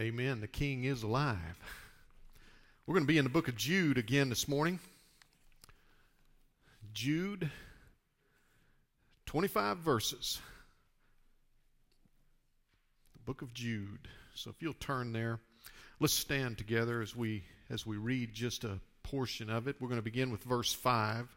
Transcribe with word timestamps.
Amen. 0.00 0.40
The 0.40 0.48
King 0.48 0.84
is 0.84 1.02
alive. 1.02 1.36
We're 2.86 2.94
going 2.94 3.04
to 3.04 3.12
be 3.12 3.18
in 3.18 3.24
the 3.24 3.30
book 3.30 3.48
of 3.48 3.56
Jude 3.56 3.98
again 3.98 4.30
this 4.30 4.48
morning. 4.48 4.80
Jude, 6.94 7.50
25 9.26 9.76
verses. 9.76 10.40
The 13.12 13.18
book 13.26 13.42
of 13.42 13.52
Jude. 13.52 14.08
So 14.34 14.48
if 14.48 14.62
you'll 14.62 14.72
turn 14.72 15.12
there, 15.12 15.38
let's 15.98 16.14
stand 16.14 16.56
together 16.56 17.02
as 17.02 17.14
we 17.14 17.42
as 17.68 17.84
we 17.84 17.98
read 17.98 18.32
just 18.32 18.64
a 18.64 18.80
portion 19.02 19.50
of 19.50 19.68
it. 19.68 19.76
We're 19.80 19.88
going 19.88 20.00
to 20.00 20.02
begin 20.02 20.30
with 20.30 20.42
verse 20.44 20.72
5. 20.72 21.28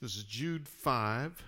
This 0.00 0.16
is 0.16 0.24
Jude 0.24 0.66
5. 0.66 1.42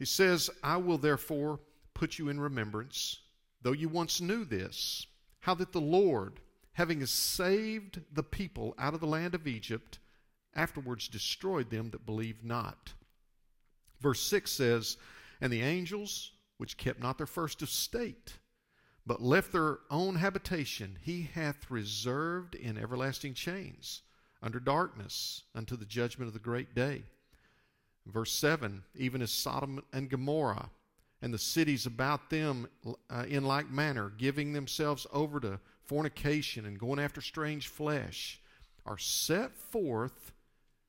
He 0.00 0.04
says, 0.04 0.50
I 0.64 0.78
will 0.78 0.98
therefore 0.98 1.60
put 1.94 2.18
you 2.18 2.28
in 2.28 2.40
remembrance 2.40 3.20
though 3.64 3.72
you 3.72 3.88
once 3.88 4.20
knew 4.20 4.44
this, 4.44 5.06
how 5.40 5.54
that 5.54 5.72
the 5.72 5.80
Lord, 5.80 6.38
having 6.74 7.04
saved 7.06 8.02
the 8.12 8.22
people 8.22 8.74
out 8.78 8.94
of 8.94 9.00
the 9.00 9.06
land 9.06 9.34
of 9.34 9.48
Egypt, 9.48 9.98
afterwards 10.54 11.08
destroyed 11.08 11.70
them 11.70 11.90
that 11.90 12.06
believed 12.06 12.44
not. 12.44 12.92
Verse 14.00 14.20
6 14.20 14.52
says, 14.52 14.96
And 15.40 15.52
the 15.52 15.62
angels, 15.62 16.32
which 16.58 16.76
kept 16.76 17.00
not 17.00 17.16
their 17.16 17.26
first 17.26 17.62
estate, 17.62 18.34
but 19.06 19.22
left 19.22 19.50
their 19.50 19.78
own 19.90 20.16
habitation, 20.16 20.98
he 21.02 21.28
hath 21.34 21.70
reserved 21.70 22.54
in 22.54 22.78
everlasting 22.78 23.34
chains, 23.34 24.02
under 24.42 24.60
darkness, 24.60 25.42
unto 25.54 25.76
the 25.76 25.86
judgment 25.86 26.28
of 26.28 26.34
the 26.34 26.38
great 26.38 26.74
day. 26.74 27.02
Verse 28.06 28.32
7 28.32 28.84
Even 28.94 29.22
as 29.22 29.30
Sodom 29.30 29.82
and 29.92 30.10
Gomorrah 30.10 30.70
and 31.24 31.32
the 31.32 31.38
cities 31.38 31.86
about 31.86 32.28
them 32.28 32.68
uh, 33.08 33.24
in 33.26 33.44
like 33.44 33.70
manner, 33.70 34.12
giving 34.18 34.52
themselves 34.52 35.06
over 35.10 35.40
to 35.40 35.58
fornication 35.82 36.66
and 36.66 36.78
going 36.78 36.98
after 36.98 37.22
strange 37.22 37.68
flesh, 37.68 38.38
are 38.84 38.98
set 38.98 39.56
forth 39.56 40.32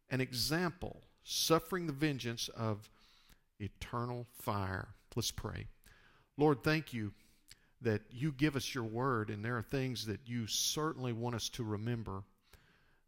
an 0.09 0.19
example, 0.19 1.01
suffering 1.23 1.87
the 1.87 1.93
vengeance 1.93 2.49
of 2.49 2.89
eternal 3.61 4.27
fire. 4.41 4.89
Let's 5.15 5.31
pray. 5.31 5.67
Lord, 6.35 6.65
thank 6.65 6.91
you 6.91 7.13
that 7.79 8.01
you 8.11 8.33
give 8.33 8.57
us 8.57 8.75
your 8.75 8.83
word, 8.83 9.29
and 9.29 9.43
there 9.43 9.55
are 9.55 9.61
things 9.61 10.05
that 10.07 10.19
you 10.25 10.47
certainly 10.47 11.13
want 11.13 11.35
us 11.35 11.47
to 11.47 11.63
remember. 11.63 12.23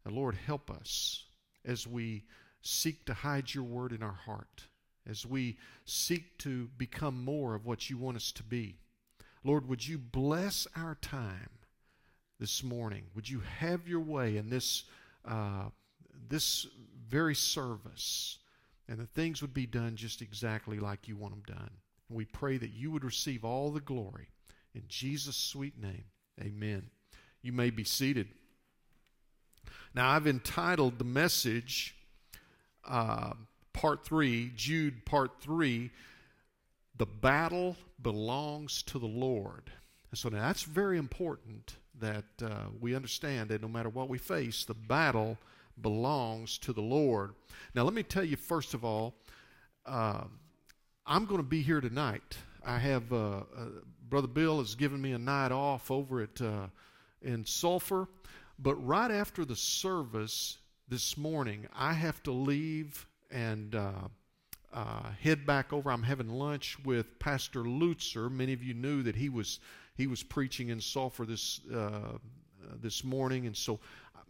And 0.06 0.16
Lord, 0.16 0.34
help 0.34 0.70
us 0.70 1.26
as 1.62 1.86
we 1.86 2.24
seek 2.62 3.04
to 3.04 3.12
hide 3.12 3.52
your 3.52 3.64
word 3.64 3.92
in 3.92 4.02
our 4.02 4.18
heart 4.24 4.62
as 5.08 5.24
we 5.24 5.56
seek 5.84 6.36
to 6.38 6.68
become 6.76 7.24
more 7.24 7.54
of 7.54 7.66
what 7.66 7.88
you 7.88 7.96
want 7.96 8.16
us 8.16 8.32
to 8.32 8.42
be. 8.42 8.76
Lord, 9.44 9.68
would 9.68 9.86
you 9.86 9.98
bless 9.98 10.66
our 10.76 10.96
time 11.00 11.50
this 12.38 12.62
morning? 12.62 13.04
Would 13.14 13.28
you 13.28 13.40
have 13.58 13.88
your 13.88 14.00
way 14.00 14.36
in 14.36 14.50
this, 14.50 14.84
uh, 15.24 15.70
this 16.28 16.66
very 17.08 17.34
service? 17.34 18.38
And 18.88 18.98
that 19.00 19.10
things 19.10 19.42
would 19.42 19.52
be 19.52 19.66
done 19.66 19.96
just 19.96 20.22
exactly 20.22 20.78
like 20.78 21.08
you 21.08 21.16
want 21.16 21.34
them 21.34 21.56
done. 21.56 21.70
And 22.08 22.16
we 22.16 22.24
pray 22.24 22.56
that 22.56 22.72
you 22.72 22.90
would 22.90 23.04
receive 23.04 23.44
all 23.44 23.70
the 23.70 23.80
glory. 23.80 24.28
In 24.74 24.82
Jesus' 24.88 25.36
sweet 25.36 25.80
name, 25.80 26.04
amen. 26.40 26.90
You 27.42 27.52
may 27.52 27.70
be 27.70 27.84
seated. 27.84 28.28
Now, 29.94 30.10
I've 30.10 30.26
entitled 30.26 30.98
the 30.98 31.04
message, 31.04 31.94
uh, 32.84 33.34
part 33.78 34.04
three, 34.04 34.50
Jude 34.56 35.04
part 35.04 35.40
three, 35.40 35.90
the 36.96 37.06
battle 37.06 37.76
belongs 38.02 38.82
to 38.82 38.98
the 38.98 39.06
Lord. 39.06 39.70
And 40.10 40.18
so 40.18 40.28
now 40.28 40.40
that's 40.40 40.64
very 40.64 40.98
important 40.98 41.76
that 42.00 42.24
uh, 42.42 42.64
we 42.80 42.96
understand 42.96 43.50
that 43.50 43.62
no 43.62 43.68
matter 43.68 43.88
what 43.88 44.08
we 44.08 44.18
face, 44.18 44.64
the 44.64 44.74
battle 44.74 45.38
belongs 45.80 46.58
to 46.58 46.72
the 46.72 46.82
Lord. 46.82 47.34
Now, 47.72 47.84
let 47.84 47.94
me 47.94 48.02
tell 48.02 48.24
you, 48.24 48.36
first 48.36 48.74
of 48.74 48.84
all, 48.84 49.14
uh, 49.86 50.24
I'm 51.06 51.26
going 51.26 51.40
to 51.40 51.46
be 51.46 51.62
here 51.62 51.80
tonight. 51.80 52.36
I 52.66 52.78
have, 52.78 53.12
uh, 53.12 53.36
uh, 53.38 53.42
Brother 54.08 54.26
Bill 54.26 54.58
has 54.58 54.74
given 54.74 55.00
me 55.00 55.12
a 55.12 55.18
night 55.18 55.52
off 55.52 55.88
over 55.92 56.22
at 56.22 56.40
uh, 56.40 56.66
in 57.22 57.44
Sulphur, 57.44 58.08
but 58.58 58.74
right 58.74 59.12
after 59.12 59.44
the 59.44 59.54
service 59.56 60.58
this 60.88 61.16
morning, 61.16 61.68
I 61.76 61.92
have 61.92 62.20
to 62.24 62.32
leave 62.32 63.06
and 63.30 63.74
uh, 63.74 63.92
uh, 64.72 65.10
head 65.20 65.46
back 65.46 65.72
over. 65.72 65.90
I'm 65.90 66.02
having 66.02 66.28
lunch 66.28 66.76
with 66.84 67.18
Pastor 67.18 67.62
Lutzer. 67.62 68.30
Many 68.30 68.52
of 68.52 68.62
you 68.62 68.74
knew 68.74 69.02
that 69.02 69.16
he 69.16 69.28
was 69.28 69.60
he 69.96 70.06
was 70.06 70.22
preaching 70.22 70.68
in 70.68 70.80
Sulphur 70.80 71.24
this 71.24 71.60
uh, 71.74 72.18
this 72.80 73.02
morning, 73.02 73.46
and 73.46 73.56
so 73.56 73.80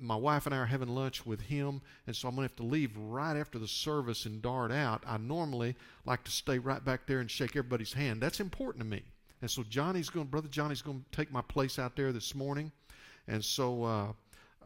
my 0.01 0.17
wife 0.17 0.47
and 0.47 0.55
I 0.55 0.59
are 0.59 0.67
having 0.67 0.89
lunch 0.89 1.27
with 1.27 1.41
him, 1.41 1.81
and 2.07 2.15
so 2.15 2.29
I'm 2.29 2.37
going 2.37 2.47
to 2.47 2.53
have 2.53 2.57
to 2.59 2.63
leave 2.63 2.97
right 2.97 3.37
after 3.37 3.59
the 3.59 3.67
service 3.67 4.27
and 4.27 4.41
dart 4.41 4.71
out. 4.71 5.03
I 5.07 5.17
normally 5.17 5.75
like 6.05 6.23
to 6.25 6.31
stay 6.31 6.59
right 6.59 6.85
back 6.85 7.07
there 7.07 7.19
and 7.19 7.31
shake 7.31 7.57
everybody's 7.57 7.93
hand. 7.93 8.21
That's 8.21 8.39
important 8.39 8.85
to 8.85 8.89
me. 8.89 9.03
And 9.43 9.51
so 9.51 9.65
Johnny's 9.69 10.09
going, 10.09 10.27
brother 10.27 10.49
Johnny's 10.49 10.83
going 10.83 11.05
to 11.11 11.17
take 11.17 11.33
my 11.33 11.43
place 11.43 11.79
out 11.79 11.97
there 11.97 12.13
this 12.13 12.35
morning, 12.35 12.73
and 13.27 13.45
so. 13.45 14.15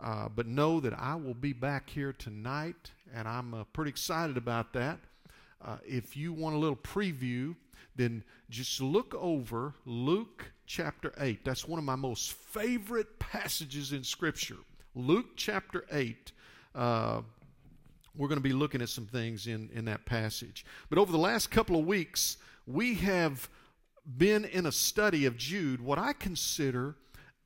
Uh, 0.03 0.29
but 0.29 0.49
know 0.49 0.81
that 0.81 0.93
I 0.99 1.15
will 1.15 1.35
be 1.35 1.53
back 1.53 1.89
here 1.89 2.13
tonight, 2.13 2.91
and 3.15 3.29
I'm 3.29 3.55
uh, 3.55 3.65
pretty 3.73 3.91
excited 3.91 4.37
about 4.37 4.73
that. 4.73 4.99
Uh, 5.65 5.77
if 5.87 6.17
you 6.17 6.33
want 6.33 6.57
a 6.57 6.59
little 6.59 6.77
preview, 6.77 7.55
then 7.95 8.25
just 8.51 8.81
look 8.81 9.15
over 9.15 9.75
Luke 9.87 10.51
chapter 10.67 11.12
8. 11.19 11.45
That's 11.45 11.69
one 11.69 11.79
of 11.79 11.85
my 11.85 11.95
most 11.95 12.33
favorite 12.33 13.21
passages 13.21 13.93
in 13.93 14.03
Scripture. 14.03 14.57
Luke 14.97 15.37
chapter 15.37 15.85
8. 15.93 16.33
Uh, 16.75 17.21
we're 18.17 18.29
going 18.29 18.39
to 18.39 18.43
be 18.43 18.53
looking 18.53 18.83
at 18.83 18.89
some 18.89 19.07
things 19.07 19.47
in, 19.47 19.71
in 19.73 19.85
that 19.85 20.05
passage. 20.05 20.67
But 20.91 20.99
over 20.99 21.12
the 21.12 21.19
last 21.19 21.53
couple 21.53 21.79
of 21.79 21.87
weeks, 21.87 22.39
we 22.67 22.95
have 22.95 23.49
been 24.19 24.47
in 24.47 24.67
a 24.67 24.73
study 24.73 25.27
of 25.27 25.37
Jude, 25.37 25.81
what 25.81 26.01
I 26.01 26.12
consider 26.12 26.97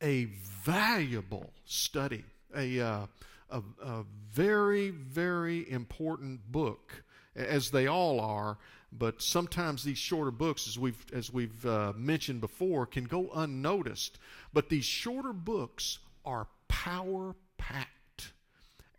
a 0.03 0.25
valuable 0.25 1.51
study 1.67 2.25
a, 2.55 2.81
uh, 2.81 3.07
a, 3.51 3.63
a 3.83 4.05
very, 4.33 4.91
very 4.91 5.71
important 5.71 6.41
book, 6.51 7.03
as 7.35 7.71
they 7.71 7.87
all 7.87 8.21
are. 8.21 8.59
But 8.93 9.21
sometimes 9.21 9.83
these 9.83 9.99
shorter 9.99 10.31
books, 10.31 10.67
as 10.67 10.79
we've 10.79 11.05
as 11.13 11.33
we've 11.33 11.67
uh, 11.67 11.93
mentioned 11.97 12.41
before, 12.41 12.87
can 12.87 13.05
go 13.05 13.31
unnoticed. 13.35 14.19
But 14.53 14.69
these 14.69 14.85
shorter 14.85 15.33
books 15.33 15.99
are 16.25 16.47
power 16.69 17.35
packed, 17.59 18.33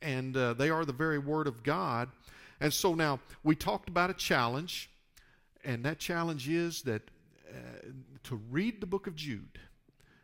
and 0.01 0.35
uh, 0.35 0.53
they 0.53 0.69
are 0.69 0.85
the 0.85 0.93
very 0.93 1.17
Word 1.17 1.47
of 1.47 1.63
God. 1.63 2.09
And 2.59 2.73
so 2.73 2.95
now 2.95 3.19
we 3.43 3.55
talked 3.55 3.89
about 3.89 4.09
a 4.09 4.13
challenge, 4.13 4.89
and 5.63 5.83
that 5.85 5.99
challenge 5.99 6.49
is 6.49 6.81
that 6.83 7.03
uh, 7.49 7.87
to 8.23 8.35
read 8.51 8.81
the 8.81 8.87
book 8.87 9.07
of 9.07 9.15
Jude 9.15 9.59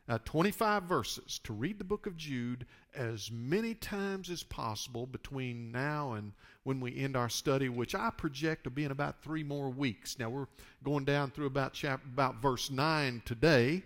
uh, 0.10 0.18
25 0.26 0.84
verses 0.84 1.40
to 1.44 1.54
read 1.54 1.78
the 1.78 1.84
book 1.84 2.06
of 2.08 2.18
Jude 2.18 2.66
as 2.96 3.32
many 3.32 3.74
times 3.74 4.30
as 4.30 4.44
possible 4.44 5.06
between 5.06 5.72
now 5.72 6.14
and 6.14 6.34
when 6.64 6.80
we 6.80 6.98
end 6.98 7.16
our 7.16 7.30
study, 7.30 7.70
which 7.70 7.96
I 7.96 8.10
project 8.10 8.66
will 8.66 8.74
be 8.74 8.84
in 8.84 8.92
about 8.92 9.22
three 9.24 9.44
more 9.44 9.70
weeks. 9.70 10.20
Now 10.20 10.30
we're 10.30 10.48
going 10.84 11.06
down 11.06 11.32
through 11.32 11.48
about 11.48 11.74
chapter, 11.74 12.06
about 12.12 12.42
verse 12.42 12.70
9 12.70 13.22
today, 13.26 13.82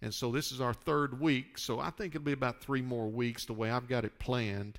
and 0.00 0.12
so 0.12 0.30
this 0.30 0.52
is 0.52 0.60
our 0.60 0.74
third 0.74 1.20
week. 1.20 1.58
So 1.58 1.80
I 1.80 1.90
think 1.90 2.14
it'll 2.14 2.24
be 2.24 2.32
about 2.32 2.60
three 2.60 2.82
more 2.82 3.08
weeks 3.08 3.44
the 3.44 3.52
way 3.52 3.70
I've 3.70 3.88
got 3.88 4.04
it 4.04 4.18
planned. 4.18 4.78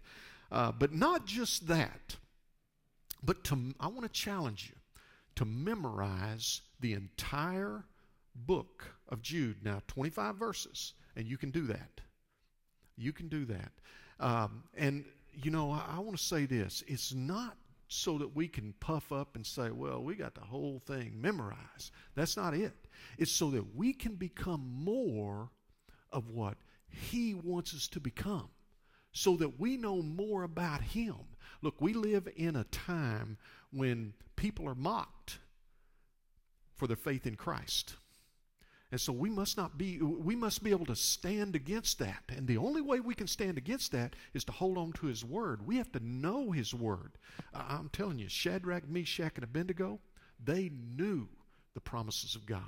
Uh, 0.52 0.72
but 0.72 0.94
not 0.94 1.26
just 1.26 1.68
that, 1.68 2.16
but 3.22 3.44
to, 3.46 3.76
I 3.80 3.88
want 3.88 4.04
to 4.04 4.10
challenge 4.10 4.72
you 4.72 4.80
to 5.36 5.46
memorize 5.46 6.62
the 6.80 6.94
entire 6.94 7.84
book 8.46 8.86
of 9.10 9.22
Jude. 9.22 9.64
Now, 9.64 9.82
25 9.88 10.36
verses, 10.36 10.94
and 11.16 11.28
you 11.28 11.38
can 11.38 11.52
do 11.52 11.68
that. 11.68 12.02
You 12.98 13.14
can 13.14 13.28
do 13.28 13.46
that. 13.46 13.72
Um, 14.20 14.64
and, 14.78 15.06
you 15.34 15.52
know, 15.52 15.72
I, 15.72 15.96
I 15.96 16.00
want 16.00 16.18
to 16.18 16.24
say 16.24 16.46
this 16.46 16.84
it's 16.88 17.14
not 17.14 17.58
so 17.88 18.20
that 18.20 18.36
we 18.36 18.48
can 18.48 18.74
puff 18.80 19.12
up 19.12 19.36
and 19.36 19.46
say, 19.46 19.72
well, 19.72 20.02
we 20.04 20.16
got 20.16 20.36
the 20.36 20.42
whole 20.42 20.82
thing 20.86 21.20
memorized. 21.20 21.92
That's 22.16 22.38
not 22.38 22.54
it. 22.54 22.88
It's 23.18 23.32
so 23.32 23.50
that 23.52 23.76
we 23.76 23.94
can 23.94 24.16
become 24.16 24.70
more 24.72 25.50
of 26.12 26.30
what 26.30 26.58
He 26.88 27.34
wants 27.34 27.74
us 27.74 27.88
to 27.90 28.00
become, 28.00 28.50
so 29.12 29.36
that 29.38 29.60
we 29.60 29.76
know 29.76 30.02
more 30.02 30.44
about 30.44 30.82
Him. 30.82 31.16
Look, 31.62 31.82
we 31.82 31.94
live 31.94 32.28
in 32.36 32.56
a 32.56 32.64
time 32.66 33.38
when 33.72 34.14
people 34.36 34.68
are 34.70 34.76
mocked 34.76 35.40
for 36.76 36.88
their 36.88 36.96
faith 36.96 37.26
in 37.26 37.36
Christ. 37.36 37.96
And 38.92 39.00
so 39.00 39.14
we 39.14 39.30
must 39.30 39.56
not 39.56 39.78
be, 39.78 40.00
we 40.02 40.36
must 40.36 40.64
be 40.64 40.72
able 40.72 40.88
to 40.88 40.96
stand 40.96 41.56
against 41.56 42.00
that. 42.00 42.24
And 42.30 42.48
the 42.48 42.58
only 42.58 42.82
way 42.82 43.00
we 43.00 43.14
can 43.14 43.28
stand 43.28 43.58
against 43.58 43.92
that 43.92 44.16
is 44.34 44.44
to 44.46 44.52
hold 44.52 44.80
on 44.80 44.94
to 44.94 45.06
His 45.06 45.24
Word. 45.24 45.66
We 45.68 45.78
have 45.78 45.92
to 45.92 46.04
know 46.04 46.52
His 46.52 46.74
Word. 46.74 47.12
I'm 47.54 47.90
telling 47.90 48.18
you, 48.18 48.28
Shadrach, 48.28 48.90
Meshach, 48.90 49.34
and 49.36 49.44
Abednego, 49.44 50.00
they 50.44 50.72
knew 50.98 51.28
the 51.76 51.82
promises 51.82 52.36
of 52.36 52.48
God. 52.48 52.64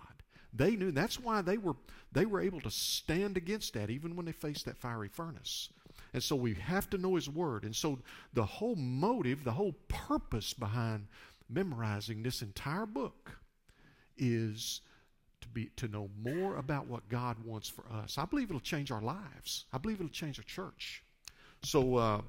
They 0.54 0.76
knew. 0.76 0.92
That's 0.92 1.20
why 1.20 1.42
they 1.42 1.58
were 1.58 1.76
they 2.12 2.26
were 2.26 2.42
able 2.42 2.60
to 2.62 2.72
stand 2.72 3.38
against 3.38 3.74
that 3.74 3.90
even 3.90 4.16
when 4.16 4.26
they 4.26 4.34
faced 4.34 4.66
that 4.66 4.78
fiery 4.78 5.08
furnace. 5.08 5.70
And 6.14 6.22
so 6.22 6.36
we 6.36 6.54
have 6.56 6.90
to 6.92 6.98
know 6.98 7.16
His 7.16 7.30
Word. 7.30 7.64
And 7.64 7.76
so 7.76 8.00
the 8.34 8.44
whole 8.44 8.76
motive, 8.76 9.44
the 9.44 9.54
whole 9.54 9.74
purpose 9.88 10.54
behind 10.54 11.08
memorizing 11.50 12.22
this 12.22 12.42
entire 12.42 12.86
book 12.86 13.38
is 14.18 14.82
to 15.42 15.48
be 15.48 15.70
to 15.78 15.88
know 15.88 16.10
more 16.22 16.56
about 16.58 16.88
what 16.88 17.08
God 17.10 17.38
wants 17.46 17.70
for 17.70 17.84
us. 17.92 18.18
I 18.18 18.26
believe 18.26 18.50
it'll 18.50 18.60
change 18.60 18.92
our 18.92 19.02
lives. 19.02 19.66
I 19.74 19.78
believe 19.78 19.98
it'll 19.98 20.10
change 20.10 20.40
our 20.40 20.46
church. 20.46 21.04
So 21.64 21.98
uh, 21.98 22.22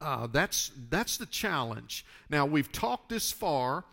uh, 0.00 0.26
that's 0.28 0.70
that's 0.90 1.16
the 1.16 1.26
challenge. 1.26 2.04
Now 2.30 2.46
we've 2.46 2.70
talked 2.70 3.08
this 3.08 3.32
far 3.32 3.84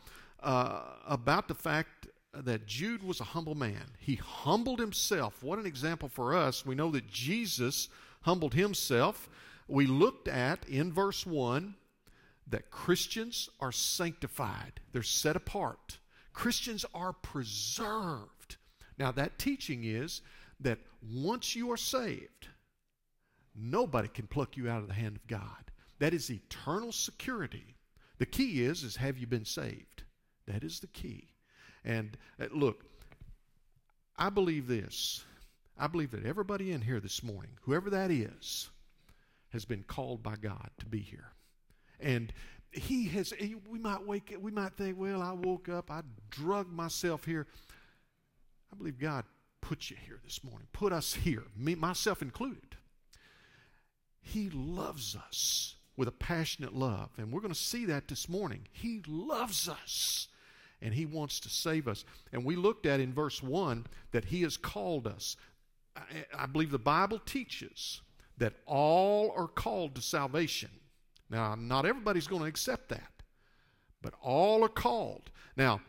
uh, 0.42 0.81
about 1.08 1.48
the 1.48 1.56
fact 1.56 2.08
that 2.34 2.66
Jude 2.66 3.04
was 3.04 3.19
a 3.19 3.25
humble 3.25 3.56
man. 3.56 3.84
He 4.00 4.16
humbled 4.16 4.80
himself. 4.80 5.44
What 5.44 5.60
an 5.60 5.66
example 5.66 6.07
for 6.07 6.36
us. 6.36 6.66
We 6.66 6.75
know 6.75 6.92
that 6.92 7.07
Jesus 7.07 7.90
humbled 8.22 8.54
himself. 8.54 9.30
We 9.68 9.86
looked 9.86 10.28
at 10.28 10.68
in 10.68 10.92
verse 10.94 11.25
1 11.25 11.75
that 12.48 12.72
Christians 12.72 13.50
are 13.60 13.72
sanctified, 13.72 14.80
they're 14.92 15.04
set 15.04 15.36
apart. 15.36 15.98
Christians 16.42 16.88
are 16.96 17.14
preserved. 17.14 18.58
Now, 18.98 19.12
that 19.12 19.38
teaching 19.38 19.84
is 19.84 20.24
that 20.60 20.80
once 21.08 21.56
you 21.56 21.72
are 21.72 21.78
saved, 21.78 22.48
nobody 23.56 24.08
can 24.08 24.26
pluck 24.26 24.58
you 24.58 24.68
out 24.68 24.82
of 24.82 24.88
the 24.88 24.96
hand 24.96 25.18
of 25.18 25.28
God. 25.28 25.70
That 26.00 26.16
is 26.16 26.32
eternal 26.32 26.94
security. 26.94 27.76
The 28.18 28.26
key 28.26 28.64
is 28.64 28.82
is 28.82 28.96
have 28.96 29.20
you 29.20 29.28
been 29.28 29.46
saved? 29.46 30.02
That 30.48 30.64
is 30.64 30.80
the 30.80 30.88
key. 30.88 31.28
And 31.86 32.18
uh, 32.42 32.46
look, 32.52 32.86
I 34.18 34.32
believe 34.32 34.66
this. 34.66 35.24
I 35.78 35.86
believe 35.86 36.10
that 36.10 36.26
everybody 36.26 36.72
in 36.72 36.82
here 36.82 37.00
this 37.00 37.22
morning, 37.22 37.52
whoever 37.62 37.92
that 37.92 38.10
is, 38.10 38.72
has 39.50 39.64
been 39.64 39.84
called 39.84 40.24
by 40.24 40.38
God 40.38 40.72
to 40.80 40.88
be 40.88 41.02
here. 41.02 41.34
And 42.00 42.34
he 42.71 43.06
has 43.09 43.33
we 43.69 43.79
might 43.79 44.06
wake 44.06 44.35
we 44.39 44.51
might 44.51 44.73
think, 44.73 44.97
well, 44.97 45.21
I 45.21 45.33
woke 45.33 45.69
up, 45.69 45.91
I 45.91 46.01
drug 46.29 46.71
myself 46.71 47.25
here. 47.25 47.47
I 48.71 48.77
believe 48.77 48.97
God 48.97 49.25
put 49.59 49.89
you 49.89 49.97
here 50.06 50.19
this 50.23 50.44
morning, 50.44 50.68
put 50.71 50.94
us 50.94 51.13
here, 51.13 51.44
me 51.56 51.75
myself 51.75 52.21
included. 52.21 52.77
He 54.21 54.50
loves 54.50 55.15
us 55.15 55.75
with 55.97 56.07
a 56.07 56.12
passionate 56.12 56.73
love, 56.73 57.09
and 57.18 57.31
we're 57.31 57.41
going 57.41 57.53
to 57.53 57.59
see 57.59 57.85
that 57.85 58.07
this 58.07 58.29
morning. 58.29 58.68
He 58.71 59.01
loves 59.07 59.68
us 59.68 60.27
and 60.81 60.94
He 60.94 61.06
wants 61.06 61.39
to 61.41 61.50
save 61.50 61.88
us. 61.88 62.06
And 62.31 62.44
we 62.44 62.56
looked 62.56 62.85
at 62.85 63.00
in 63.00 63.13
verse 63.13 63.44
1 63.44 63.85
that 64.12 64.25
He 64.25 64.41
has 64.44 64.57
called 64.57 65.07
us. 65.07 65.35
I, 65.95 66.03
I 66.38 66.45
believe 66.45 66.71
the 66.71 66.79
Bible 66.79 67.19
teaches 67.19 68.01
that 68.38 68.53
all 68.65 69.33
are 69.35 69.47
called 69.47 69.95
to 69.95 70.01
salvation. 70.01 70.71
Now, 71.31 71.56
not 71.56 71.86
everybody's 71.86 72.28
going 72.28 72.42
to 72.42 72.48
accept 72.48 72.89
that, 72.89 73.10
but 74.01 74.13
all 74.22 74.66
are 74.66 74.69
called. 74.69 75.31
Now, 75.56 75.80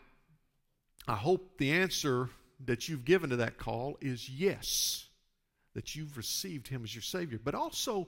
I 1.09 1.17
hope 1.17 1.59
the 1.59 1.73
answer 1.73 2.31
that 2.65 2.89
you've 2.89 3.05
given 3.05 3.31
to 3.31 3.37
that 3.37 3.59
call 3.59 3.99
is 4.01 4.29
yes, 4.29 5.09
that 5.75 5.97
you've 5.97 6.17
received 6.17 6.69
Him 6.69 6.85
as 6.85 6.95
your 6.95 7.03
Savior. 7.03 7.41
But 7.43 7.57
also, 7.57 8.07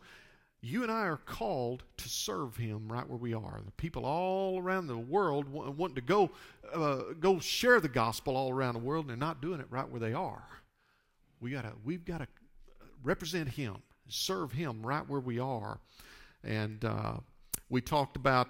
you 0.60 0.84
and 0.84 0.92
I 0.92 1.06
are 1.06 1.16
called 1.16 1.82
to 1.96 2.08
serve 2.08 2.56
Him 2.56 2.86
right 2.90 3.08
where 3.08 3.18
we 3.18 3.34
are. 3.34 3.60
The 3.64 3.72
people 3.72 4.06
all 4.06 4.60
around 4.60 4.86
the 4.86 4.96
world 4.96 5.48
want 5.48 5.96
to 5.96 6.00
go 6.00 6.30
uh, 6.72 7.14
go 7.18 7.40
share 7.40 7.80
the 7.80 7.88
gospel 7.88 8.36
all 8.36 8.50
around 8.50 8.74
the 8.74 8.80
world, 8.80 9.06
and 9.06 9.10
they're 9.10 9.28
not 9.28 9.42
doing 9.42 9.58
it 9.58 9.66
right 9.70 9.88
where 9.88 10.00
they 10.00 10.14
are. 10.14 10.44
We 11.40 11.50
gotta 11.50 11.72
we've 11.84 12.04
got 12.04 12.18
to 12.18 12.28
represent 13.02 13.48
Him, 13.48 13.78
serve 14.08 14.52
Him 14.52 14.86
right 14.86 15.06
where 15.08 15.20
we 15.20 15.40
are, 15.40 15.80
and 16.44 16.84
uh, 16.84 17.14
we 17.68 17.80
talked 17.80 18.16
about. 18.16 18.48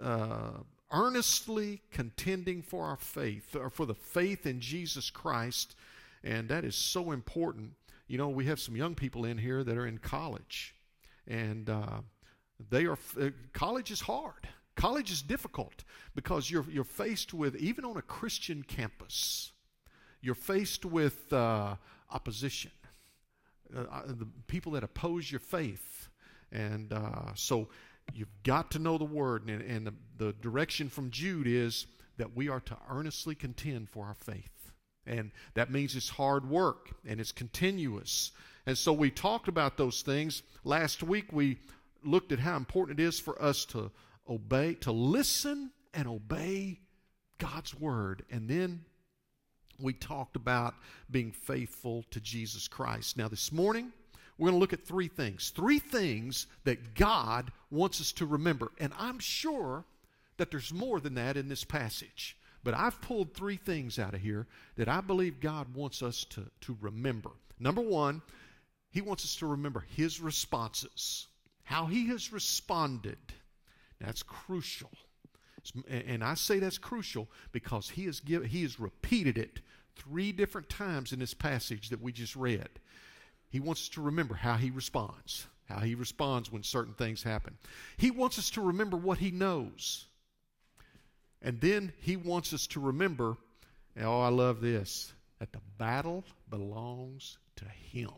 Uh, 0.00 0.50
earnestly 0.92 1.80
contending 1.90 2.62
for 2.62 2.84
our 2.84 2.96
faith, 2.96 3.56
or 3.56 3.70
for 3.70 3.86
the 3.86 3.94
faith 3.94 4.46
in 4.46 4.60
Jesus 4.60 5.10
Christ, 5.10 5.74
and 6.22 6.48
that 6.48 6.64
is 6.64 6.76
so 6.76 7.12
important. 7.12 7.72
You 8.08 8.18
know, 8.18 8.28
we 8.28 8.46
have 8.46 8.60
some 8.60 8.76
young 8.76 8.94
people 8.94 9.24
in 9.24 9.38
here 9.38 9.64
that 9.64 9.76
are 9.76 9.86
in 9.86 9.98
college, 9.98 10.74
and 11.26 11.68
uh, 11.68 12.00
they 12.70 12.86
are 12.86 12.98
uh, 13.20 13.30
college 13.52 13.90
is 13.90 14.00
hard. 14.00 14.48
College 14.76 15.10
is 15.10 15.22
difficult 15.22 15.84
because 16.14 16.50
you're 16.50 16.66
you're 16.70 16.84
faced 16.84 17.34
with 17.34 17.56
even 17.56 17.84
on 17.84 17.96
a 17.96 18.02
Christian 18.02 18.62
campus, 18.62 19.52
you're 20.20 20.34
faced 20.34 20.84
with 20.84 21.32
uh, 21.32 21.76
opposition, 22.10 22.70
uh, 23.74 23.80
uh, 23.80 24.02
the 24.06 24.28
people 24.46 24.72
that 24.72 24.84
oppose 24.84 25.30
your 25.30 25.40
faith, 25.40 26.08
and 26.52 26.92
uh, 26.92 27.34
so 27.34 27.68
you've 28.14 28.28
got 28.42 28.70
to 28.72 28.78
know 28.78 28.98
the 28.98 29.04
word. 29.04 29.48
And, 29.48 29.62
and 29.62 29.86
the, 29.86 29.94
the 30.16 30.32
direction 30.34 30.88
from 30.88 31.10
Jude 31.10 31.46
is 31.46 31.86
that 32.18 32.36
we 32.36 32.48
are 32.48 32.60
to 32.60 32.76
earnestly 32.90 33.34
contend 33.34 33.90
for 33.90 34.06
our 34.06 34.14
faith. 34.14 34.50
And 35.06 35.30
that 35.54 35.70
means 35.70 35.94
it's 35.94 36.08
hard 36.08 36.48
work 36.48 36.90
and 37.06 37.20
it's 37.20 37.32
continuous. 37.32 38.32
And 38.66 38.76
so 38.76 38.92
we 38.92 39.10
talked 39.10 39.48
about 39.48 39.76
those 39.76 40.02
things. 40.02 40.42
Last 40.64 41.02
week 41.02 41.32
we 41.32 41.58
looked 42.02 42.32
at 42.32 42.38
how 42.38 42.56
important 42.56 42.98
it 42.98 43.02
is 43.02 43.20
for 43.20 43.40
us 43.40 43.64
to 43.66 43.90
obey, 44.28 44.74
to 44.74 44.92
listen 44.92 45.70
and 45.94 46.08
obey 46.08 46.80
God's 47.38 47.74
word. 47.74 48.24
And 48.30 48.48
then 48.48 48.84
we 49.80 49.92
talked 49.92 50.36
about 50.36 50.74
being 51.10 51.32
faithful 51.32 52.04
to 52.10 52.20
Jesus 52.20 52.66
Christ. 52.66 53.16
Now, 53.16 53.28
this 53.28 53.52
morning, 53.52 53.92
we're 54.38 54.50
going 54.50 54.58
to 54.58 54.60
look 54.60 54.72
at 54.72 54.86
three 54.86 55.08
things. 55.08 55.50
Three 55.54 55.78
things 55.78 56.46
that 56.64 56.94
God 56.94 57.50
wants 57.70 58.00
us 58.00 58.12
to 58.12 58.26
remember. 58.26 58.70
And 58.78 58.92
I'm 58.98 59.18
sure 59.18 59.84
that 60.36 60.50
there's 60.50 60.72
more 60.72 61.00
than 61.00 61.14
that 61.14 61.36
in 61.36 61.48
this 61.48 61.64
passage. 61.64 62.36
But 62.62 62.74
I've 62.74 63.00
pulled 63.00 63.32
three 63.32 63.56
things 63.56 63.98
out 63.98 64.14
of 64.14 64.20
here 64.20 64.46
that 64.76 64.88
I 64.88 65.00
believe 65.00 65.40
God 65.40 65.74
wants 65.74 66.02
us 66.02 66.24
to, 66.30 66.44
to 66.62 66.76
remember. 66.80 67.30
Number 67.58 67.80
one, 67.80 68.20
he 68.90 69.00
wants 69.00 69.24
us 69.24 69.36
to 69.36 69.46
remember 69.46 69.84
his 69.94 70.20
responses, 70.20 71.28
how 71.62 71.86
he 71.86 72.08
has 72.08 72.32
responded. 72.32 73.18
That's 74.00 74.22
crucial. 74.22 74.90
And 75.88 76.22
I 76.22 76.34
say 76.34 76.58
that's 76.58 76.78
crucial 76.78 77.28
because 77.52 77.88
he 77.88 78.04
has, 78.04 78.20
give, 78.20 78.44
he 78.44 78.62
has 78.62 78.78
repeated 78.78 79.38
it 79.38 79.60
three 79.96 80.32
different 80.32 80.68
times 80.68 81.12
in 81.12 81.18
this 81.18 81.34
passage 81.34 81.88
that 81.88 82.02
we 82.02 82.12
just 82.12 82.36
read. 82.36 82.68
He 83.56 83.60
wants 83.60 83.84
us 83.84 83.88
to 83.94 84.02
remember 84.02 84.34
how 84.34 84.56
he 84.56 84.68
responds, 84.68 85.46
how 85.66 85.78
he 85.78 85.94
responds 85.94 86.52
when 86.52 86.62
certain 86.62 86.92
things 86.92 87.22
happen. 87.22 87.56
He 87.96 88.10
wants 88.10 88.38
us 88.38 88.50
to 88.50 88.60
remember 88.60 88.98
what 88.98 89.16
he 89.16 89.30
knows. 89.30 90.04
And 91.40 91.58
then 91.62 91.94
he 92.02 92.16
wants 92.16 92.52
us 92.52 92.66
to 92.66 92.80
remember, 92.80 93.38
oh, 93.98 94.20
I 94.20 94.28
love 94.28 94.60
this, 94.60 95.14
that 95.38 95.52
the 95.52 95.62
battle 95.78 96.26
belongs 96.50 97.38
to 97.56 97.64
him. 97.64 98.10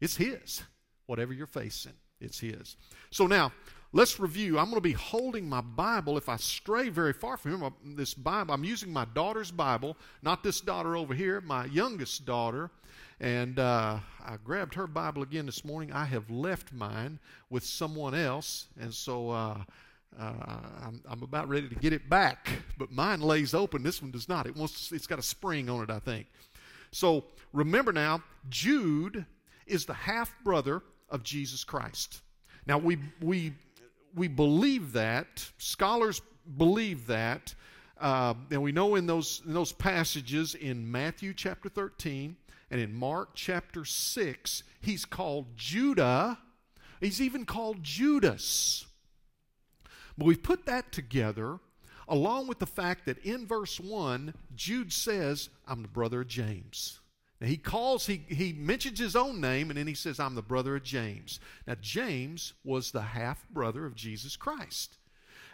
It's 0.00 0.14
His. 0.14 0.62
Whatever 1.06 1.32
you're 1.32 1.48
facing, 1.48 1.94
it's 2.20 2.38
His. 2.38 2.76
So 3.10 3.26
now, 3.26 3.50
let's 3.92 4.18
review. 4.20 4.58
I'm 4.58 4.66
going 4.66 4.76
to 4.76 4.80
be 4.80 4.92
holding 4.92 5.48
my 5.48 5.60
Bible. 5.60 6.16
If 6.16 6.28
I 6.28 6.36
stray 6.36 6.88
very 6.88 7.12
far 7.12 7.36
from 7.36 7.62
Him, 7.62 7.72
this 7.96 8.14
Bible, 8.14 8.54
I'm 8.54 8.64
using 8.64 8.92
my 8.92 9.04
daughter's 9.14 9.50
Bible, 9.50 9.96
not 10.22 10.42
this 10.42 10.60
daughter 10.60 10.96
over 10.96 11.14
here, 11.14 11.40
my 11.40 11.66
youngest 11.66 12.24
daughter. 12.26 12.70
And 13.20 13.58
uh, 13.58 13.98
I 14.24 14.36
grabbed 14.44 14.74
her 14.74 14.86
Bible 14.86 15.22
again 15.22 15.46
this 15.46 15.64
morning. 15.64 15.92
I 15.92 16.04
have 16.04 16.28
left 16.28 16.72
mine 16.72 17.18
with 17.48 17.64
someone 17.64 18.14
else, 18.14 18.66
and 18.78 18.92
so 18.92 19.30
uh, 19.30 19.58
uh, 20.18 20.32
I'm, 20.82 21.02
I'm, 21.08 21.22
about 21.22 21.48
ready 21.48 21.68
to 21.68 21.74
get 21.74 21.94
it 21.94 22.10
back. 22.10 22.50
But 22.76 22.92
mine 22.92 23.20
lays 23.22 23.54
open. 23.54 23.82
This 23.82 24.02
one 24.02 24.10
does 24.10 24.28
not. 24.28 24.46
It 24.46 24.54
wants. 24.54 24.92
It's 24.92 25.06
got 25.06 25.18
a 25.18 25.22
spring 25.22 25.70
on 25.70 25.82
it, 25.82 25.90
I 25.90 25.98
think. 25.98 26.26
So 26.90 27.24
remember 27.54 27.92
now, 27.92 28.22
Jude 28.50 29.24
is 29.66 29.86
the 29.86 29.94
half 29.94 30.34
brother 30.44 30.82
of 31.08 31.22
Jesus 31.22 31.64
Christ. 31.64 32.20
Now, 32.66 32.78
we, 32.78 32.98
we, 33.20 33.52
we 34.16 34.28
believe 34.28 34.94
that, 34.94 35.46
scholars 35.58 36.22
believe 36.56 37.06
that, 37.06 37.54
uh, 38.00 38.34
and 38.50 38.62
we 38.62 38.72
know 38.72 38.94
in 38.94 39.06
those, 39.06 39.42
in 39.46 39.52
those 39.52 39.72
passages 39.72 40.54
in 40.54 40.90
Matthew 40.90 41.34
chapter 41.34 41.68
13 41.68 42.34
and 42.70 42.80
in 42.80 42.94
Mark 42.94 43.30
chapter 43.34 43.84
6, 43.84 44.62
he's 44.80 45.04
called 45.04 45.56
Judah. 45.56 46.38
He's 47.00 47.20
even 47.20 47.44
called 47.44 47.82
Judas. 47.82 48.86
But 50.16 50.24
we've 50.24 50.42
put 50.42 50.64
that 50.64 50.92
together 50.92 51.58
along 52.08 52.46
with 52.46 52.58
the 52.58 52.66
fact 52.66 53.04
that 53.04 53.18
in 53.18 53.46
verse 53.46 53.78
1, 53.78 54.32
Jude 54.54 54.92
says, 54.92 55.50
I'm 55.68 55.82
the 55.82 55.88
brother 55.88 56.22
of 56.22 56.28
James. 56.28 57.00
Now 57.40 57.46
he 57.48 57.56
calls, 57.56 58.06
he, 58.06 58.24
he 58.28 58.52
mentions 58.52 58.98
his 58.98 59.14
own 59.14 59.40
name, 59.40 59.70
and 59.70 59.78
then 59.78 59.86
he 59.86 59.94
says, 59.94 60.18
I'm 60.18 60.34
the 60.34 60.42
brother 60.42 60.76
of 60.76 60.82
James. 60.82 61.38
Now, 61.66 61.74
James 61.80 62.54
was 62.64 62.90
the 62.90 63.02
half 63.02 63.46
brother 63.50 63.84
of 63.84 63.94
Jesus 63.94 64.36
Christ. 64.36 64.96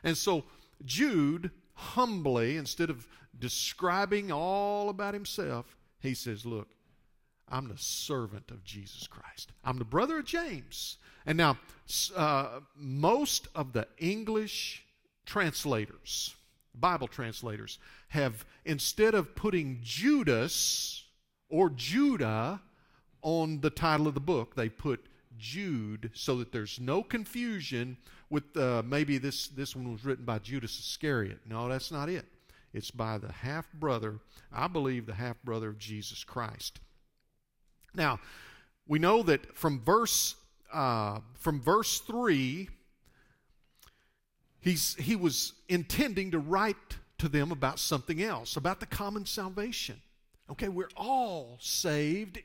And 0.05 0.17
so 0.17 0.45
Jude 0.85 1.51
humbly, 1.75 2.57
instead 2.57 2.91
of 2.91 3.09
describing 3.39 4.31
all 4.31 4.89
about 4.89 5.15
himself, 5.15 5.77
he 6.01 6.15
says, 6.15 6.47
Look, 6.47 6.69
I'm 7.49 7.69
the 7.69 7.79
servant 7.79 8.51
of 8.51 8.65
Jesus 8.65 9.07
Christ. 9.07 9.53
I'm 9.65 9.79
the 9.79 9.85
brother 9.85 10.19
of 10.19 10.25
James. 10.25 10.99
And 11.27 11.39
now, 11.39 11.59
uh, 12.17 12.61
most 12.77 13.49
of 13.55 13.73
the 13.73 13.87
English 13.99 14.85
translators, 15.27 16.35
Bible 16.75 17.09
translators, 17.09 17.79
have, 18.09 18.45
instead 18.65 19.15
of 19.15 19.35
putting 19.35 19.81
Judas 19.83 21.02
or 21.53 21.71
Judah 21.71 22.61
on 23.21 23.61
the 23.61 23.71
title 23.71 24.09
of 24.09 24.15
the 24.15 24.21
book, 24.21 24.57
they 24.57 24.69
put 24.69 25.07
Jude 25.39 26.11
so 26.15 26.37
that 26.39 26.51
there's 26.51 26.81
no 26.81 27.03
confusion 27.03 27.99
with 28.31 28.57
uh, 28.57 28.83
maybe 28.85 29.19
this, 29.19 29.49
this 29.49 29.77
one 29.77 29.93
was 29.93 30.05
written 30.05 30.25
by 30.25 30.39
Judas 30.39 30.79
Iscariot. 30.79 31.41
No, 31.47 31.69
that's 31.69 31.93
not 31.93 32.09
it. 32.09 32.25
It's 32.73 32.91
by 32.91 33.19
the 33.19 33.31
half 33.31 33.71
brother, 33.75 34.19
I 34.51 34.67
believe, 34.67 35.05
the 35.05 35.15
half 35.15 35.37
brother 35.45 35.69
of 35.69 35.79
Jesus 35.79 36.25
Christ. 36.25 36.81
Now, 37.95 38.19
we 38.89 38.99
know 38.99 39.23
that 39.23 39.55
from 39.57 39.81
verse 39.81 40.37
uh, 40.73 41.21
from 41.35 41.61
verse 41.61 42.01
three, 42.01 42.71
he's 44.61 44.95
he 44.95 45.15
was 45.15 45.53
intending 45.69 46.31
to 46.31 46.39
write 46.39 46.97
to 47.19 47.29
them 47.29 47.53
about 47.53 47.79
something 47.79 48.23
else, 48.23 48.57
about 48.57 48.81
the 48.81 48.87
common 48.87 49.27
salvation. 49.27 50.01
Okay, 50.51 50.69
we're 50.69 50.91
all 50.97 51.57
saved 51.61 52.43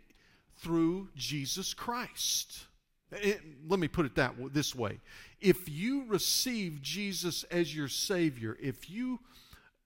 through 0.58 1.10
Jesus 1.16 1.74
Christ. 1.74 2.66
It, 3.12 3.42
let 3.68 3.80
me 3.80 3.88
put 3.88 4.06
it 4.06 4.16
that 4.16 4.36
this 4.54 4.76
way: 4.76 5.00
if 5.40 5.70
you 5.70 6.06
receive 6.08 6.82
Jesus 6.82 7.44
as 7.46 7.76
your 7.76 7.88
Savior, 7.88 8.58
if 8.62 8.90
you 8.90 9.20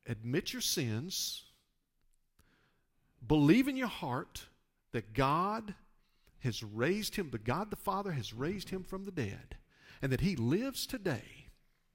admit 0.08 0.54
your 0.54 0.62
sins, 0.62 1.44
believe 3.26 3.68
in 3.68 3.78
your 3.78 3.88
heart 3.88 4.46
that 4.92 5.14
God 5.14 5.76
has 6.40 6.64
raised 6.64 7.16
him, 7.16 7.30
the 7.30 7.38
God 7.38 7.70
the 7.70 7.76
Father 7.76 8.12
has 8.12 8.34
raised 8.34 8.70
him 8.70 8.84
from 8.84 9.06
the 9.06 9.12
dead, 9.12 9.58
and 10.02 10.12
that 10.12 10.22
he 10.22 10.36
lives 10.36 10.88
today, 10.88 11.50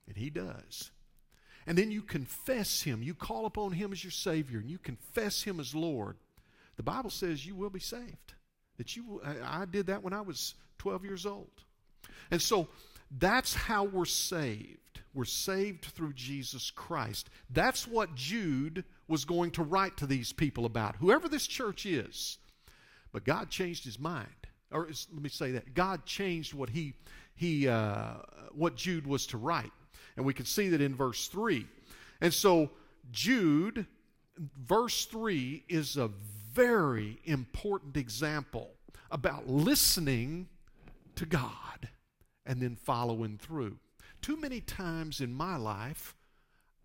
and 0.07 0.17
he 0.17 0.31
does. 0.31 0.93
And 1.67 1.77
then 1.77 1.91
you 1.91 2.03
confess 2.03 2.83
him, 2.83 3.03
you 3.03 3.15
call 3.15 3.47
upon 3.47 3.73
him 3.73 3.93
as 3.93 4.05
your 4.05 4.13
Savior, 4.13 4.61
and 4.61 4.71
you 4.71 4.79
confess 4.79 5.43
him 5.43 5.59
as 5.59 5.75
Lord. 5.75 6.17
The 6.77 6.83
Bible 6.83 7.11
says 7.11 7.45
you 7.45 7.57
will 7.57 7.71
be 7.71 7.81
saved. 7.81 8.35
That 8.77 8.95
you, 8.95 9.21
I 9.45 9.65
did 9.65 9.87
that 9.87 10.03
when 10.03 10.13
I 10.13 10.21
was 10.21 10.55
12 10.79 11.05
years 11.05 11.27
old. 11.27 11.51
And 12.31 12.41
so 12.41 12.69
that's 13.11 13.55
how 13.55 13.85
we're 13.85 14.05
saved. 14.05 15.01
We're 15.15 15.25
saved 15.25 15.87
through 15.87 16.13
Jesus 16.13 16.71
Christ. 16.71 17.31
That's 17.51 17.89
what 17.89 18.15
Jude 18.15 18.85
was 19.09 19.25
going 19.25 19.53
to 19.53 19.63
write 19.63 19.97
to 19.99 20.07
these 20.07 20.33
people 20.33 20.67
about. 20.67 20.97
Whoever 20.97 21.29
this 21.29 21.47
church 21.47 21.87
is, 21.87 22.39
but 23.13 23.25
God 23.25 23.51
changed 23.51 23.85
his 23.85 23.99
mind. 23.99 24.29
Or 24.71 24.89
let 25.13 25.23
me 25.23 25.29
say 25.29 25.53
that 25.53 25.75
God 25.75 26.05
changed 26.05 26.53
what 26.53 26.71
he 26.71 26.95
he 27.35 27.69
uh, 27.69 28.15
what 28.53 28.77
Jude 28.77 29.07
was 29.07 29.27
to 29.29 29.39
write, 29.39 29.73
and 30.17 30.25
we 30.25 30.35
can 30.35 30.47
see 30.47 30.69
that 30.69 30.81
in 30.81 30.95
verse 30.95 31.29
three. 31.29 31.67
And 32.21 32.33
so 32.33 32.71
Jude, 33.11 33.87
verse 34.39 35.05
three, 35.07 35.65
is 35.69 35.97
a 35.97 36.11
very 36.53 37.21
important 37.25 37.97
example 37.97 38.71
about 39.11 39.49
listening 39.49 40.49
to 41.15 41.27
God 41.27 41.89
and 42.45 42.61
then 42.61 42.77
following 42.77 43.39
through. 43.39 43.79
Too 44.23 44.37
many 44.37 44.61
times 44.61 45.21
in 45.21 45.33
my 45.33 45.57
life, 45.57 46.15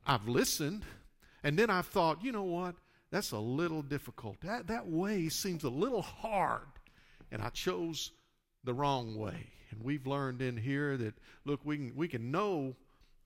I've 0.05 0.27
listened 0.27 0.83
and 1.43 1.57
then 1.57 1.69
I've 1.69 1.87
thought, 1.87 2.23
you 2.23 2.31
know 2.31 2.43
what? 2.43 2.75
That's 3.11 3.31
a 3.31 3.39
little 3.39 3.81
difficult. 3.81 4.39
That, 4.41 4.67
that 4.67 4.87
way 4.87 5.29
seems 5.29 5.63
a 5.63 5.69
little 5.69 6.01
hard. 6.01 6.67
And 7.31 7.41
I 7.41 7.49
chose 7.49 8.11
the 8.63 8.73
wrong 8.73 9.15
way. 9.15 9.47
And 9.71 9.83
we've 9.83 10.05
learned 10.05 10.41
in 10.41 10.57
here 10.57 10.97
that, 10.97 11.15
look, 11.45 11.61
we 11.63 11.77
can, 11.77 11.93
we 11.95 12.07
can 12.07 12.31
know 12.31 12.75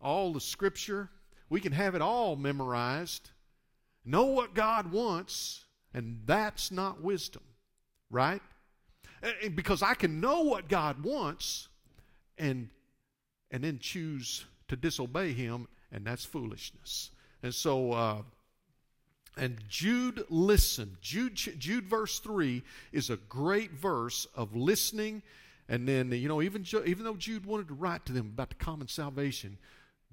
all 0.02 0.34
the 0.34 0.42
scripture, 0.42 1.10
we 1.50 1.60
can 1.60 1.72
have 1.72 1.96
it 1.96 2.02
all 2.02 2.36
memorized, 2.36 3.32
know 4.04 4.26
what 4.26 4.54
God 4.54 4.92
wants, 4.92 5.66
and 5.94 6.22
that's 6.26 6.72
not 6.72 7.02
wisdom, 7.02 7.44
right? 8.10 8.42
Because 9.54 9.82
I 9.82 9.94
can 9.94 10.20
know 10.20 10.42
what 10.42 10.68
God 10.68 11.04
wants 11.04 11.68
and, 12.38 12.70
and 13.52 13.64
then 13.64 13.80
choose 13.80 14.46
to 14.68 14.76
disobey 14.76 15.34
Him, 15.34 15.68
and 15.92 16.06
that's 16.06 16.26
foolishness. 16.26 17.12
And 17.42 17.54
so, 17.54 17.92
uh, 17.92 18.22
and 19.38 19.58
Jude 19.68 20.26
listened. 20.30 20.98
Jude, 21.02 21.36
Jude 21.36 21.88
verse 21.88 22.20
3 22.20 22.64
is 22.92 23.10
a 23.10 23.18
great 23.18 23.72
verse 23.72 24.28
of 24.36 24.56
listening. 24.56 25.22
And 25.68 25.88
then, 25.88 26.12
you 26.12 26.28
know, 26.28 26.42
even, 26.42 26.66
even 26.86 27.04
though 27.04 27.16
Jude 27.16 27.46
wanted 27.46 27.68
to 27.68 27.74
write 27.74 28.06
to 28.06 28.14
them 28.14 28.32
about 28.34 28.50
the 28.50 28.56
common 28.56 28.88
salvation, 28.88 29.58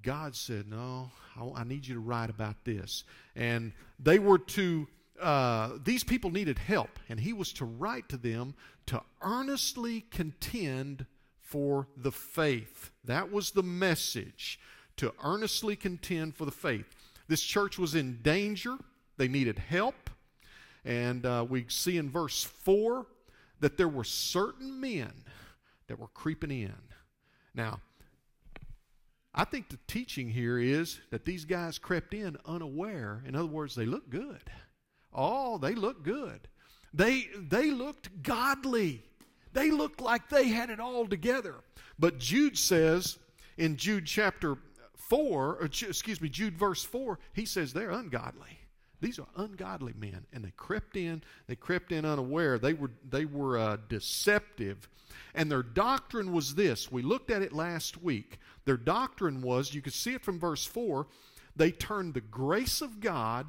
God 0.02 0.34
said, 0.34 0.68
No, 0.68 1.10
I, 1.36 1.60
I 1.60 1.64
need 1.64 1.86
you 1.86 1.94
to 1.94 2.00
write 2.00 2.30
about 2.30 2.64
this. 2.64 3.04
And 3.36 3.72
they 3.98 4.18
were 4.18 4.38
to, 4.38 4.88
uh, 5.20 5.70
these 5.82 6.04
people 6.04 6.30
needed 6.30 6.58
help. 6.58 6.90
And 7.08 7.20
he 7.20 7.32
was 7.32 7.52
to 7.54 7.64
write 7.64 8.08
to 8.10 8.16
them 8.16 8.54
to 8.86 9.02
earnestly 9.20 10.02
contend 10.10 11.06
for 11.40 11.88
the 11.96 12.12
faith. 12.12 12.90
That 13.04 13.30
was 13.30 13.50
the 13.50 13.62
message 13.62 14.58
to 14.96 15.12
earnestly 15.22 15.76
contend 15.76 16.36
for 16.36 16.44
the 16.44 16.50
faith. 16.50 16.86
This 17.28 17.42
church 17.42 17.78
was 17.78 17.94
in 17.94 18.20
danger. 18.22 18.76
They 19.16 19.28
needed 19.28 19.58
help. 19.58 20.10
And 20.84 21.24
uh, 21.24 21.46
we 21.48 21.66
see 21.68 21.96
in 21.96 22.10
verse 22.10 22.42
4 22.42 23.06
that 23.60 23.76
there 23.76 23.88
were 23.88 24.04
certain 24.04 24.80
men 24.80 25.12
that 25.86 25.98
were 25.98 26.08
creeping 26.08 26.50
in. 26.50 26.74
Now, 27.54 27.80
I 29.34 29.44
think 29.44 29.68
the 29.68 29.78
teaching 29.86 30.28
here 30.28 30.58
is 30.58 31.00
that 31.10 31.24
these 31.24 31.44
guys 31.44 31.78
crept 31.78 32.12
in 32.12 32.36
unaware. 32.44 33.22
In 33.26 33.34
other 33.34 33.46
words, 33.46 33.74
they 33.74 33.86
look 33.86 34.10
good. 34.10 34.42
Oh, 35.12 35.58
they 35.58 35.74
look 35.74 36.02
good. 36.02 36.48
They, 36.92 37.28
they 37.38 37.70
looked 37.70 38.22
godly. 38.22 39.02
They 39.52 39.70
looked 39.70 40.00
like 40.00 40.28
they 40.28 40.48
had 40.48 40.70
it 40.70 40.80
all 40.80 41.06
together. 41.06 41.56
But 41.98 42.18
Jude 42.18 42.58
says 42.58 43.18
in 43.56 43.76
Jude 43.76 44.06
chapter 44.06 44.56
4, 44.96 45.56
or, 45.56 45.64
excuse 45.64 46.20
me, 46.20 46.28
Jude 46.28 46.58
verse 46.58 46.84
4, 46.84 47.18
he 47.32 47.46
says 47.46 47.72
they're 47.72 47.90
ungodly. 47.90 48.58
These 49.02 49.18
are 49.18 49.26
ungodly 49.36 49.92
men, 49.98 50.24
and 50.32 50.44
they 50.44 50.52
crept 50.56 50.96
in. 50.96 51.22
They 51.48 51.56
crept 51.56 51.90
in 51.90 52.04
unaware. 52.04 52.56
They 52.56 52.72
were 52.72 52.92
they 53.06 53.24
were 53.24 53.58
uh, 53.58 53.76
deceptive, 53.88 54.88
and 55.34 55.50
their 55.50 55.64
doctrine 55.64 56.32
was 56.32 56.54
this. 56.54 56.90
We 56.90 57.02
looked 57.02 57.30
at 57.30 57.42
it 57.42 57.52
last 57.52 58.00
week. 58.00 58.38
Their 58.64 58.76
doctrine 58.76 59.42
was 59.42 59.74
you 59.74 59.82
could 59.82 59.92
see 59.92 60.14
it 60.14 60.24
from 60.24 60.38
verse 60.38 60.64
four. 60.64 61.08
They 61.56 61.72
turned 61.72 62.14
the 62.14 62.20
grace 62.20 62.80
of 62.80 63.00
God 63.00 63.48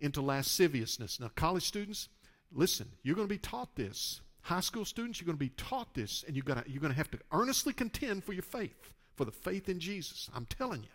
into 0.00 0.20
lasciviousness. 0.20 1.20
Now, 1.20 1.30
college 1.36 1.64
students, 1.64 2.08
listen. 2.52 2.88
You're 3.04 3.14
going 3.14 3.28
to 3.28 3.34
be 3.34 3.38
taught 3.38 3.76
this. 3.76 4.20
High 4.42 4.60
school 4.60 4.84
students, 4.84 5.20
you're 5.20 5.26
going 5.26 5.38
to 5.38 5.44
be 5.44 5.50
taught 5.50 5.94
this, 5.94 6.24
and 6.26 6.34
you're 6.34 6.42
going 6.42 6.60
to, 6.60 6.68
you're 6.68 6.80
going 6.80 6.92
to 6.92 6.98
have 6.98 7.12
to 7.12 7.18
earnestly 7.30 7.72
contend 7.72 8.24
for 8.24 8.32
your 8.32 8.42
faith, 8.42 8.92
for 9.14 9.24
the 9.24 9.30
faith 9.30 9.68
in 9.68 9.78
Jesus. 9.78 10.28
I'm 10.34 10.46
telling 10.46 10.82
you. 10.82 10.88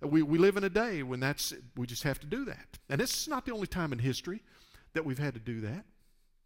We, 0.00 0.22
we 0.22 0.38
live 0.38 0.56
in 0.56 0.64
a 0.64 0.68
day 0.68 1.02
when 1.02 1.20
that's, 1.20 1.54
we 1.76 1.86
just 1.86 2.02
have 2.02 2.20
to 2.20 2.26
do 2.26 2.44
that. 2.44 2.78
And 2.88 3.00
this 3.00 3.22
is 3.22 3.28
not 3.28 3.46
the 3.46 3.52
only 3.52 3.66
time 3.66 3.92
in 3.92 3.98
history 3.98 4.42
that 4.92 5.04
we've 5.04 5.18
had 5.18 5.34
to 5.34 5.40
do 5.40 5.60
that, 5.62 5.84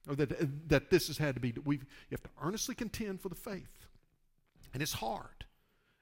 or 0.08 0.14
that, 0.16 0.68
that 0.68 0.90
this 0.90 1.08
has 1.08 1.18
had 1.18 1.34
to 1.34 1.40
be. 1.40 1.54
We've, 1.64 1.82
you 1.82 2.12
have 2.12 2.22
to 2.22 2.30
earnestly 2.42 2.74
contend 2.74 3.20
for 3.20 3.28
the 3.28 3.34
faith. 3.34 3.86
And 4.72 4.82
it's 4.82 4.94
hard, 4.94 5.44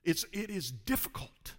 it's, 0.05 0.25
it 0.33 0.50
is 0.50 0.71
difficult, 0.71 1.55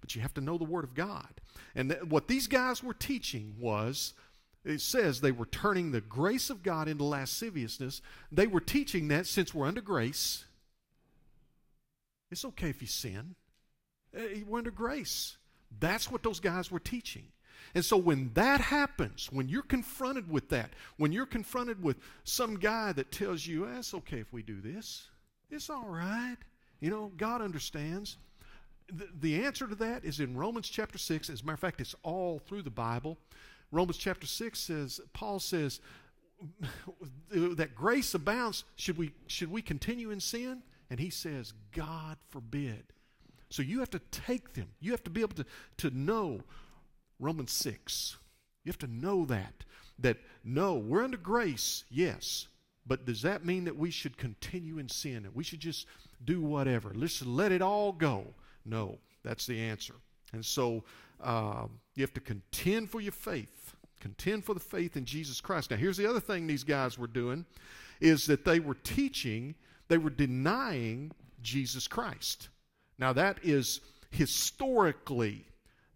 but 0.00 0.14
you 0.14 0.20
have 0.20 0.34
to 0.34 0.40
know 0.40 0.58
the 0.58 0.64
Word 0.64 0.84
of 0.84 0.94
God. 0.94 1.40
And 1.74 1.90
th- 1.90 2.04
what 2.04 2.28
these 2.28 2.46
guys 2.46 2.82
were 2.82 2.94
teaching 2.94 3.54
was 3.58 4.14
it 4.64 4.80
says 4.80 5.20
they 5.20 5.32
were 5.32 5.46
turning 5.46 5.90
the 5.90 6.00
grace 6.00 6.50
of 6.50 6.62
God 6.62 6.88
into 6.88 7.04
lasciviousness. 7.04 8.00
They 8.30 8.46
were 8.46 8.60
teaching 8.60 9.08
that 9.08 9.26
since 9.26 9.52
we're 9.52 9.66
under 9.66 9.80
grace, 9.80 10.44
it's 12.30 12.44
okay 12.44 12.68
if 12.68 12.80
you 12.80 12.86
sin. 12.86 13.34
We're 14.12 14.58
under 14.58 14.70
grace. 14.70 15.36
That's 15.80 16.10
what 16.10 16.22
those 16.22 16.40
guys 16.40 16.70
were 16.70 16.80
teaching. 16.80 17.24
And 17.74 17.84
so 17.84 17.96
when 17.96 18.30
that 18.34 18.60
happens, 18.60 19.28
when 19.32 19.48
you're 19.48 19.62
confronted 19.62 20.30
with 20.30 20.50
that, 20.50 20.70
when 20.98 21.12
you're 21.12 21.26
confronted 21.26 21.82
with 21.82 21.96
some 22.24 22.56
guy 22.56 22.92
that 22.92 23.10
tells 23.10 23.46
you, 23.46 23.66
eh, 23.66 23.78
it's 23.78 23.94
okay 23.94 24.18
if 24.18 24.32
we 24.32 24.42
do 24.42 24.60
this, 24.60 25.08
it's 25.50 25.70
all 25.70 25.86
right. 25.86 26.36
You 26.80 26.90
know, 26.90 27.12
God 27.16 27.40
understands. 27.40 28.18
The, 28.92 29.08
the 29.20 29.44
answer 29.44 29.66
to 29.66 29.74
that 29.76 30.04
is 30.04 30.20
in 30.20 30.36
Romans 30.36 30.68
chapter 30.68 30.98
6. 30.98 31.30
As 31.30 31.40
a 31.40 31.44
matter 31.44 31.54
of 31.54 31.60
fact, 31.60 31.80
it's 31.80 31.94
all 32.02 32.40
through 32.40 32.62
the 32.62 32.70
Bible. 32.70 33.16
Romans 33.70 33.96
chapter 33.96 34.26
6 34.26 34.58
says, 34.58 35.00
Paul 35.14 35.38
says, 35.38 35.80
that 37.30 37.74
grace 37.74 38.12
abounds. 38.14 38.64
Should 38.76 38.98
we, 38.98 39.12
should 39.28 39.50
we 39.50 39.62
continue 39.62 40.10
in 40.10 40.20
sin? 40.20 40.62
And 40.90 41.00
he 41.00 41.08
says, 41.08 41.54
God 41.72 42.18
forbid. 42.28 42.84
So 43.52 43.62
you 43.62 43.80
have 43.80 43.90
to 43.90 44.00
take 44.10 44.54
them. 44.54 44.68
You 44.80 44.92
have 44.92 45.04
to 45.04 45.10
be 45.10 45.20
able 45.20 45.36
to, 45.36 45.44
to 45.78 45.90
know 45.90 46.40
Romans 47.20 47.52
6. 47.52 48.16
You 48.64 48.70
have 48.70 48.78
to 48.78 48.86
know 48.86 49.26
that. 49.26 49.64
That 49.98 50.16
no, 50.42 50.74
we're 50.74 51.04
under 51.04 51.18
grace, 51.18 51.84
yes. 51.90 52.48
But 52.86 53.04
does 53.04 53.22
that 53.22 53.44
mean 53.44 53.64
that 53.64 53.76
we 53.76 53.90
should 53.90 54.16
continue 54.16 54.78
in 54.78 54.88
sin? 54.88 55.24
That 55.24 55.36
we 55.36 55.44
should 55.44 55.60
just 55.60 55.86
do 56.24 56.40
whatever? 56.40 56.92
Let's 56.94 57.24
let 57.24 57.52
it 57.52 57.60
all 57.60 57.92
go. 57.92 58.24
No, 58.64 58.98
that's 59.22 59.46
the 59.46 59.60
answer. 59.60 59.94
And 60.32 60.44
so 60.44 60.82
uh, 61.22 61.66
you 61.94 62.02
have 62.02 62.14
to 62.14 62.20
contend 62.20 62.90
for 62.90 63.00
your 63.00 63.12
faith. 63.12 63.76
Contend 64.00 64.44
for 64.44 64.54
the 64.54 64.60
faith 64.60 64.96
in 64.96 65.04
Jesus 65.04 65.40
Christ. 65.40 65.70
Now, 65.70 65.76
here's 65.76 65.98
the 65.98 66.08
other 66.08 66.20
thing 66.20 66.46
these 66.46 66.64
guys 66.64 66.98
were 66.98 67.06
doing 67.06 67.44
is 68.00 68.26
that 68.26 68.44
they 68.44 68.60
were 68.60 68.74
teaching, 68.74 69.54
they 69.88 69.98
were 69.98 70.10
denying 70.10 71.12
Jesus 71.42 71.86
Christ. 71.86 72.48
Now, 73.02 73.12
that 73.14 73.38
is 73.42 73.80
historically, 74.12 75.44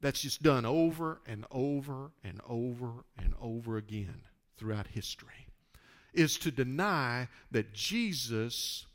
that's 0.01 0.23
just 0.23 0.43
done 0.43 0.67
over 0.67 1.21
and 1.25 1.45
over 1.53 2.11
and 2.25 2.41
over 2.49 3.05
and 3.17 3.33
over 3.41 3.77
again 3.77 4.23
throughout 4.57 4.89
history, 4.89 5.47
is 6.13 6.37
to 6.39 6.51
deny 6.51 7.29
that 7.53 7.73
Jesus 7.73 8.87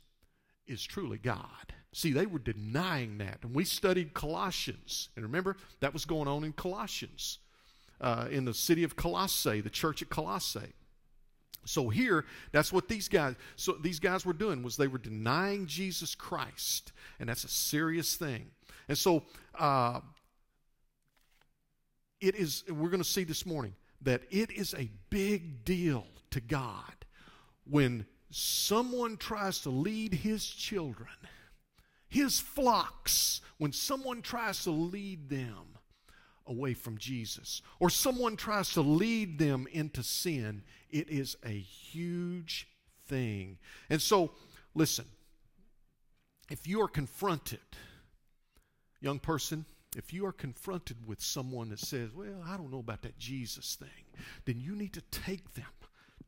is 0.66 0.84
truly 0.84 1.16
God. 1.16 1.72
See, 1.94 2.12
they 2.12 2.26
were 2.26 2.38
denying 2.38 3.16
that. 3.16 3.38
And 3.44 3.54
we 3.54 3.64
studied 3.64 4.12
Colossians. 4.12 5.08
And 5.16 5.24
remember, 5.24 5.56
that 5.80 5.94
was 5.94 6.04
going 6.04 6.28
on 6.28 6.44
in 6.44 6.52
Colossians, 6.52 7.38
uh, 7.98 8.28
in 8.30 8.44
the 8.44 8.52
city 8.52 8.84
of 8.84 8.94
Colossae, 8.94 9.62
the 9.62 9.70
church 9.70 10.02
at 10.02 10.10
Colossae. 10.10 10.74
So 11.64 11.88
here, 11.88 12.24
that's 12.50 12.72
what 12.72 12.88
these 12.88 13.08
guys. 13.08 13.36
So 13.56 13.72
these 13.72 14.00
guys 14.00 14.26
were 14.26 14.32
doing 14.32 14.62
was 14.62 14.76
they 14.76 14.88
were 14.88 14.98
denying 14.98 15.66
Jesus 15.66 16.14
Christ, 16.14 16.92
and 17.20 17.28
that's 17.28 17.44
a 17.44 17.48
serious 17.48 18.16
thing. 18.16 18.50
And 18.88 18.98
so 18.98 19.22
uh, 19.58 20.00
it 22.20 22.34
is. 22.34 22.64
We're 22.68 22.90
going 22.90 23.02
to 23.02 23.08
see 23.08 23.24
this 23.24 23.46
morning 23.46 23.74
that 24.02 24.22
it 24.30 24.50
is 24.50 24.74
a 24.74 24.90
big 25.10 25.64
deal 25.64 26.06
to 26.30 26.40
God 26.40 26.92
when 27.64 28.06
someone 28.30 29.16
tries 29.16 29.60
to 29.60 29.70
lead 29.70 30.14
His 30.14 30.44
children, 30.44 31.10
His 32.08 32.40
flocks. 32.40 33.40
When 33.58 33.72
someone 33.72 34.22
tries 34.22 34.64
to 34.64 34.72
lead 34.72 35.28
them 35.28 35.71
away 36.46 36.74
from 36.74 36.98
Jesus, 36.98 37.62
or 37.80 37.90
someone 37.90 38.36
tries 38.36 38.70
to 38.70 38.80
lead 38.80 39.38
them 39.38 39.66
into 39.72 40.02
sin, 40.02 40.62
it 40.90 41.08
is 41.08 41.36
a 41.44 41.58
huge 41.58 42.68
thing. 43.06 43.58
And 43.90 44.00
so, 44.00 44.32
listen, 44.74 45.04
if 46.50 46.66
you 46.66 46.80
are 46.82 46.88
confronted, 46.88 47.60
young 49.00 49.18
person, 49.18 49.64
if 49.96 50.12
you 50.12 50.26
are 50.26 50.32
confronted 50.32 51.06
with 51.06 51.20
someone 51.20 51.68
that 51.70 51.78
says, 51.78 52.10
Well, 52.14 52.42
I 52.46 52.56
don't 52.56 52.70
know 52.70 52.78
about 52.78 53.02
that 53.02 53.18
Jesus 53.18 53.74
thing, 53.74 53.88
then 54.44 54.60
you 54.60 54.74
need 54.74 54.94
to 54.94 55.02
take 55.10 55.54
them 55.54 55.66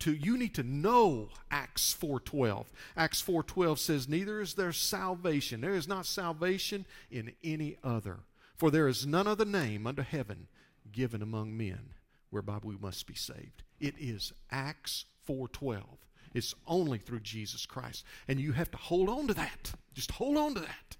to 0.00 0.12
you 0.12 0.36
need 0.36 0.54
to 0.54 0.62
know 0.62 1.28
acts 1.50 1.96
4.12 1.98 2.66
acts 2.96 3.22
4.12 3.22 3.78
says 3.78 4.08
neither 4.08 4.40
is 4.40 4.54
there 4.54 4.72
salvation. 4.72 5.60
There 5.60 5.74
is 5.74 5.88
not 5.88 6.06
salvation 6.06 6.84
in 7.10 7.32
any 7.42 7.76
other 7.82 8.20
for 8.56 8.70
there 8.70 8.88
is 8.88 9.06
none 9.06 9.26
other 9.26 9.44
name 9.44 9.86
under 9.86 10.02
heaven 10.02 10.48
given 10.92 11.22
among 11.22 11.56
men 11.56 11.94
whereby 12.30 12.58
we 12.62 12.76
must 12.76 13.06
be 13.06 13.14
saved. 13.14 13.62
It 13.80 13.94
is 13.98 14.32
Acts 14.50 15.04
4:12. 15.26 15.98
It's 16.34 16.54
only 16.66 16.98
through 16.98 17.20
Jesus 17.20 17.64
Christ. 17.64 18.04
And 18.26 18.40
you 18.40 18.52
have 18.52 18.70
to 18.72 18.76
hold 18.76 19.08
on 19.08 19.28
to 19.28 19.34
that. 19.34 19.72
Just 19.92 20.10
hold 20.12 20.36
on 20.36 20.54
to 20.54 20.60
that. 20.60 20.96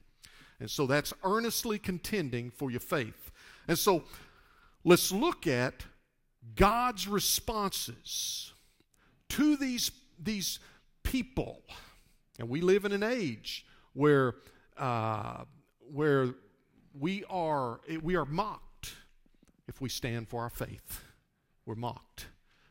And 0.60 0.70
so 0.70 0.86
that's 0.86 1.12
earnestly 1.24 1.78
contending 1.78 2.50
for 2.50 2.70
your 2.70 2.80
faith. 2.80 3.32
And 3.66 3.76
so 3.78 4.04
let's 4.84 5.10
look 5.10 5.46
at 5.46 5.84
God's 6.54 7.08
responses 7.08 8.52
to 9.30 9.56
these, 9.56 9.90
these 10.22 10.60
people. 11.02 11.62
And 12.38 12.48
we 12.48 12.60
live 12.60 12.84
in 12.84 12.92
an 12.92 13.02
age 13.02 13.66
where, 13.92 14.36
uh, 14.76 15.44
where 15.80 16.34
we 16.98 17.24
are, 17.28 17.80
we 18.02 18.16
are 18.16 18.24
mocked 18.24 18.94
if 19.68 19.80
we 19.80 19.88
stand 19.88 20.28
for 20.28 20.42
our 20.42 20.50
faith. 20.50 21.02
We're 21.66 21.74
mocked. 21.74 22.26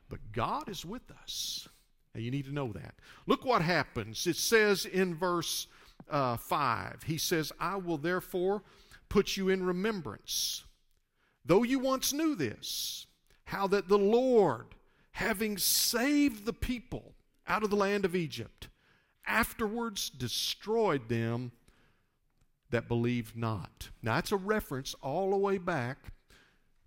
But 0.10 0.32
God 0.32 0.70
is 0.70 0.86
with 0.86 1.12
us. 1.12 1.68
And 2.14 2.24
you 2.24 2.32
need 2.32 2.46
to 2.46 2.54
know 2.54 2.72
that. 2.74 2.96
Look 3.26 3.44
what 3.44 3.62
happens. 3.62 4.28
It 4.28 4.36
says 4.36 4.86
in 4.86 5.16
verse 5.16 5.68
uh, 6.10 6.38
5, 6.38 7.04
He 7.04 7.18
says, 7.18 7.52
I 7.60 7.78
will 7.78 7.98
therefore 7.98 8.64
put 9.10 9.36
you 9.36 9.50
in 9.50 9.64
remembrance, 9.64 10.66
though 11.46 11.64
you 11.64 11.80
once 11.80 12.14
knew 12.14 12.36
this, 12.36 13.08
how 13.46 13.68
that 13.68 13.88
the 13.88 13.98
Lord, 13.98 14.76
having 15.12 15.58
saved 15.58 16.46
the 16.46 16.54
people 16.54 17.14
out 17.48 17.64
of 17.64 17.70
the 17.70 17.76
land 17.76 18.06
of 18.06 18.16
Egypt, 18.16 18.70
afterwards 19.26 20.10
destroyed 20.10 21.10
them 21.10 21.52
that 22.74 22.88
believed 22.88 23.38
not. 23.38 23.90
Now, 24.02 24.16
that's 24.16 24.32
a 24.32 24.38
reference 24.38 24.96
all 25.02 25.30
the 25.30 25.38
way 25.38 25.60
back 25.60 26.12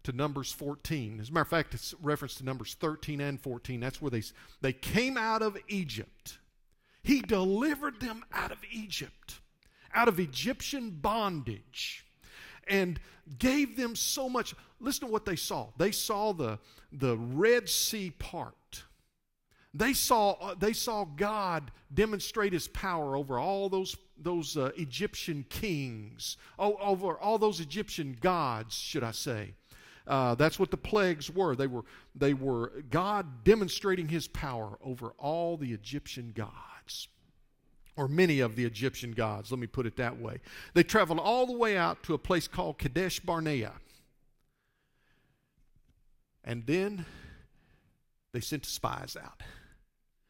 to 0.03 0.12
Numbers 0.12 0.51
14. 0.51 1.20
As 1.20 1.29
a 1.29 1.33
matter 1.33 1.42
of 1.42 1.49
fact, 1.49 1.75
it's 1.75 1.94
reference 2.03 2.35
to 2.37 2.44
Numbers 2.44 2.77
13 2.81 3.20
and 3.20 3.40
14. 3.40 3.79
That's 3.79 4.03
where 4.03 4.11
they, 4.11 4.22
they 4.61 4.72
came 4.72 5.16
out 5.16 5.42
of 5.42 5.57
Egypt. 5.68 6.38
He 7.05 7.20
delivered 7.20 8.01
them 8.01 8.25
out 8.33 8.51
of 8.51 8.59
Egypt, 8.72 9.40
out 9.94 10.09
of 10.09 10.18
Egyptian 10.18 10.90
bondage, 10.90 12.05
and 12.66 12.99
gave 13.38 13.77
them 13.77 13.94
so 13.94 14.29
much. 14.29 14.57
Listen 14.81 15.07
to 15.07 15.12
what 15.12 15.25
they 15.25 15.37
saw. 15.37 15.68
They 15.79 15.92
saw 15.92 16.33
the, 16.33 16.59
the 16.90 17.16
Red 17.16 17.68
Sea 17.68 18.11
part. 18.11 18.55
They 19.76 19.92
saw, 19.92 20.32
uh, 20.40 20.54
they 20.58 20.72
saw 20.72 21.04
God 21.04 21.70
demonstrate 21.92 22.54
his 22.54 22.66
power 22.66 23.14
over 23.14 23.38
all 23.38 23.68
those, 23.68 23.94
those 24.16 24.56
uh, 24.56 24.70
Egyptian 24.76 25.44
kings, 25.50 26.38
over 26.58 27.18
all 27.18 27.36
those 27.36 27.60
Egyptian 27.60 28.16
gods, 28.18 28.74
should 28.74 29.04
I 29.04 29.10
say. 29.10 29.52
Uh, 30.06 30.34
that's 30.34 30.58
what 30.58 30.70
the 30.70 30.78
plagues 30.78 31.30
were. 31.30 31.54
They 31.54 31.66
were, 31.66 31.84
they 32.14 32.32
were 32.32 32.72
God 32.90 33.44
demonstrating 33.44 34.08
his 34.08 34.28
power 34.28 34.78
over 34.82 35.12
all 35.18 35.58
the 35.58 35.72
Egyptian 35.72 36.32
gods, 36.34 37.08
or 37.96 38.08
many 38.08 38.40
of 38.40 38.56
the 38.56 38.64
Egyptian 38.64 39.12
gods, 39.12 39.50
let 39.50 39.60
me 39.60 39.66
put 39.66 39.84
it 39.84 39.96
that 39.96 40.18
way. 40.18 40.38
They 40.72 40.84
traveled 40.84 41.18
all 41.18 41.44
the 41.44 41.52
way 41.52 41.76
out 41.76 42.02
to 42.04 42.14
a 42.14 42.18
place 42.18 42.48
called 42.48 42.78
Kadesh 42.78 43.20
Barnea. 43.20 43.72
And 46.44 46.64
then 46.64 47.04
they 48.32 48.40
sent 48.40 48.64
spies 48.64 49.18
out. 49.22 49.42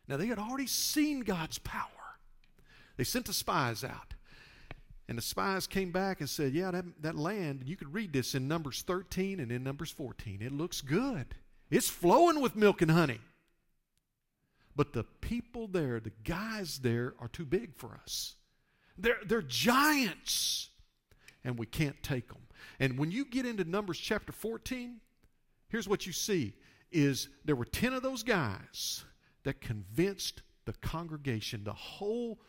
Now, 0.08 0.16
they 0.16 0.26
had 0.26 0.38
already 0.38 0.66
seen 0.66 1.20
God's 1.20 1.58
power. 1.58 1.90
They 2.96 3.04
sent 3.04 3.26
the 3.26 3.32
spies 3.32 3.82
out. 3.84 4.14
And 5.08 5.16
the 5.16 5.22
spies 5.22 5.66
came 5.66 5.92
back 5.92 6.20
and 6.20 6.28
said, 6.28 6.52
Yeah, 6.52 6.70
that, 6.72 6.84
that 7.02 7.16
land, 7.16 7.62
you 7.64 7.76
could 7.76 7.94
read 7.94 8.12
this 8.12 8.34
in 8.34 8.48
Numbers 8.48 8.82
13 8.82 9.38
and 9.38 9.52
in 9.52 9.62
Numbers 9.62 9.90
14. 9.90 10.42
It 10.42 10.52
looks 10.52 10.80
good. 10.80 11.26
It's 11.70 11.88
flowing 11.88 12.40
with 12.40 12.56
milk 12.56 12.82
and 12.82 12.90
honey. 12.90 13.20
But 14.74 14.92
the 14.92 15.04
people 15.04 15.68
there, 15.68 16.00
the 16.00 16.12
guys 16.24 16.78
there, 16.78 17.14
are 17.18 17.28
too 17.28 17.46
big 17.46 17.74
for 17.76 17.98
us. 18.02 18.34
They're, 18.98 19.18
they're 19.24 19.42
giants, 19.42 20.68
and 21.44 21.58
we 21.58 21.66
can't 21.66 22.00
take 22.02 22.28
them. 22.28 22.42
And 22.78 22.98
when 22.98 23.10
you 23.10 23.24
get 23.24 23.46
into 23.46 23.64
Numbers 23.64 23.98
chapter 23.98 24.32
14, 24.32 25.00
here's 25.68 25.88
what 25.88 26.06
you 26.06 26.12
see 26.12 26.54
is 26.92 27.28
there 27.44 27.56
were 27.56 27.64
10 27.64 27.94
of 27.94 28.02
those 28.02 28.22
guys 28.22 29.04
that 29.46 29.60
convinced 29.60 30.42
the 30.64 30.72
congregation, 30.72 31.62
the 31.62 31.72
whole, 31.72 32.40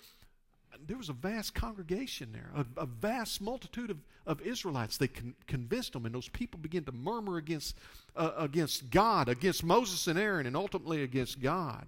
there 0.88 0.98
was 0.98 1.10
a 1.10 1.14
vast 1.14 1.54
congregation 1.54 2.32
there, 2.32 2.50
a, 2.56 2.82
a 2.82 2.88
vast 2.88 3.40
multitude 3.40 3.92
of, 3.92 3.98
of 4.26 4.42
Israelites. 4.42 4.98
They 4.98 5.08
con- 5.08 5.36
convinced 5.46 5.94
them, 5.94 6.08
and 6.08 6.16
those 6.16 6.28
people 6.28 6.60
began 6.60 6.84
to 6.86 6.92
murmur 6.92 7.38
against, 7.38 7.78
uh, 8.16 8.32
against 8.36 8.90
God, 8.90 9.30
against 9.30 9.64
Moses 9.64 10.08
and 10.08 10.18
Aaron, 10.18 10.48
and 10.48 10.56
ultimately 10.56 11.04
against 11.04 11.40
God. 11.40 11.86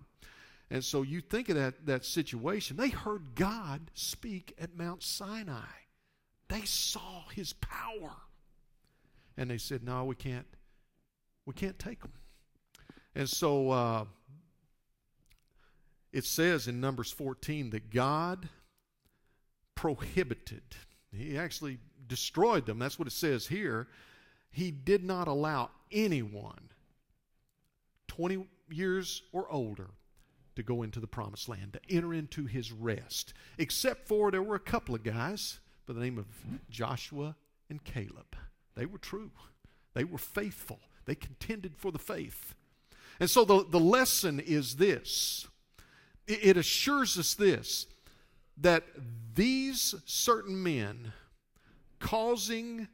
And 0.69 0.86
so 0.86 1.02
you 1.02 1.22
think 1.22 1.50
of 1.50 1.56
that, 1.56 1.88
that 1.88 2.06
situation. 2.06 2.78
They 2.78 2.89
heard 2.89 3.34
God 3.34 3.89
speak 3.95 4.54
at 4.60 4.78
Mount 4.78 5.02
Sinai. 5.02 5.74
They 6.50 6.62
saw 6.62 7.24
his 7.34 7.54
power. 7.54 8.12
And 9.38 9.50
they 9.50 9.58
said, 9.58 9.84
No, 9.84 10.06
we 10.06 10.13
can't, 10.13 10.45
we 11.48 11.54
can't 11.56 11.80
take 11.80 12.02
them. 12.02 12.13
And 13.15 13.28
so 13.28 13.72
uh, 13.72 14.06
it 16.12 16.26
says 16.26 16.67
in 16.67 16.82
Numbers 16.82 17.12
14 17.12 17.69
that 17.72 17.91
God 17.91 18.50
prohibited, 19.76 20.63
He 21.12 21.38
actually 21.38 21.78
destroyed 22.08 22.65
them. 22.65 22.80
That's 22.80 22.98
what 22.98 23.08
it 23.08 23.12
says 23.12 23.48
here. 23.48 23.88
He 24.52 24.72
did 24.72 25.04
not 25.04 25.28
allow 25.28 25.69
anyone 25.91 26.69
20 28.08 28.48
years 28.72 29.22
or 29.32 29.50
older 29.52 29.88
to 30.56 30.63
go 30.63 30.84
into 30.84 31.00
the 31.00 31.08
promised 31.08 31.48
land, 31.48 31.74
to 31.74 31.95
enter 31.95 32.13
into 32.13 32.45
his 32.45 32.72
rest, 32.72 33.34
except 33.58 34.08
for 34.08 34.30
there 34.30 34.43
were 34.43 34.56
a 34.56 34.60
couple 34.60 34.93
of 34.93 35.04
guys 35.04 35.60
by 35.86 35.93
the 35.93 36.02
name 36.02 36.17
of 36.17 36.26
Joshua 36.69 37.36
and 37.69 37.84
Caleb. 37.84 38.36
They 38.76 38.86
were 38.86 38.98
true. 38.98 39.32
They 39.93 40.04
were 40.04 40.17
faithful, 40.17 40.80
they 41.06 41.15
contended 41.15 41.76
for 41.78 41.91
the 41.91 42.00
faith. 42.00 42.56
And 43.19 43.30
so 43.30 43.43
the, 43.43 43.65
the 43.69 43.80
lesson 43.80 44.39
is 44.39 44.78
this 44.78 45.48
it, 46.30 46.58
assures 46.58 47.18
us 47.18 47.34
this 47.34 47.88
that 48.58 48.84
these 49.36 49.96
certain 50.06 50.62
men 50.62 51.13
causing 52.00 52.88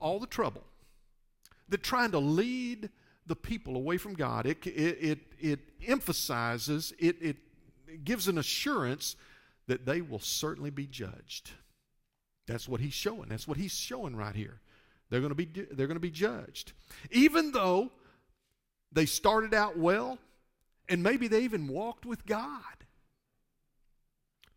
all 0.00 0.18
the 0.18 0.26
trouble, 0.26 0.64
that 1.68 1.82
trying 1.82 2.10
to 2.10 2.18
lead 2.18 2.90
the 3.26 3.36
people 3.36 3.76
away 3.76 3.96
from 3.96 4.14
God, 4.14 4.46
it, 4.46 4.66
it, 4.66 4.98
it, 5.00 5.18
it 5.40 5.60
emphasizes, 5.86 6.92
it, 6.98 7.16
it 7.20 7.36
gives 8.04 8.28
an 8.28 8.38
assurance 8.38 9.16
that 9.66 9.86
they 9.86 10.00
will 10.00 10.18
certainly 10.18 10.70
be 10.70 10.86
judged. 10.86 11.52
That's 12.46 12.68
what 12.68 12.80
he's 12.80 12.92
showing. 12.92 13.28
That's 13.28 13.46
what 13.46 13.56
he's 13.56 13.72
showing 13.72 14.16
right 14.16 14.34
here. 14.34 14.60
They're 15.08 15.20
going 15.20 15.30
to 15.30 15.34
be 15.34 15.44
they're 15.44 15.86
going 15.86 15.96
to 15.96 16.00
be 16.00 16.10
judged. 16.10 16.72
Even 17.10 17.52
though 17.52 17.92
they 18.90 19.06
started 19.06 19.52
out 19.54 19.78
well 19.78 20.18
and 20.92 21.02
maybe 21.02 21.26
they 21.26 21.40
even 21.40 21.68
walked 21.68 22.04
with 22.04 22.26
God. 22.26 22.60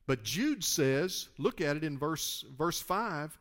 But 0.06 0.24
Jude 0.24 0.66
says, 0.66 1.30
look 1.38 1.62
at 1.62 1.78
it 1.78 1.84
in 1.86 1.98
verse 1.98 2.44
verse 2.58 2.82
5. 2.82 3.40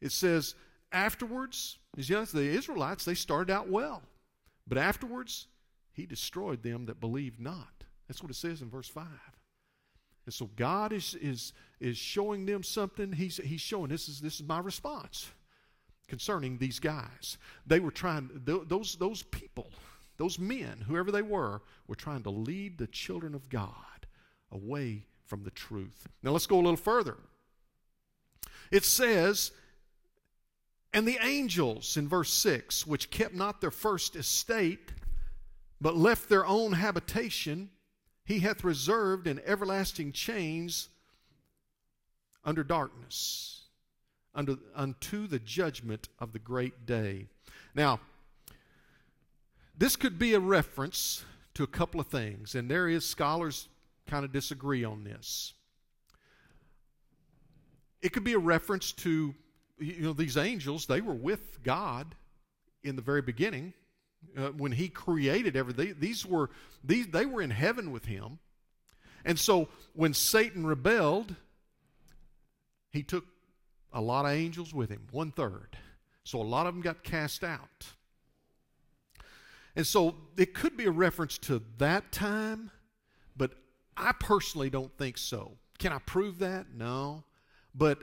It 0.00 0.10
says, 0.10 0.54
afterwards, 0.90 1.76
the 1.94 2.34
Israelites, 2.34 3.04
they 3.04 3.14
started 3.14 3.52
out 3.52 3.68
well. 3.68 4.02
But 4.66 4.78
afterwards, 4.78 5.48
he 5.92 6.06
destroyed 6.06 6.62
them 6.62 6.86
that 6.86 6.98
believed 6.98 7.38
not. 7.38 7.84
That's 8.08 8.22
what 8.22 8.30
it 8.30 8.36
says 8.36 8.62
in 8.62 8.70
verse 8.70 8.88
5. 8.88 9.06
And 10.24 10.32
so 10.32 10.48
God 10.56 10.94
is, 10.94 11.14
is, 11.20 11.52
is 11.78 11.98
showing 11.98 12.46
them 12.46 12.62
something. 12.62 13.12
He's, 13.12 13.36
he's 13.36 13.60
showing 13.60 13.90
this 13.90 14.08
is, 14.08 14.18
this 14.20 14.36
is 14.36 14.46
my 14.46 14.60
response 14.60 15.30
concerning 16.08 16.56
these 16.56 16.80
guys. 16.80 17.36
They 17.66 17.80
were 17.80 17.90
trying, 17.90 18.30
those, 18.44 18.96
those 18.96 19.24
people, 19.24 19.70
those 20.20 20.38
men, 20.38 20.84
whoever 20.86 21.10
they 21.10 21.22
were, 21.22 21.62
were 21.88 21.94
trying 21.94 22.22
to 22.22 22.30
lead 22.30 22.76
the 22.76 22.86
children 22.86 23.34
of 23.34 23.48
God 23.48 23.74
away 24.52 25.06
from 25.24 25.44
the 25.44 25.50
truth. 25.50 26.08
Now 26.22 26.32
let's 26.32 26.46
go 26.46 26.56
a 26.56 26.60
little 26.60 26.76
further. 26.76 27.16
It 28.70 28.84
says, 28.84 29.50
and 30.92 31.08
the 31.08 31.18
angels 31.22 31.96
in 31.96 32.06
verse 32.06 32.32
6, 32.32 32.86
which 32.86 33.10
kept 33.10 33.34
not 33.34 33.60
their 33.60 33.70
first 33.70 34.14
estate, 34.14 34.92
but 35.80 35.96
left 35.96 36.28
their 36.28 36.44
own 36.44 36.72
habitation, 36.72 37.70
he 38.24 38.40
hath 38.40 38.62
reserved 38.62 39.26
in 39.26 39.40
everlasting 39.46 40.12
chains 40.12 40.88
under 42.44 42.62
darkness, 42.62 43.62
under, 44.34 44.56
unto 44.74 45.26
the 45.26 45.38
judgment 45.38 46.08
of 46.18 46.32
the 46.32 46.38
great 46.38 46.84
day. 46.84 47.26
Now, 47.74 48.00
this 49.80 49.96
could 49.96 50.18
be 50.18 50.34
a 50.34 50.40
reference 50.40 51.24
to 51.54 51.62
a 51.62 51.66
couple 51.66 52.00
of 52.00 52.06
things, 52.06 52.54
and 52.54 52.70
there 52.70 52.86
is 52.86 53.08
scholars 53.08 53.66
kind 54.06 54.26
of 54.26 54.30
disagree 54.30 54.84
on 54.84 55.04
this. 55.04 55.54
It 58.02 58.12
could 58.12 58.22
be 58.22 58.34
a 58.34 58.38
reference 58.38 58.92
to 58.92 59.34
you 59.78 60.02
know 60.02 60.12
these 60.12 60.36
angels, 60.36 60.84
they 60.84 61.00
were 61.00 61.14
with 61.14 61.62
God 61.62 62.14
in 62.84 62.94
the 62.94 63.00
very 63.00 63.22
beginning 63.22 63.72
uh, 64.36 64.48
when 64.48 64.72
he 64.72 64.88
created 64.88 65.56
everything 65.56 65.94
these 65.98 66.26
were 66.26 66.50
these 66.84 67.06
they 67.06 67.24
were 67.24 67.40
in 67.40 67.50
heaven 67.50 67.90
with 67.90 68.04
him. 68.04 68.38
And 69.24 69.38
so 69.38 69.68
when 69.94 70.12
satan 70.12 70.66
rebelled 70.66 71.34
he 72.90 73.02
took 73.02 73.24
a 73.94 74.00
lot 74.00 74.26
of 74.26 74.32
angels 74.32 74.74
with 74.74 74.90
him 74.90 75.06
one 75.10 75.30
third. 75.30 75.78
So 76.24 76.40
a 76.40 76.44
lot 76.44 76.66
of 76.66 76.74
them 76.74 76.82
got 76.82 77.02
cast 77.02 77.42
out 77.42 77.86
and 79.80 79.86
so 79.86 80.14
it 80.36 80.52
could 80.52 80.76
be 80.76 80.84
a 80.84 80.90
reference 80.90 81.38
to 81.38 81.62
that 81.78 82.12
time 82.12 82.70
but 83.34 83.52
i 83.96 84.12
personally 84.12 84.68
don't 84.68 84.94
think 84.98 85.16
so 85.16 85.56
can 85.78 85.90
i 85.90 85.98
prove 86.00 86.38
that 86.38 86.66
no 86.76 87.24
but 87.74 88.02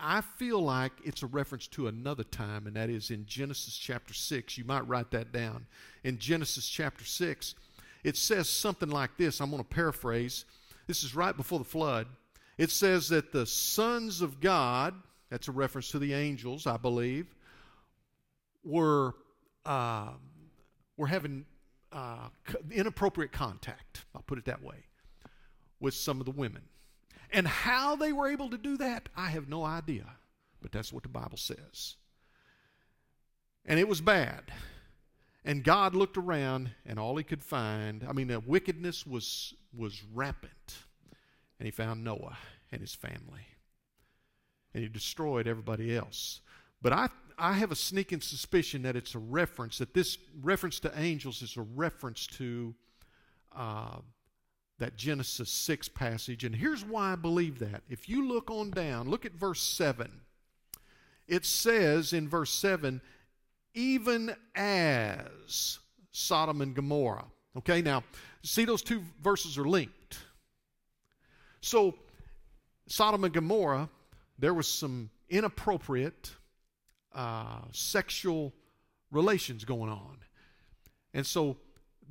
I 0.00 0.20
feel 0.20 0.60
like 0.60 0.92
it's 1.04 1.24
a 1.24 1.26
reference 1.26 1.66
to 1.68 1.88
another 1.88 2.22
time, 2.22 2.68
and 2.68 2.76
that 2.76 2.88
is 2.88 3.10
in 3.10 3.26
Genesis 3.26 3.76
chapter 3.76 4.14
6. 4.14 4.56
You 4.56 4.64
might 4.64 4.86
write 4.86 5.10
that 5.10 5.32
down. 5.32 5.66
In 6.04 6.18
Genesis 6.18 6.68
chapter 6.68 7.04
6, 7.04 7.56
it 8.04 8.16
says 8.16 8.48
something 8.48 8.90
like 8.90 9.16
this. 9.16 9.40
I'm 9.40 9.50
going 9.50 9.62
to 9.62 9.68
paraphrase. 9.68 10.44
This 10.86 11.02
is 11.02 11.16
right 11.16 11.36
before 11.36 11.58
the 11.58 11.64
flood. 11.64 12.06
It 12.58 12.70
says 12.70 13.08
that 13.08 13.32
the 13.32 13.44
sons 13.44 14.22
of 14.22 14.40
God, 14.40 14.94
that's 15.30 15.48
a 15.48 15.52
reference 15.52 15.90
to 15.90 15.98
the 15.98 16.14
angels, 16.14 16.66
I 16.66 16.76
believe, 16.76 17.34
were, 18.62 19.16
uh, 19.66 20.10
were 20.98 21.06
having 21.06 21.46
uh, 21.92 22.28
inappropriate 22.70 23.32
contact, 23.32 24.04
I'll 24.14 24.20
put 24.22 24.36
it 24.36 24.44
that 24.44 24.62
way, 24.62 24.84
with 25.80 25.94
some 25.94 26.20
of 26.20 26.26
the 26.26 26.32
women. 26.32 26.64
And 27.30 27.46
how 27.48 27.96
they 27.96 28.12
were 28.12 28.28
able 28.28 28.50
to 28.50 28.58
do 28.58 28.76
that, 28.78 29.08
I 29.16 29.28
have 29.28 29.48
no 29.48 29.64
idea. 29.64 30.04
But 30.60 30.72
that's 30.72 30.92
what 30.92 31.04
the 31.04 31.08
Bible 31.08 31.38
says. 31.38 31.96
And 33.64 33.78
it 33.78 33.88
was 33.88 34.00
bad. 34.00 34.52
And 35.44 35.62
God 35.62 35.94
looked 35.94 36.16
around, 36.16 36.70
and 36.84 36.98
all 36.98 37.16
he 37.16 37.24
could 37.24 37.42
find, 37.42 38.04
I 38.06 38.12
mean, 38.12 38.28
the 38.28 38.40
wickedness 38.40 39.06
was, 39.06 39.54
was 39.76 40.02
rampant. 40.12 40.78
And 41.58 41.66
he 41.66 41.70
found 41.70 42.02
Noah 42.02 42.36
and 42.72 42.80
his 42.80 42.94
family. 42.94 43.46
And 44.74 44.82
he 44.82 44.88
destroyed 44.88 45.46
everybody 45.46 45.96
else. 45.96 46.40
But 46.82 46.92
I, 46.92 47.08
I 47.38 47.52
have 47.52 47.70
a 47.70 47.76
sneaking 47.76 48.20
suspicion 48.20 48.82
that 48.82 48.96
it's 48.96 49.14
a 49.14 49.18
reference, 49.18 49.78
that 49.78 49.94
this 49.94 50.18
reference 50.40 50.80
to 50.80 50.92
angels 50.98 51.42
is 51.42 51.56
a 51.56 51.62
reference 51.62 52.26
to 52.28 52.74
uh, 53.54 53.98
that 54.78 54.96
Genesis 54.96 55.50
6 55.50 55.88
passage. 55.88 56.44
And 56.44 56.54
here's 56.54 56.84
why 56.84 57.12
I 57.12 57.16
believe 57.16 57.58
that. 57.60 57.82
If 57.88 58.08
you 58.08 58.26
look 58.26 58.50
on 58.50 58.70
down, 58.70 59.08
look 59.08 59.24
at 59.24 59.32
verse 59.32 59.62
7. 59.62 60.10
It 61.26 61.44
says 61.44 62.12
in 62.12 62.28
verse 62.28 62.52
7, 62.52 63.00
even 63.74 64.34
as 64.54 65.78
Sodom 66.10 66.60
and 66.60 66.74
Gomorrah. 66.74 67.26
Okay, 67.56 67.82
now, 67.82 68.02
see 68.42 68.64
those 68.64 68.82
two 68.82 69.02
verses 69.22 69.58
are 69.58 69.64
linked. 69.64 70.18
So, 71.60 71.94
Sodom 72.86 73.24
and 73.24 73.34
Gomorrah, 73.34 73.88
there 74.38 74.54
was 74.54 74.68
some 74.68 75.10
inappropriate 75.28 76.30
uh, 77.18 77.62
sexual 77.72 78.54
relations 79.10 79.64
going 79.64 79.90
on. 79.90 80.18
And 81.12 81.26
so 81.26 81.56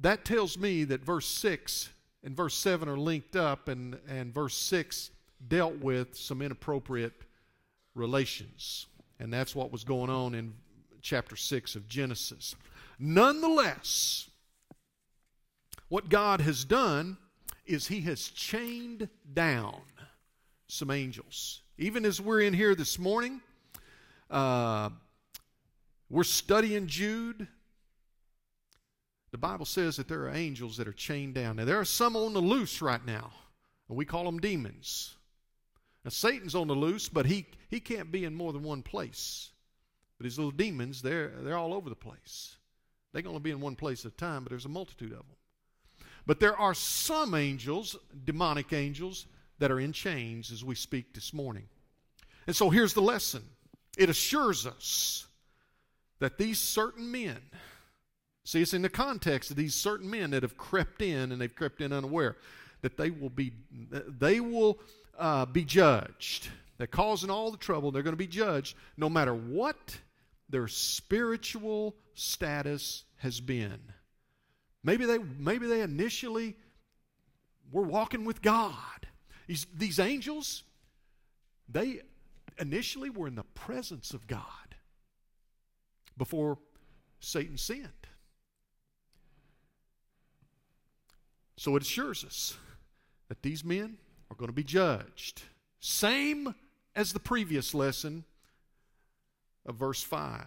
that 0.02 0.26
tells 0.26 0.58
me 0.58 0.84
that 0.84 1.02
verse 1.02 1.26
6 1.28 1.88
and 2.24 2.36
verse 2.36 2.56
7 2.56 2.90
are 2.90 2.98
linked 2.98 3.38
up, 3.38 3.70
and, 3.70 3.98
and 4.10 4.34
verse 4.34 4.58
6 4.58 5.12
dealt 5.48 5.78
with 5.78 6.18
some 6.18 6.42
inappropriate 6.42 7.14
relations. 7.96 8.88
And 9.18 9.32
that's 9.32 9.56
what 9.56 9.72
was 9.72 9.86
going 9.86 10.10
on 10.10 10.36
in 10.36 10.54
chapter 11.02 11.38
6 11.38 11.76
of 11.76 11.88
Genesis. 11.88 12.58
Nonetheless, 13.00 14.30
what 15.88 16.10
God 16.10 16.42
has 16.42 16.66
done 16.66 17.16
is 17.66 17.88
He 17.88 18.02
has 18.02 18.28
chained 18.28 19.08
down 19.34 19.80
some 20.68 20.92
angels. 20.92 21.62
Even 21.78 22.04
as 22.04 22.20
we're 22.20 22.42
in 22.42 22.54
here 22.54 22.76
this 22.76 23.00
morning, 23.00 23.40
uh, 24.30 24.90
we're 26.10 26.24
studying 26.24 26.88
Jude. 26.88 27.48
The 29.32 29.38
Bible 29.38 29.66
says 29.66 29.98
that 29.98 30.08
there 30.08 30.24
are 30.24 30.34
angels 30.34 30.78
that 30.78 30.88
are 30.88 30.94
chained 30.94 31.36
down. 31.36 31.58
Now, 31.58 31.66
there 31.66 31.80
are 31.80 31.86
some 31.86 32.16
on 32.16 32.34
the 32.34 32.40
loose 32.40 32.82
right 32.82 33.06
now, 33.06 33.32
and 33.90 33.98
we 33.98 34.06
call 34.06 34.24
them 34.24 34.40
demons. 34.40 35.16
Now, 36.06 36.10
Satan's 36.10 36.56
on 36.56 36.68
the 36.68 36.74
loose, 36.74 37.10
but 37.10 37.26
he, 37.26 37.46
he 37.70 37.80
can't 37.80 38.12
be 38.12 38.24
in 38.24 38.34
more 38.34 38.54
than 38.54 38.64
one 38.64 38.82
place. 38.82 39.50
But 40.18 40.26
his 40.26 40.38
little 40.38 40.52
demons, 40.52 41.02
they're, 41.02 41.34
they're 41.42 41.58
all 41.58 41.74
over 41.74 41.90
the 41.90 41.96
place. 41.96 42.56
They 43.14 43.22
can 43.22 43.30
only 43.30 43.42
be 43.42 43.52
in 43.52 43.60
one 43.60 43.76
place 43.76 44.06
at 44.06 44.14
a 44.14 44.16
time, 44.16 44.44
but 44.44 44.50
there's 44.50 44.66
a 44.66 44.70
multitude 44.70 45.12
of 45.12 45.18
them. 45.18 45.36
But 46.26 46.40
there 46.40 46.58
are 46.58 46.74
some 46.74 47.36
angels, 47.36 47.96
demonic 48.26 48.74
angels, 48.74 49.28
that 49.60 49.72
are 49.72 49.80
in 49.80 49.92
chains 49.92 50.52
as 50.52 50.64
we 50.64 50.76
speak 50.76 51.14
this 51.14 51.34
morning. 51.34 51.68
And 52.46 52.56
so 52.56 52.70
here's 52.70 52.94
the 52.94 53.02
lesson 53.02 53.44
it 53.98 54.10
assures 54.10 54.66
us 54.66 55.28
that 56.20 56.38
these 56.38 56.60
certain 56.60 57.12
men, 57.12 57.40
See, 58.48 58.62
it's 58.62 58.74
in 58.74 58.82
the 58.82 58.88
context 58.88 59.52
of 59.52 59.58
these 59.58 59.76
certain 59.76 60.10
men 60.10 60.30
that 60.30 60.42
have 60.44 60.56
crept 60.56 61.02
in 61.02 61.34
and 61.34 61.42
they've 61.42 61.54
crept 61.54 61.82
in 61.82 61.92
unaware 61.92 62.38
that 62.82 62.96
they 62.96 63.10
will 63.10 63.30
be 63.30 63.52
they 63.92 64.40
will 64.40 64.80
uh, 65.20 65.46
be 65.46 65.66
judged. 65.66 66.48
They're 66.78 66.88
causing 66.88 67.30
all 67.30 67.52
the 67.52 67.58
trouble. 67.58 67.92
They're 67.92 68.04
going 68.04 68.14
to 68.14 68.18
be 68.18 68.26
judged 68.26 68.78
no 68.96 69.10
matter 69.10 69.34
what 69.34 70.00
their 70.48 70.70
spiritual 70.70 71.98
status 72.14 73.04
has 73.18 73.42
been. 73.42 73.82
Maybe 74.82 75.04
they 75.04 75.18
maybe 75.18 75.68
they 75.68 75.82
initially 75.82 76.56
were 77.70 77.84
walking 77.84 78.24
with 78.24 78.42
God. 78.42 79.08
These, 79.48 79.68
these 79.74 80.00
angels, 80.00 80.64
they 81.68 82.00
initially 82.60 83.10
were 83.10 83.28
in 83.28 83.36
the 83.36 83.44
presence 83.44 84.14
of 84.14 84.28
God 84.28 84.76
before 86.18 86.58
Satan 87.20 87.58
sinned. 87.58 87.88
So 91.58 91.76
it 91.76 91.82
assures 91.82 92.24
us 92.24 92.58
that 93.30 93.42
these 93.42 93.64
men 93.64 93.98
are 94.30 94.36
going 94.36 94.50
to 94.50 94.54
be 94.54 94.64
judged. 94.64 95.44
Same 95.80 96.54
as 96.96 97.14
the 97.14 97.20
previous 97.20 97.74
lesson 97.74 98.26
of 99.66 99.76
verse 99.76 100.02
5. 100.02 100.44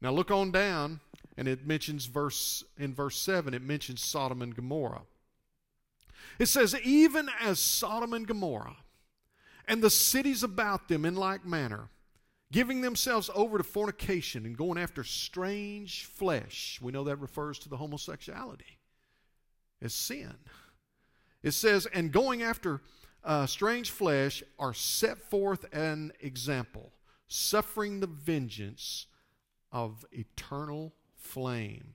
Now 0.00 0.12
look 0.12 0.30
on 0.30 0.50
down, 0.50 1.00
and 1.36 1.46
it 1.46 1.66
mentions 1.66 2.06
verse 2.06 2.64
in 2.78 2.94
verse 2.94 3.16
7, 3.16 3.52
it 3.54 3.62
mentions 3.62 4.02
Sodom 4.02 4.42
and 4.42 4.54
Gomorrah. 4.54 5.02
It 6.38 6.46
says, 6.46 6.74
Even 6.82 7.28
as 7.40 7.58
Sodom 7.58 8.14
and 8.14 8.26
Gomorrah 8.26 8.76
and 9.70 9.80
the 9.80 9.88
cities 9.88 10.42
about 10.42 10.88
them 10.88 11.04
in 11.04 11.14
like 11.14 11.46
manner, 11.46 11.88
giving 12.50 12.80
themselves 12.80 13.30
over 13.36 13.56
to 13.56 13.62
fornication 13.62 14.44
and 14.44 14.56
going 14.56 14.76
after 14.76 15.04
strange 15.04 16.06
flesh. 16.06 16.80
We 16.82 16.90
know 16.90 17.04
that 17.04 17.20
refers 17.20 17.60
to 17.60 17.68
the 17.68 17.76
homosexuality 17.76 18.78
as 19.80 19.94
sin. 19.94 20.34
It 21.44 21.52
says, 21.52 21.86
and 21.86 22.10
going 22.10 22.42
after 22.42 22.82
uh, 23.22 23.46
strange 23.46 23.92
flesh 23.92 24.42
are 24.58 24.74
set 24.74 25.30
forth 25.30 25.64
an 25.72 26.14
example, 26.18 26.90
suffering 27.28 28.00
the 28.00 28.08
vengeance 28.08 29.06
of 29.70 30.04
eternal 30.10 30.92
flame. 31.14 31.94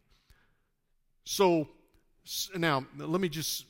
So, 1.26 1.68
now, 2.56 2.86
let 2.98 3.20
me 3.20 3.28
just, 3.28 3.66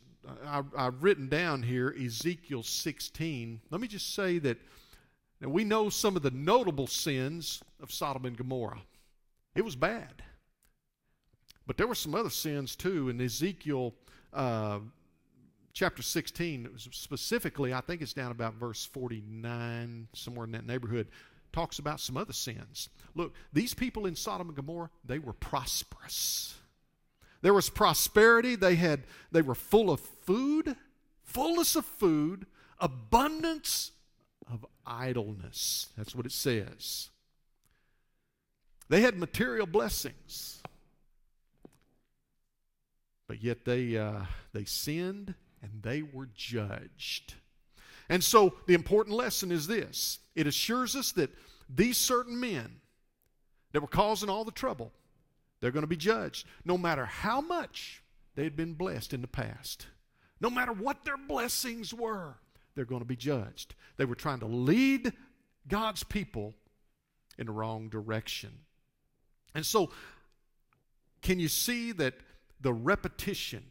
I, 0.45 0.63
I've 0.77 1.03
written 1.03 1.27
down 1.27 1.63
here 1.63 1.95
Ezekiel 1.99 2.63
16. 2.63 3.61
Let 3.69 3.81
me 3.81 3.87
just 3.87 4.13
say 4.13 4.39
that 4.39 4.57
now 5.41 5.49
we 5.49 5.63
know 5.63 5.89
some 5.89 6.15
of 6.15 6.21
the 6.21 6.31
notable 6.31 6.87
sins 6.87 7.61
of 7.81 7.91
Sodom 7.91 8.25
and 8.25 8.37
Gomorrah. 8.37 8.81
It 9.55 9.63
was 9.63 9.75
bad. 9.75 10.23
But 11.67 11.77
there 11.77 11.87
were 11.87 11.95
some 11.95 12.15
other 12.15 12.29
sins 12.29 12.75
too. 12.75 13.09
In 13.09 13.19
Ezekiel 13.19 13.93
uh, 14.33 14.79
chapter 15.73 16.01
16, 16.01 16.69
specifically, 16.91 17.73
I 17.73 17.81
think 17.81 18.01
it's 18.01 18.13
down 18.13 18.31
about 18.31 18.55
verse 18.55 18.85
49, 18.85 20.07
somewhere 20.13 20.45
in 20.45 20.51
that 20.51 20.65
neighborhood, 20.65 21.07
talks 21.51 21.79
about 21.79 21.99
some 21.99 22.17
other 22.17 22.33
sins. 22.33 22.89
Look, 23.15 23.33
these 23.53 23.73
people 23.73 24.05
in 24.05 24.15
Sodom 24.15 24.47
and 24.47 24.55
Gomorrah, 24.55 24.89
they 25.05 25.19
were 25.19 25.33
prosperous. 25.33 26.55
There 27.41 27.53
was 27.53 27.69
prosperity. 27.69 28.55
They 28.55 28.75
had 28.75 29.03
they 29.31 29.41
were 29.41 29.55
full 29.55 29.91
of 29.91 29.99
food, 29.99 30.75
fullness 31.23 31.75
of 31.75 31.85
food, 31.85 32.45
abundance 32.79 33.91
of 34.51 34.65
idleness. 34.85 35.89
That's 35.97 36.15
what 36.15 36.25
it 36.25 36.31
says. 36.31 37.09
They 38.87 39.01
had 39.01 39.17
material 39.17 39.65
blessings, 39.65 40.61
but 43.27 43.41
yet 43.41 43.65
they, 43.65 43.97
uh, 43.97 44.25
they 44.53 44.65
sinned 44.65 45.33
and 45.61 45.81
they 45.81 46.03
were 46.03 46.29
judged. 46.35 47.33
And 48.09 48.23
so 48.23 48.53
the 48.67 48.75
important 48.75 49.15
lesson 49.15 49.51
is 49.51 49.65
this 49.65 50.19
it 50.35 50.45
assures 50.45 50.95
us 50.95 51.11
that 51.13 51.31
these 51.67 51.97
certain 51.97 52.39
men 52.39 52.81
that 53.71 53.81
were 53.81 53.87
causing 53.87 54.29
all 54.29 54.45
the 54.45 54.51
trouble, 54.51 54.93
they're 55.59 55.71
going 55.71 55.83
to 55.83 55.87
be 55.87 55.95
judged, 55.95 56.47
no 56.63 56.77
matter 56.77 57.05
how 57.05 57.41
much 57.41 58.03
they 58.35 58.43
had 58.43 58.55
been 58.55 58.73
blessed 58.73 59.13
in 59.13 59.21
the 59.21 59.27
past, 59.27 59.87
no 60.39 60.49
matter 60.49 60.73
what 60.73 61.05
their 61.05 61.17
blessings 61.17 61.93
were 61.93 62.37
they're 62.75 62.85
going 62.85 63.01
to 63.01 63.05
be 63.05 63.15
judged. 63.15 63.73
They 63.97 64.05
were 64.05 64.15
trying 64.15 64.41
to 64.41 64.45
lead 64.45 65.13
God's 65.67 66.03
people 66.03 66.53
in 67.37 67.47
the 67.47 67.53
wrong 67.53 67.89
direction. 67.89 68.51
And 69.55 69.65
so, 69.65 69.91
can 71.21 71.39
you 71.39 71.47
see 71.47 71.91
that 71.93 72.15
the 72.61 72.73
repetition 72.73 73.63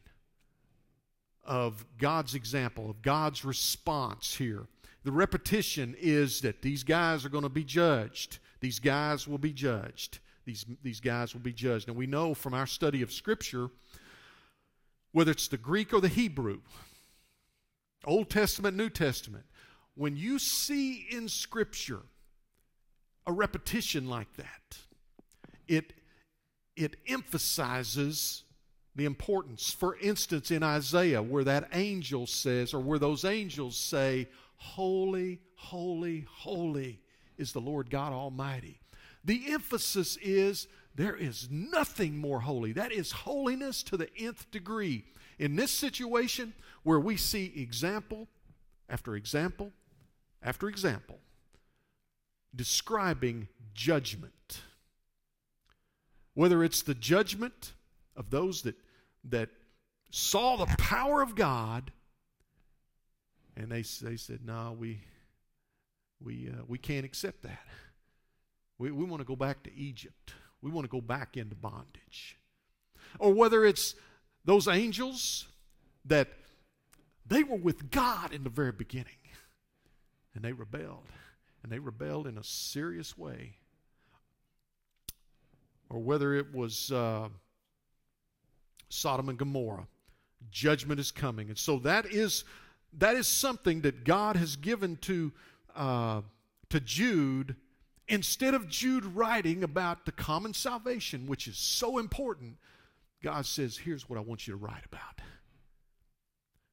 of 1.45 1.85
God's 1.99 2.35
example, 2.35 2.91
of 2.91 3.03
God's 3.03 3.45
response 3.45 4.35
here, 4.35 4.67
the 5.05 5.13
repetition 5.13 5.95
is 5.99 6.41
that 6.41 6.63
these 6.63 6.83
guys 6.83 7.25
are 7.25 7.29
going 7.29 7.43
to 7.43 7.51
be 7.51 7.65
judged. 7.65 8.39
These 8.61 8.79
guys 8.79 9.29
will 9.29 9.39
be 9.39 9.53
judged. 9.53 10.19
These, 10.45 10.67
these 10.83 11.01
guys 11.01 11.35
will 11.35 11.41
be 11.41 11.53
judged. 11.53 11.89
And 11.89 11.97
we 11.97 12.07
know 12.07 12.35
from 12.35 12.55
our 12.55 12.67
study 12.67 13.03
of 13.03 13.13
Scripture, 13.13 13.69
whether 15.13 15.31
it's 15.31 15.49
the 15.49 15.57
Greek 15.57 15.93
or 15.93 16.01
the 16.01 16.09
Hebrew, 16.09 16.61
Old 18.05 18.29
Testament, 18.29 18.77
New 18.77 18.91
Testament, 18.91 19.45
when 19.95 20.17
you 20.17 20.39
see 20.39 21.07
in 21.11 21.29
Scripture 21.29 22.03
a 23.27 23.33
repetition 23.33 24.09
like 24.09 24.35
that, 24.37 24.79
it, 25.67 25.95
it 26.77 26.97
emphasizes 27.07 28.45
the 28.97 29.07
importance. 29.07 29.71
For 29.71 29.97
instance, 29.99 30.51
in 30.51 30.63
Isaiah, 30.63 31.23
where 31.23 31.45
that 31.45 31.69
angel 31.73 32.27
says, 32.27 32.75
or 32.75 32.81
where 32.81 32.99
those 32.99 33.25
angels 33.25 33.77
say, 33.77 34.29
Holy, 34.57 35.41
holy, 35.57 36.27
holy 36.31 37.01
is 37.37 37.53
the 37.53 37.61
Lord 37.61 37.91
God 37.91 38.13
Almighty. 38.13 38.81
The 39.25 39.45
emphasis 39.49 40.17
is 40.23 40.69
there 40.95 41.17
is 41.17 41.49
nothing 41.51 42.17
more 42.17 42.41
holy. 42.41 42.73
That 42.73 42.93
is 42.93 43.11
holiness 43.13 43.83
to 43.85 43.97
the 43.97 44.09
nth 44.17 44.51
degree. 44.51 45.05
In 45.39 45.57
this 45.57 45.73
situation, 45.73 46.55
where 46.83 47.01
we 47.01 47.17
see 47.17 47.53
example 47.57 48.29
after 48.89 49.17
example 49.17 49.73
after 50.43 50.69
example 50.69 51.19
describing 52.55 53.49
judgment, 53.73 54.61
whether 56.35 56.63
it's 56.63 56.83
the 56.83 56.95
judgment 56.95 57.73
of 58.17 58.31
those 58.31 58.63
that, 58.63 58.77
that 59.25 59.49
saw 60.11 60.57
the 60.57 60.67
power 60.77 61.21
of 61.23 61.35
God 61.35 61.91
and 63.57 63.71
they, 63.71 63.83
they 64.03 64.17
said, 64.17 64.41
no, 64.45 64.77
we, 64.79 65.01
we, 66.23 66.49
uh, 66.49 66.63
we 66.67 66.79
can't 66.79 67.05
accept 67.05 67.43
that. 67.43 67.67
We, 68.85 68.91
we 68.91 69.05
want 69.07 69.23
to 69.23 69.25
go 69.25 69.35
back 69.35 69.63
to 69.63 69.75
Egypt. 69.75 70.35
We 70.61 70.71
want 70.71 70.85
to 70.85 70.91
go 70.91 71.01
back 71.01 71.39
into 71.39 71.55
bondage. 71.55 72.37
Or 73.19 73.33
whether 73.33 73.65
it's 73.65 73.95
those 74.45 74.69
angels 74.69 75.47
that 76.05 76.29
they 77.27 77.45
were 77.45 77.57
with 77.57 77.91
God 77.91 78.35
in 78.35 78.45
the 78.45 78.51
very 78.51 78.73
beginning, 78.73 79.23
and 80.35 80.45
they 80.45 80.53
rebelled. 80.53 81.09
And 81.63 81.73
they 81.73 81.79
rebelled 81.79 82.27
in 82.27 82.37
a 82.37 82.45
serious 82.45 83.17
way. 83.17 83.55
Or 85.89 85.99
whether 86.01 86.35
it 86.35 86.53
was 86.53 86.93
uh, 86.93 87.31
Sodom 88.91 89.31
and 89.31 89.39
Gomorrah, 89.39 89.87
judgment 90.51 91.01
is 91.01 91.11
coming. 91.11 91.49
And 91.49 91.57
so 91.57 91.79
that 91.79 92.05
is, 92.13 92.45
that 92.99 93.17
is 93.17 93.27
something 93.29 93.81
that 93.81 94.05
God 94.05 94.37
has 94.37 94.57
given 94.57 94.97
to, 94.97 95.33
uh, 95.75 96.21
to 96.69 96.81
Jude 96.81 97.57
instead 98.09 98.55
of 98.55 98.69
Jude 98.69 99.05
writing 99.05 99.63
about 99.63 100.05
the 100.05 100.13
common 100.13 100.55
salvation, 100.55 101.27
which 101.27 101.49
is 101.49 101.57
so 101.57 101.99
important, 101.99 102.57
God 103.23 103.47
says, 103.47 103.79
Here's 103.79 104.09
what 104.09 104.19
I 104.19 104.23
want 104.23 104.47
you 104.47 104.53
to 104.53 104.59
write 104.59 104.85
about. 104.85 105.21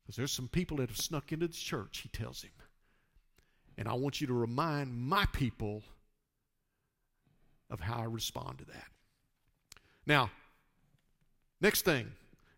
Because 0.04 0.16
there's 0.18 0.32
some 0.32 0.48
people 0.48 0.78
that 0.78 0.90
have 0.90 0.98
snuck 0.98 1.32
into 1.32 1.48
the 1.48 1.54
church, 1.54 2.00
he 2.00 2.10
tells 2.10 2.42
him. 2.42 2.52
And 3.78 3.88
I 3.88 3.94
want 3.94 4.20
you 4.20 4.28
to 4.28 4.34
remind 4.34 4.96
my 4.98 5.26
people 5.32 5.84
of 7.70 7.80
how 7.80 8.02
I 8.02 8.06
respond 8.06 8.60
to 8.60 8.66
that. 8.66 8.88
Now, 10.06 10.30
next 11.62 11.86
thing, 11.86 12.12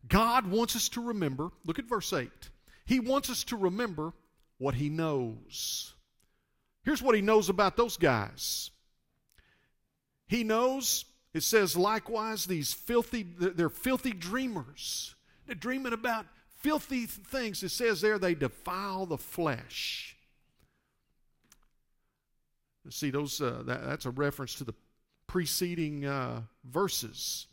God 0.07 0.47
wants 0.47 0.75
us 0.75 0.89
to 0.89 1.01
remember, 1.01 1.51
look 1.65 1.79
at 1.79 1.85
verse 1.85 2.11
8. 2.11 2.29
He 2.85 2.99
wants 2.99 3.29
us 3.29 3.43
to 3.45 3.55
remember 3.55 4.13
what 4.57 4.75
he 4.75 4.89
knows. 4.89 5.93
Here's 6.83 7.01
what 7.01 7.15
he 7.15 7.21
knows 7.21 7.49
about 7.49 7.77
those 7.77 7.97
guys. 7.97 8.71
He 10.27 10.43
knows, 10.43 11.05
it 11.33 11.43
says 11.43 11.77
likewise, 11.77 12.45
these 12.45 12.73
filthy, 12.73 13.23
they're 13.23 13.69
filthy 13.69 14.11
dreamers. 14.11 15.15
They're 15.45 15.55
dreaming 15.55 15.93
about 15.93 16.25
filthy 16.59 17.05
things. 17.05 17.63
It 17.63 17.69
says 17.69 18.01
there 18.01 18.17
they 18.17 18.35
defile 18.35 19.05
the 19.05 19.17
flesh. 19.17 20.15
See, 22.89 23.11
those 23.11 23.39
uh, 23.41 23.63
that, 23.65 23.85
that's 23.85 24.05
a 24.05 24.11
reference 24.11 24.55
to 24.55 24.65
the 24.65 24.73
preceding 25.27 26.05
uh, 26.05 26.41
verses. 26.65 27.47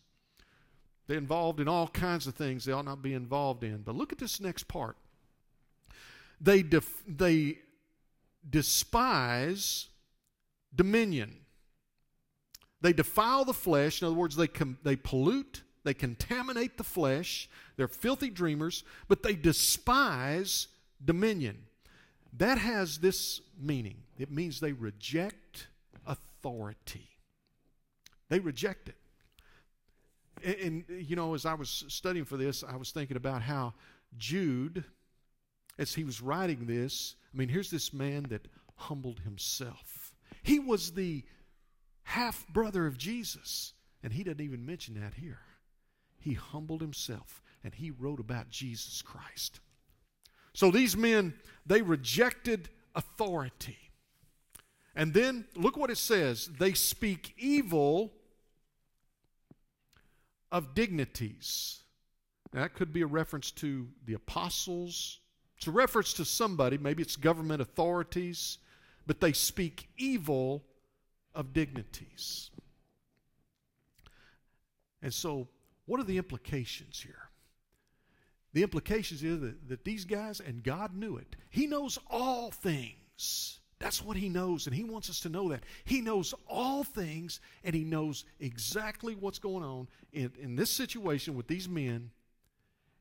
They're 1.07 1.19
involved 1.19 1.61
in 1.61 1.69
all 1.69 1.89
kinds 1.89 2.27
of 2.27 2.35
things 2.35 2.65
they 2.65 2.73
ought 2.73 2.85
not 2.85 3.03
be 3.03 3.15
involved 3.15 3.65
in. 3.65 3.79
But 3.79 3.95
look 3.95 4.13
at 4.13 4.19
this 4.19 4.41
next 4.41 4.69
part. 4.69 4.97
They 6.41 6.63
def- 6.63 7.03
they 7.07 7.59
despise 8.49 9.89
dominion. 10.75 11.37
They 12.81 12.93
defile 12.93 13.45
the 13.45 13.53
flesh. 13.53 14.01
In 14.01 14.07
other 14.07 14.17
words, 14.17 14.37
they 14.37 14.47
com- 14.47 14.79
they 14.83 14.97
pollute 14.97 15.63
they 15.85 15.95
contaminate 15.95 16.77
the 16.77 16.85
flesh. 16.85 17.49
They're 17.77 17.89
filthy 17.89 18.31
dreamers, 18.31 18.85
but 19.09 19.23
they 19.23 19.35
despise 19.35 20.69
dominion. 21.03 21.65
That 22.37 22.59
has 22.59 22.99
this 22.99 23.41
meaning 23.59 23.97
it 24.19 24.31
means 24.31 24.61
they 24.61 24.73
reject 24.73 25.69
authority. 26.07 27.09
They 28.29 28.39
reject 28.39 28.89
it. 28.89 28.97
And, 30.45 30.85
and, 30.89 31.09
you 31.09 31.17
know, 31.17 31.35
as 31.35 31.47
I 31.47 31.55
was 31.55 31.85
studying 31.89 32.25
for 32.25 32.37
this, 32.37 32.63
I 32.63 32.77
was 32.77 32.93
thinking 32.93 33.17
about 33.17 33.43
how 33.43 33.75
Jude, 34.17 34.85
as 35.81 35.95
he 35.95 36.05
was 36.05 36.21
writing 36.21 36.67
this, 36.67 37.17
I 37.33 37.39
mean, 37.39 37.49
here's 37.49 37.71
this 37.71 37.93
man 37.93 38.25
that 38.25 38.47
humbled 38.77 39.21
himself. 39.21 40.13
He 40.43 40.59
was 40.59 40.93
the 40.93 41.25
half 42.03 42.47
brother 42.49 42.87
of 42.87 42.99
Jesus, 42.99 43.73
and 44.03 44.13
he 44.13 44.23
doesn't 44.23 44.43
even 44.43 44.67
mention 44.67 45.01
that 45.01 45.15
here. 45.15 45.41
He 46.19 46.35
humbled 46.35 46.83
himself 46.83 47.43
and 47.65 47.75
he 47.75 47.91
wrote 47.91 48.21
about 48.21 48.51
Jesus 48.51 49.01
Christ. 49.01 49.61
So 50.53 50.71
these 50.71 50.97
men, 50.97 51.35
they 51.65 51.81
rejected 51.81 52.69
authority. 52.95 53.79
And 54.95 55.15
then 55.15 55.47
look 55.55 55.77
what 55.77 55.91
it 55.91 55.99
says 55.99 56.51
they 56.59 56.75
speak 56.75 57.35
evil 57.39 58.13
of 60.53 60.75
dignities. 60.75 61.85
Now, 62.53 62.63
that 62.63 62.75
could 62.75 62.93
be 62.93 63.03
a 63.03 63.07
reference 63.07 63.51
to 63.53 63.89
the 64.05 64.15
apostles. 64.15 65.20
It's 65.61 65.67
a 65.67 65.73
reference 65.73 66.15
to 66.15 66.25
somebody, 66.25 66.79
maybe 66.79 67.03
it's 67.03 67.17
government 67.17 67.61
authorities, 67.61 68.57
but 69.07 69.21
they 69.21 69.35
speak 69.35 69.91
evil 69.99 70.65
of 71.35 71.53
dignities. 71.53 72.49
And 75.03 75.13
so, 75.13 75.49
what 75.85 76.01
are 76.01 76.05
the 76.05 76.17
implications 76.17 77.03
here? 77.03 77.29
The 78.55 78.63
implications 78.63 79.23
is 79.23 79.39
that, 79.43 79.69
that 79.69 79.85
these 79.85 80.07
guys, 80.07 80.41
and 80.41 80.65
God 80.65 80.97
knew 80.97 81.19
it, 81.19 81.37
He 81.51 81.67
knows 81.67 81.99
all 82.09 82.51
things. 82.51 83.61
That's 83.81 84.03
what 84.03 84.17
He 84.17 84.31
knows, 84.31 84.67
and 84.67 84.75
He 84.75 84.85
wants 84.85 85.11
us 85.11 85.21
to 85.21 85.29
know 85.29 85.51
that. 85.51 85.65
He 85.85 86.01
knows 86.01 86.33
all 86.49 86.85
things, 86.85 87.39
and 87.65 87.75
He 87.75 87.85
knows 87.85 88.25
exactly 88.41 89.15
what's 89.15 89.39
going 89.39 89.63
on 89.63 89.89
in, 90.15 90.33
in 90.41 90.57
this 90.57 90.71
situation 90.71 91.35
with 91.35 91.49
these 91.49 91.69
men. 91.69 92.13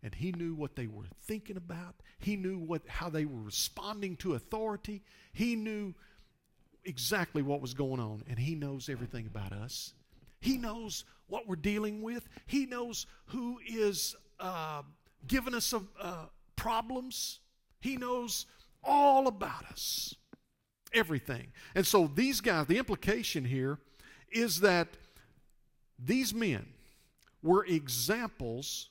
And 0.04 0.16
He 0.16 0.32
knew 0.32 0.54
what 0.54 0.76
they 0.76 0.88
were 0.88 1.06
thinking 1.24 1.58
about. 1.58 1.96
He 2.20 2.36
knew 2.36 2.58
what, 2.58 2.82
how 2.88 3.10
they 3.10 3.26
were 3.26 3.42
responding 3.42 4.16
to 4.18 4.34
authority. 4.36 5.02
He 5.34 5.56
knew 5.56 5.94
exactly 6.86 7.42
what 7.42 7.62
was 7.62 7.74
going 7.74 8.00
on, 8.00 8.24
and 8.30 8.40
He 8.40 8.56
knows 8.56 8.90
everything 8.90 9.28
about 9.28 9.52
us. 9.52 9.94
He 10.40 10.58
knows 10.58 11.04
what 11.28 11.48
we're 11.48 11.56
dealing 11.56 12.02
with. 12.02 12.28
He 12.48 12.66
knows 12.66 13.06
who 13.28 13.60
is 13.68 14.16
uh, 14.40 14.84
giving 15.28 15.54
us 15.54 15.74
uh, 15.74 16.26
problems. 16.56 17.40
He 17.82 17.98
knows 17.98 18.46
all 18.84 19.28
about 19.28 19.66
us, 19.66 20.16
everything. 20.94 21.52
And 21.76 21.86
so 21.86 22.10
these 22.14 22.42
guys, 22.42 22.68
the 22.68 22.78
implication 22.78 23.46
here 23.46 23.80
is 24.32 24.62
that 24.62 24.88
these 25.98 26.34
men 26.34 26.66
were 27.42 27.66
examples 27.66 28.90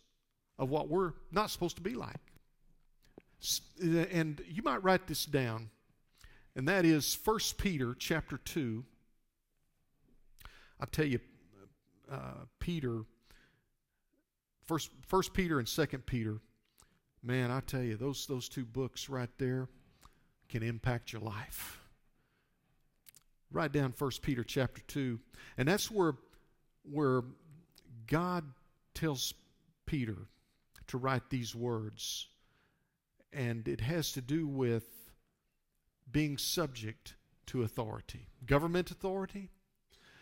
of 0.58 0.70
what 0.70 0.88
we're 0.88 1.12
not 1.30 1.50
supposed 1.50 1.76
to 1.76 1.82
be 1.82 1.94
like. 1.94 2.20
And 3.80 4.42
you 4.48 4.62
might 4.62 4.82
write 4.82 5.06
this 5.06 5.24
down, 5.24 5.70
and 6.56 6.66
that 6.66 6.84
is 6.84 7.16
1 7.24 7.38
Peter 7.58 7.94
chapter 7.96 8.38
2. 8.38 8.84
I 10.80 10.86
tell 10.86 11.06
you, 11.06 11.20
uh, 12.10 12.44
Peter 12.58 13.04
First, 14.68 14.90
First 15.06 15.32
Peter 15.32 15.58
and 15.58 15.66
Second 15.66 16.04
Peter, 16.04 16.40
man, 17.22 17.50
I 17.50 17.60
tell 17.60 17.82
you, 17.82 17.96
those 17.96 18.26
those 18.26 18.50
two 18.50 18.66
books 18.66 19.08
right 19.08 19.30
there 19.38 19.66
can 20.50 20.62
impact 20.62 21.10
your 21.10 21.22
life. 21.22 21.80
Write 23.50 23.72
down 23.72 23.92
First 23.92 24.20
Peter 24.20 24.44
chapter 24.44 24.82
two, 24.86 25.20
and 25.56 25.66
that's 25.66 25.90
where 25.90 26.16
where 26.82 27.22
God 28.06 28.44
tells 28.92 29.32
Peter 29.86 30.16
to 30.88 30.98
write 30.98 31.30
these 31.30 31.54
words, 31.54 32.26
and 33.32 33.66
it 33.68 33.80
has 33.80 34.12
to 34.12 34.20
do 34.20 34.46
with 34.46 34.84
being 36.10 36.38
subject 36.38 37.14
to 37.46 37.62
authority, 37.62 38.28
government 38.46 38.90
authority. 38.90 39.50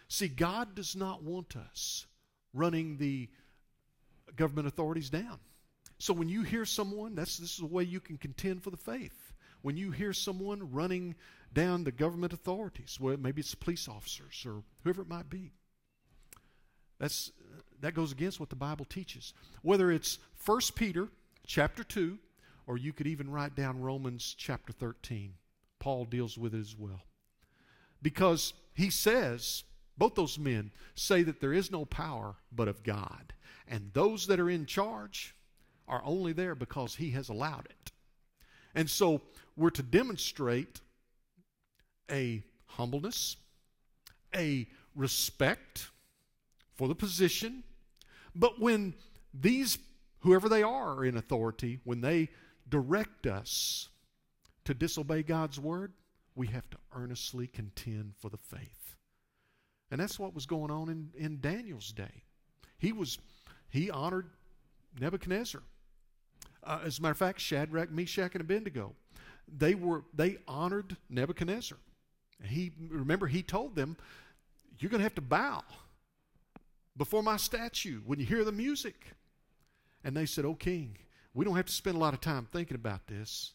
See, 0.09 0.29
God 0.29 0.75
does 0.75 0.95
not 0.95 1.23
want 1.23 1.57
us 1.57 2.07
running 2.53 2.97
the 2.97 3.29
government 4.37 4.69
authorities 4.69 5.11
down. 5.11 5.39
So 5.99 6.13
when 6.13 6.29
you 6.29 6.43
hear 6.43 6.65
someone, 6.65 7.15
that's 7.15 7.39
this 7.39 7.55
is 7.55 7.61
a 7.61 7.67
way 7.67 7.83
you 7.85 8.01
can 8.01 8.19
contend 8.19 8.63
for 8.63 8.71
the 8.71 8.77
faith. 8.77 9.33
When 9.63 9.77
you 9.77 9.91
hear 9.91 10.13
someone 10.13 10.71
running 10.73 11.15
down 11.53 11.85
the 11.85 11.93
government 11.93 12.33
authorities, 12.33 12.99
well, 13.01 13.17
maybe 13.17 13.41
it's 13.41 13.55
police 13.55 13.89
officers 13.89 14.45
or 14.47 14.63
whoever 14.85 15.03
it 15.03 15.09
might 15.09 15.31
be. 15.31 15.53
That's 16.99 17.33
that 17.81 17.95
goes 17.95 18.13
against 18.13 18.41
what 18.41 18.49
the 18.49 18.57
Bible 18.57 18.87
teaches. 18.87 19.35
Whether 19.63 19.91
it's 19.91 20.19
1 20.45 20.61
Peter 20.75 21.09
chapter 21.47 21.85
2 21.85 22.19
or 22.67 22.79
you 22.79 22.93
could 22.93 23.07
even 23.07 23.31
write 23.31 23.55
down 23.55 23.81
Romans 23.81 24.35
chapter 24.37 24.73
13. 24.73 25.35
Paul 25.79 26.05
deals 26.07 26.39
with 26.39 26.55
it 26.55 26.61
as 26.61 26.75
well. 26.77 27.03
Because 28.03 28.55
he 28.75 28.91
says, 28.91 29.63
both 29.99 30.15
those 30.15 30.39
men 30.39 30.73
say 30.95 31.23
that 31.23 31.41
there 31.41 31.53
is 31.53 31.71
no 31.71 31.85
power 31.85 32.37
but 32.51 32.69
of 32.69 32.83
God. 32.83 33.35
And 33.69 33.91
those 33.93 34.27
that 34.27 34.41
are 34.41 34.51
in 34.51 34.67
charge 34.67 35.35
are 35.89 36.03
only 36.05 36.33
there 36.33 36.55
because 36.55 36.97
He 36.97 37.11
has 37.11 37.29
allowed 37.29 37.67
it. 37.67 37.93
And 38.75 38.91
so 38.91 39.23
we're 39.57 39.71
to 39.71 39.83
demonstrate 39.83 40.81
a 42.11 42.43
humbleness, 42.67 43.37
a 44.35 44.69
respect 44.95 45.89
for 46.77 46.89
the 46.89 46.95
position. 46.95 47.63
But 48.35 48.61
when 48.61 48.95
these, 49.33 49.79
whoever 50.21 50.49
they 50.49 50.63
are 50.63 51.05
in 51.05 51.17
authority, 51.17 51.81
when 51.85 52.01
they 52.01 52.29
direct 52.69 53.27
us 53.27 53.89
to 54.65 54.75
disobey 54.75 55.23
God's 55.23 55.59
word, 55.59 55.93
we 56.35 56.49
have 56.49 56.69
to 56.71 56.77
earnestly 56.95 57.47
contend 57.47 58.15
for 58.19 58.29
the 58.29 58.37
faith. 58.37 58.97
And 59.91 60.01
that's 60.01 60.19
what 60.19 60.35
was 60.35 60.47
going 60.47 60.71
on 60.71 60.89
in, 60.89 61.11
in 61.17 61.41
Daniel's 61.41 61.93
day. 61.93 62.23
He 62.79 62.93
was 62.93 63.19
he 63.71 63.91
honored 63.91 64.29
Nebuchadnezzar. 65.01 65.63
Uh, 66.63 66.81
as 66.85 66.99
a 66.99 67.03
matter 67.03 67.13
of 67.13 67.19
fact, 67.19 67.41
Shadrach, 67.41 67.91
Meshach, 67.91 68.35
and 68.35 68.41
Abednego, 68.41 68.95
they 69.49 69.75
were 69.75 70.05
they 70.13 70.39
honored 70.49 70.97
Nebuchadnezzar. 71.09 71.79
He 72.45 72.73
remember 72.91 73.27
he 73.29 73.43
told 73.43 73.77
them, 73.77 73.97
"You're 74.79 74.91
going 74.91 74.99
to 74.99 75.05
have 75.05 75.15
to 75.15 75.21
bow 75.23 75.63
before 76.97 77.23
my 77.23 77.37
statue 77.37 78.01
when 78.05 78.19
you 78.19 78.27
hear 78.27 78.45
the 78.45 78.53
music." 78.53 79.15
And 80.05 80.17
they 80.17 80.27
said, 80.27 80.45
"Oh 80.45 80.55
King, 80.55 80.99
we 81.35 81.45
don't 81.45 81.57
have 81.57 81.67
to 81.67 81.73
spend 81.73 81.97
a 81.97 82.01
lot 82.01 82.15
of 82.15 82.21
time 82.21 82.47
thinking 82.53 82.77
about 82.77 83.07
this. 83.07 83.53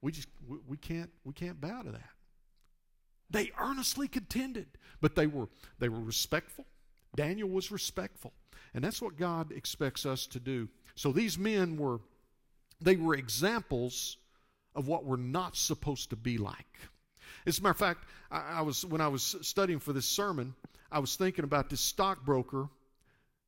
We 0.00 0.12
just 0.12 0.28
we, 0.46 0.58
we 0.66 0.76
can't 0.76 1.10
we 1.24 1.32
can't 1.32 1.60
bow 1.60 1.82
to 1.82 1.92
that." 1.92 2.10
They 3.30 3.50
earnestly 3.58 4.08
contended, 4.08 4.66
but 5.00 5.14
they 5.14 5.26
were 5.26 5.48
they 5.78 5.88
were 5.88 6.00
respectful. 6.00 6.66
Daniel 7.16 7.48
was 7.48 7.70
respectful. 7.70 8.32
And 8.74 8.82
that's 8.82 9.02
what 9.02 9.16
God 9.16 9.52
expects 9.52 10.06
us 10.06 10.26
to 10.28 10.40
do. 10.40 10.68
So 10.94 11.12
these 11.12 11.38
men 11.38 11.76
were 11.76 12.00
they 12.80 12.96
were 12.96 13.14
examples 13.14 14.16
of 14.74 14.88
what 14.88 15.04
we're 15.04 15.16
not 15.16 15.56
supposed 15.56 16.10
to 16.10 16.16
be 16.16 16.38
like. 16.38 16.78
As 17.46 17.58
a 17.58 17.62
matter 17.62 17.70
of 17.70 17.78
fact, 17.78 18.04
I, 18.30 18.58
I 18.58 18.60
was 18.62 18.84
when 18.84 19.00
I 19.00 19.08
was 19.08 19.36
studying 19.42 19.78
for 19.78 19.92
this 19.92 20.06
sermon, 20.06 20.54
I 20.90 21.00
was 21.00 21.16
thinking 21.16 21.44
about 21.44 21.70
this 21.70 21.80
stockbroker 21.80 22.68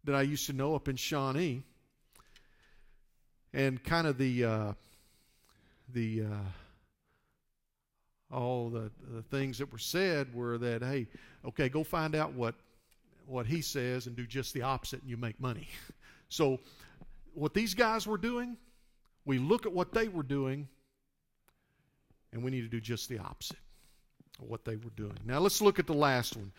that 0.05 0.15
I 0.15 0.23
used 0.23 0.47
to 0.47 0.53
know 0.53 0.75
up 0.75 0.89
in 0.89 0.97
Shawnee, 0.97 1.63
and 3.53 3.83
kind 3.83 4.07
of 4.07 4.19
the 4.19 4.45
uh, 4.45 4.73
the 5.93 6.23
uh, 6.23 8.35
all 8.35 8.69
the, 8.69 8.91
the 9.13 9.23
things 9.23 9.59
that 9.59 9.71
were 9.71 9.79
said 9.79 10.35
were 10.35 10.59
that 10.59 10.83
hey, 10.83 11.07
okay, 11.45 11.69
go 11.69 11.85
find 11.85 12.15
out 12.15 12.33
what 12.33 12.55
what 13.27 13.47
he 13.47 13.63
says 13.63 14.07
and 14.07 14.17
do 14.17 14.27
just 14.27 14.53
the 14.55 14.63
opposite 14.63 15.01
and 15.01 15.11
you 15.11 15.17
make 15.17 15.41
money. 15.41 15.69
So, 16.31 16.59
what 17.35 17.55
these 17.55 17.75
guys 17.75 18.09
were 18.09 18.19
doing, 18.19 18.57
we 19.25 19.39
look 19.39 19.67
at 19.67 19.73
what 19.73 19.93
they 19.93 20.09
were 20.09 20.25
doing 20.25 20.67
and 22.33 22.43
we 22.43 22.51
need 22.51 22.63
to 22.63 22.69
do 22.69 22.81
just 22.81 23.09
the 23.09 23.19
opposite 23.19 23.59
what 24.39 24.65
they 24.65 24.77
were 24.77 24.91
doing. 24.97 25.19
Now, 25.25 25.39
let's 25.39 25.61
look 25.61 25.79
at 25.79 25.87
the 25.87 25.95
last 25.95 26.37
one. 26.37 26.53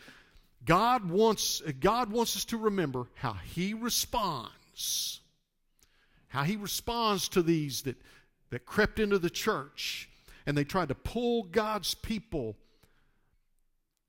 God 0.66 1.10
wants, 1.10 1.62
God 1.80 2.12
wants 2.12 2.36
us 2.36 2.46
to 2.46 2.58
remember 2.58 3.08
how 3.16 3.34
he 3.34 3.74
responds. 3.74 5.20
How 6.28 6.44
he 6.44 6.56
responds 6.56 7.30
to 7.30 7.42
these 7.42 7.84
that, 7.84 7.98
that 8.50 8.66
crept 8.66 9.00
into 9.00 9.20
the 9.20 9.30
church 9.30 10.10
and 10.46 10.58
they 10.58 10.64
tried 10.64 10.90
to 10.90 10.96
pull 10.96 11.44
God's 11.44 11.94
people 11.94 12.56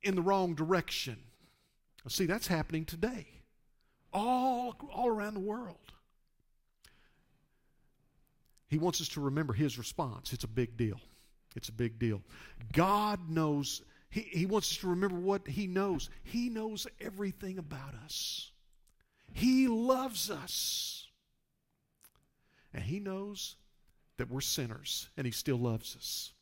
in 0.03 0.15
the 0.15 0.23
wrong 0.23 0.55
direction. 0.55 1.17
See, 2.09 2.27
that's 2.27 2.47
happening 2.47 2.85
today, 2.85 3.27
all, 4.13 4.77
all 4.95 5.09
around 5.09 5.35
the 5.35 5.41
world. 5.41 5.77
He 8.69 8.79
wants 8.79 9.01
us 9.01 9.09
to 9.11 9.21
remember 9.21 9.53
his 9.53 9.79
response. 9.79 10.33
It's 10.33 10.45
a 10.45 10.49
big 10.49 10.77
deal. 10.77 11.01
It's 11.57 11.69
a 11.69 11.73
big 11.73 11.99
deal. 11.99 12.23
God 12.73 13.29
knows, 13.29 13.83
he, 14.11 14.21
he 14.21 14.47
wants 14.47 14.71
us 14.73 14.79
to 14.79 14.89
remember 14.89 15.17
what 15.17 15.47
he 15.49 15.67
knows. 15.67 16.11
He 16.23 16.49
knows 16.49 16.87
everything 17.01 17.59
about 17.59 17.95
us. 18.05 18.51
He 19.33 19.67
loves 19.69 20.31
us. 20.31 21.07
And 22.77 22.85
He 22.85 23.01
knows 23.01 23.57
that 24.19 24.31
we're 24.31 24.43
sinners, 24.43 25.09
and 25.17 25.27
He 25.27 25.31
still 25.31 25.57
loves 25.57 25.97
us. 25.97 26.33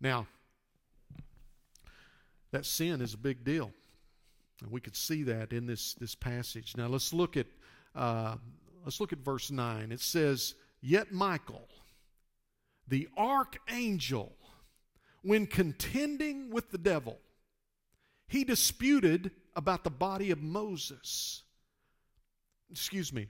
Now, 0.00 0.26
that 2.50 2.66
sin 2.66 3.00
is 3.00 3.14
a 3.14 3.18
big 3.18 3.44
deal. 3.44 3.72
And 4.62 4.72
we 4.72 4.80
could 4.80 4.96
see 4.96 5.22
that 5.22 5.52
in 5.52 5.66
this, 5.66 5.94
this 5.94 6.14
passage. 6.14 6.76
Now 6.76 6.86
let's 6.88 7.12
look 7.12 7.36
at 7.36 7.46
uh, 7.94 8.36
let's 8.84 9.00
look 9.00 9.12
at 9.12 9.18
verse 9.20 9.50
9. 9.50 9.92
It 9.92 10.00
says, 10.00 10.54
Yet 10.80 11.12
Michael, 11.12 11.68
the 12.88 13.08
archangel, 13.16 14.36
when 15.22 15.46
contending 15.46 16.50
with 16.50 16.70
the 16.70 16.78
devil, 16.78 17.18
he 18.28 18.44
disputed 18.44 19.30
about 19.54 19.84
the 19.84 19.90
body 19.90 20.30
of 20.30 20.42
Moses. 20.42 21.42
Excuse 22.70 23.12
me. 23.12 23.28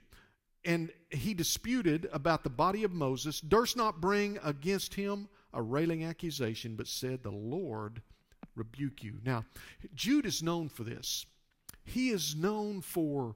And 0.65 0.91
he 1.09 1.33
disputed 1.33 2.09
about 2.11 2.43
the 2.43 2.49
body 2.49 2.83
of 2.83 2.91
Moses, 2.91 3.39
durst 3.39 3.77
not 3.77 4.01
bring 4.01 4.37
against 4.43 4.95
him 4.95 5.29
a 5.53 5.61
railing 5.61 6.03
accusation, 6.03 6.75
but 6.75 6.87
said, 6.87 7.23
The 7.23 7.31
Lord 7.31 8.01
rebuke 8.55 9.03
you. 9.03 9.19
Now, 9.23 9.45
Jude 9.95 10.25
is 10.25 10.43
known 10.43 10.67
for 10.67 10.83
this. 10.83 11.25
He 11.83 12.09
is 12.09 12.35
known 12.35 12.81
for 12.81 13.35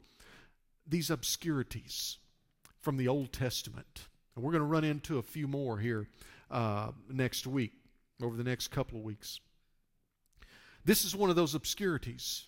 these 0.85 1.09
obscurities 1.09 2.17
from 2.79 2.97
the 2.97 3.07
Old 3.07 3.31
Testament. 3.31 4.07
And 4.35 4.43
we're 4.43 4.51
going 4.51 4.61
to 4.61 4.67
run 4.67 4.83
into 4.83 5.17
a 5.17 5.23
few 5.23 5.47
more 5.47 5.77
here 5.77 6.07
uh, 6.49 6.91
next 7.09 7.47
week, 7.47 7.73
over 8.21 8.35
the 8.35 8.43
next 8.43 8.69
couple 8.69 8.97
of 8.97 9.03
weeks. 9.03 9.39
This 10.85 11.05
is 11.05 11.15
one 11.15 11.29
of 11.29 11.35
those 11.35 11.53
obscurities. 11.53 12.45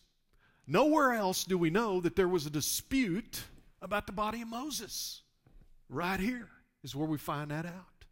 Nowhere 0.65 1.13
else 1.13 1.43
do 1.43 1.57
we 1.57 1.69
know 1.69 1.99
that 2.01 2.15
there 2.15 2.27
was 2.27 2.45
a 2.45 2.49
dispute 2.49 3.43
about 3.81 4.07
the 4.07 4.13
body 4.13 4.41
of 4.41 4.47
Moses. 4.47 5.21
Right 5.89 6.19
here 6.19 6.49
is 6.83 6.95
where 6.95 7.07
we 7.07 7.17
find 7.17 7.51
that 7.51 7.65
out. 7.65 8.05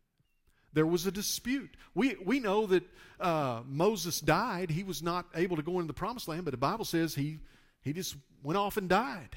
There 0.73 0.85
was 0.85 1.05
a 1.05 1.11
dispute. 1.11 1.75
We, 1.95 2.15
we 2.23 2.39
know 2.39 2.65
that 2.67 2.83
uh, 3.19 3.61
Moses 3.65 4.21
died. 4.21 4.69
He 4.69 4.83
was 4.83 5.01
not 5.01 5.25
able 5.35 5.57
to 5.57 5.61
go 5.61 5.73
into 5.73 5.87
the 5.87 5.93
promised 5.93 6.27
land, 6.27 6.45
but 6.45 6.51
the 6.51 6.57
Bible 6.57 6.85
says 6.85 7.15
he, 7.15 7.39
he 7.81 7.93
just 7.93 8.15
went 8.43 8.57
off 8.57 8.77
and 8.77 8.87
died. 8.87 9.35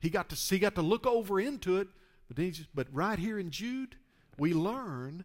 He 0.00 0.10
got 0.10 0.28
to, 0.30 0.36
he 0.36 0.58
got 0.58 0.74
to 0.74 0.82
look 0.82 1.06
over 1.06 1.40
into 1.40 1.78
it, 1.78 1.88
but, 2.28 2.36
just, 2.36 2.68
but 2.74 2.86
right 2.92 3.18
here 3.18 3.38
in 3.38 3.50
Jude, 3.50 3.96
we 4.38 4.54
learn 4.54 5.24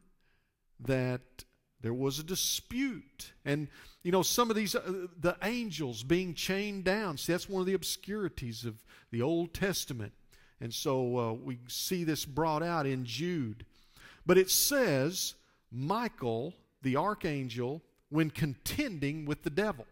that 0.80 1.22
there 1.82 1.94
was 1.94 2.18
a 2.18 2.24
dispute. 2.24 3.34
And, 3.46 3.68
you 4.04 4.12
know, 4.12 4.24
some 4.24 4.50
of 4.50 4.56
these, 4.56 4.74
uh, 4.74 5.08
the 5.20 5.38
angels 5.44 6.02
being 6.02 6.34
chained 6.34 6.86
down, 6.86 7.18
see, 7.18 7.34
that's 7.34 7.50
one 7.50 7.60
of 7.60 7.68
the 7.68 7.74
obscurities 7.74 8.66
of 8.66 8.82
the 9.12 9.22
Old 9.22 9.54
Testament. 9.54 10.14
And 10.62 10.74
so 10.74 11.18
uh, 11.18 11.34
we 11.34 11.60
see 11.68 12.06
this 12.06 12.26
brought 12.26 12.64
out 12.64 12.86
in 12.86 13.06
Jude. 13.06 13.66
But 14.26 14.38
it 14.38 14.50
says, 14.50 15.36
Michael, 15.72 16.54
the 16.82 16.96
archangel, 16.96 17.82
when 18.10 18.30
contending 18.30 19.26
with 19.26 19.44
the 19.44 19.50
devil. 19.50 19.86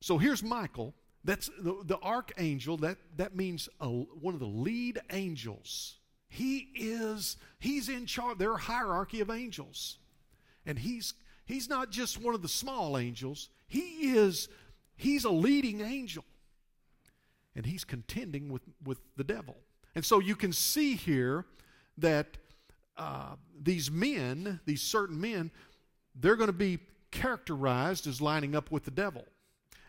So 0.00 0.18
here's 0.18 0.42
Michael. 0.42 0.94
That's 1.24 1.50
the, 1.58 1.82
the 1.84 1.98
archangel. 1.98 2.76
That, 2.78 2.98
that 3.16 3.36
means 3.36 3.68
a, 3.80 3.88
one 3.88 4.34
of 4.34 4.40
the 4.40 4.46
lead 4.46 5.00
angels. 5.10 5.96
He 6.28 6.68
is, 6.74 7.36
he's 7.58 7.88
in 7.88 8.06
charge. 8.06 8.38
There 8.38 8.52
are 8.52 8.58
hierarchy 8.58 9.20
of 9.20 9.30
angels. 9.30 9.98
And 10.64 10.78
he's, 10.78 11.14
he's 11.44 11.68
not 11.68 11.90
just 11.90 12.22
one 12.22 12.34
of 12.34 12.42
the 12.42 12.48
small 12.48 12.96
angels. 12.96 13.50
He 13.66 14.12
is, 14.12 14.48
he's 14.96 15.24
a 15.24 15.30
leading 15.30 15.80
angel. 15.80 16.24
And 17.56 17.66
he's 17.66 17.84
contending 17.84 18.48
with, 18.48 18.62
with 18.84 18.98
the 19.16 19.24
devil. 19.24 19.56
And 19.94 20.04
so 20.04 20.20
you 20.20 20.36
can 20.36 20.52
see 20.52 20.94
here 20.94 21.44
that 21.98 22.38
uh, 22.96 23.34
these 23.60 23.90
men, 23.90 24.60
these 24.64 24.82
certain 24.82 25.20
men, 25.20 25.50
they're 26.14 26.36
going 26.36 26.46
to 26.46 26.52
be 26.52 26.78
characterized 27.10 28.06
as 28.06 28.20
lining 28.20 28.54
up 28.54 28.70
with 28.70 28.84
the 28.84 28.90
devil. 28.90 29.24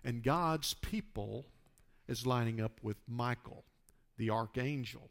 And 0.03 0.23
God's 0.23 0.73
people 0.75 1.45
is 2.07 2.25
lining 2.25 2.59
up 2.59 2.79
with 2.81 2.97
Michael, 3.07 3.63
the 4.17 4.29
archangel. 4.29 5.09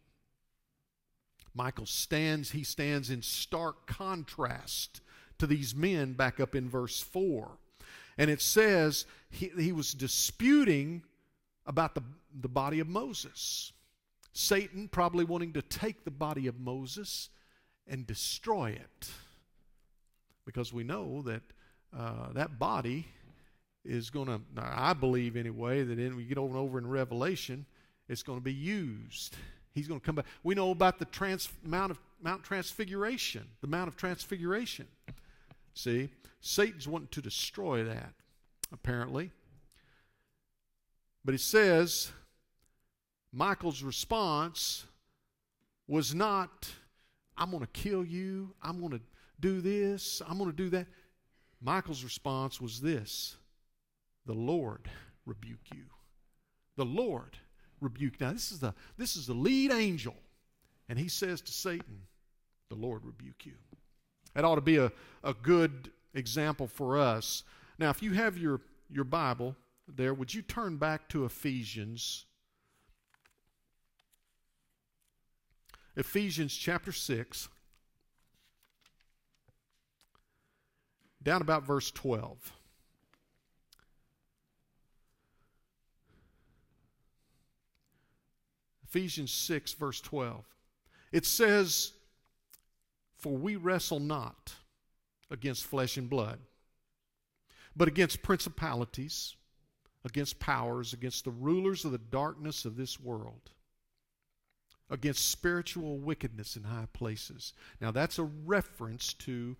Michael 1.54 1.86
stands, 1.86 2.50
he 2.50 2.64
stands 2.64 3.10
in 3.10 3.22
stark 3.22 3.86
contrast 3.86 5.00
to 5.38 5.46
these 5.46 5.74
men 5.74 6.12
back 6.12 6.38
up 6.38 6.54
in 6.54 6.68
verse 6.68 7.00
4. 7.00 7.50
And 8.18 8.30
it 8.30 8.40
says 8.40 9.06
he, 9.30 9.50
he 9.58 9.72
was 9.72 9.94
disputing 9.94 11.02
about 11.66 11.94
the, 11.94 12.02
the 12.40 12.48
body 12.48 12.80
of 12.80 12.88
Moses. 12.88 13.72
Satan 14.32 14.88
probably 14.88 15.24
wanting 15.24 15.54
to 15.54 15.62
take 15.62 16.04
the 16.04 16.10
body 16.10 16.46
of 16.46 16.60
Moses 16.60 17.30
and 17.86 18.06
destroy 18.06 18.70
it. 18.70 19.10
Because 20.44 20.72
we 20.72 20.84
know 20.84 21.22
that 21.22 21.42
uh, 21.96 22.32
that 22.34 22.58
body 22.58 23.08
is 23.84 24.10
going 24.10 24.26
to, 24.26 24.40
I 24.58 24.92
believe 24.92 25.36
anyway, 25.36 25.82
that 25.82 25.98
in, 25.98 26.16
we 26.16 26.24
get 26.24 26.38
over 26.38 26.50
and 26.50 26.58
over 26.58 26.78
in 26.78 26.86
Revelation, 26.86 27.66
it's 28.08 28.22
going 28.22 28.38
to 28.38 28.44
be 28.44 28.52
used. 28.52 29.36
He's 29.72 29.88
going 29.88 30.00
to 30.00 30.04
come 30.04 30.16
back. 30.16 30.26
We 30.42 30.54
know 30.54 30.70
about 30.70 30.98
the 30.98 31.04
trans, 31.06 31.48
Mount 31.64 31.92
of 31.92 31.98
Mount 32.22 32.42
Transfiguration, 32.42 33.46
the 33.60 33.66
Mount 33.66 33.88
of 33.88 33.96
Transfiguration. 33.96 34.86
See, 35.74 36.10
Satan's 36.40 36.86
wanting 36.86 37.08
to 37.12 37.22
destroy 37.22 37.84
that, 37.84 38.12
apparently. 38.72 39.30
But 41.24 41.32
he 41.32 41.38
says 41.38 42.10
Michael's 43.32 43.82
response 43.82 44.84
was 45.86 46.14
not 46.14 46.70
I'm 47.40 47.50
going 47.50 47.62
to 47.62 47.66
kill 47.68 48.04
you. 48.04 48.52
I'm 48.62 48.78
going 48.80 48.92
to 48.92 49.00
do 49.40 49.62
this. 49.62 50.20
I'm 50.28 50.36
going 50.36 50.50
to 50.50 50.56
do 50.56 50.68
that. 50.70 50.86
Michael's 51.62 52.04
response 52.04 52.60
was 52.60 52.80
this 52.80 53.36
The 54.30 54.36
Lord 54.36 54.88
rebuke 55.26 55.72
you. 55.74 55.86
The 56.76 56.84
Lord 56.84 57.36
rebuke. 57.80 58.20
Now, 58.20 58.30
this 58.30 58.52
is 58.52 58.60
the, 58.60 58.72
this 58.96 59.16
is 59.16 59.26
the 59.26 59.34
lead 59.34 59.72
angel. 59.72 60.14
And 60.88 60.96
he 60.96 61.08
says 61.08 61.40
to 61.40 61.52
Satan, 61.52 62.02
The 62.68 62.76
Lord 62.76 63.04
rebuke 63.04 63.44
you. 63.44 63.54
That 64.34 64.44
ought 64.44 64.54
to 64.54 64.60
be 64.60 64.76
a, 64.76 64.92
a 65.24 65.34
good 65.34 65.90
example 66.14 66.68
for 66.68 66.96
us. 66.96 67.42
Now, 67.76 67.90
if 67.90 68.04
you 68.04 68.12
have 68.12 68.38
your, 68.38 68.60
your 68.88 69.02
Bible 69.02 69.56
there, 69.88 70.14
would 70.14 70.32
you 70.32 70.42
turn 70.42 70.76
back 70.76 71.08
to 71.08 71.24
Ephesians 71.24 72.26
Ephesians 75.96 76.54
chapter 76.54 76.92
6, 76.92 77.48
down 81.20 81.42
about 81.42 81.66
verse 81.66 81.90
12. 81.90 82.59
Ephesians 88.90 89.32
6, 89.32 89.72
verse 89.74 90.00
12. 90.00 90.44
It 91.12 91.24
says, 91.24 91.92
For 93.16 93.32
we 93.32 93.56
wrestle 93.56 94.00
not 94.00 94.54
against 95.30 95.64
flesh 95.64 95.96
and 95.96 96.10
blood, 96.10 96.40
but 97.76 97.88
against 97.88 98.22
principalities, 98.22 99.36
against 100.04 100.40
powers, 100.40 100.92
against 100.92 101.24
the 101.24 101.30
rulers 101.30 101.84
of 101.84 101.92
the 101.92 101.98
darkness 101.98 102.64
of 102.64 102.76
this 102.76 102.98
world 102.98 103.50
against 104.90 105.30
spiritual 105.30 105.98
wickedness 105.98 106.56
in 106.56 106.64
high 106.64 106.88
places. 106.92 107.52
Now, 107.80 107.92
that's 107.92 108.18
a 108.18 108.24
reference 108.24 109.14
to 109.14 109.56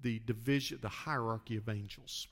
the 0.00 0.20
division, 0.20 0.78
the 0.80 0.88
hierarchy 0.88 1.56
of 1.56 1.68
angels. 1.68 2.28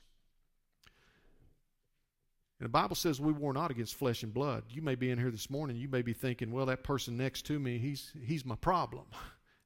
And 2.59 2.65
the 2.65 2.69
Bible 2.69 2.95
says 2.95 3.21
we 3.21 3.31
war 3.31 3.53
not 3.53 3.71
against 3.71 3.95
flesh 3.95 4.23
and 4.23 4.33
blood. 4.33 4.63
You 4.69 4.81
may 4.81 4.95
be 4.95 5.11
in 5.11 5.17
here 5.17 5.31
this 5.31 5.49
morning, 5.49 5.77
you 5.77 5.87
may 5.87 6.01
be 6.01 6.13
thinking, 6.13 6.51
well, 6.51 6.65
that 6.65 6.83
person 6.83 7.15
next 7.15 7.43
to 7.47 7.57
me, 7.57 7.77
he's, 7.77 8.11
he's 8.25 8.45
my 8.45 8.55
problem. 8.55 9.05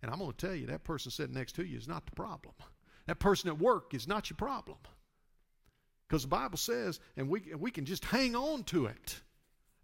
And 0.01 0.11
I'm 0.11 0.19
going 0.19 0.33
to 0.33 0.37
tell 0.37 0.53
you, 0.53 0.67
that 0.67 0.83
person 0.83 1.11
sitting 1.11 1.33
next 1.33 1.53
to 1.53 1.63
you 1.63 1.77
is 1.77 1.87
not 1.87 2.05
the 2.05 2.11
problem. 2.11 2.53
That 3.07 3.19
person 3.19 3.47
at 3.47 3.57
work 3.57 3.93
is 3.93 4.05
not 4.05 4.29
your 4.29 4.35
problem. 4.35 4.77
Because 6.05 6.23
the 6.23 6.27
Bible 6.27 6.57
says, 6.57 6.99
and 7.15 7.29
we, 7.29 7.53
we 7.57 7.71
can 7.71 7.85
just 7.85 8.03
hang 8.03 8.35
on 8.35 8.65
to 8.65 8.87
it. 8.87 9.21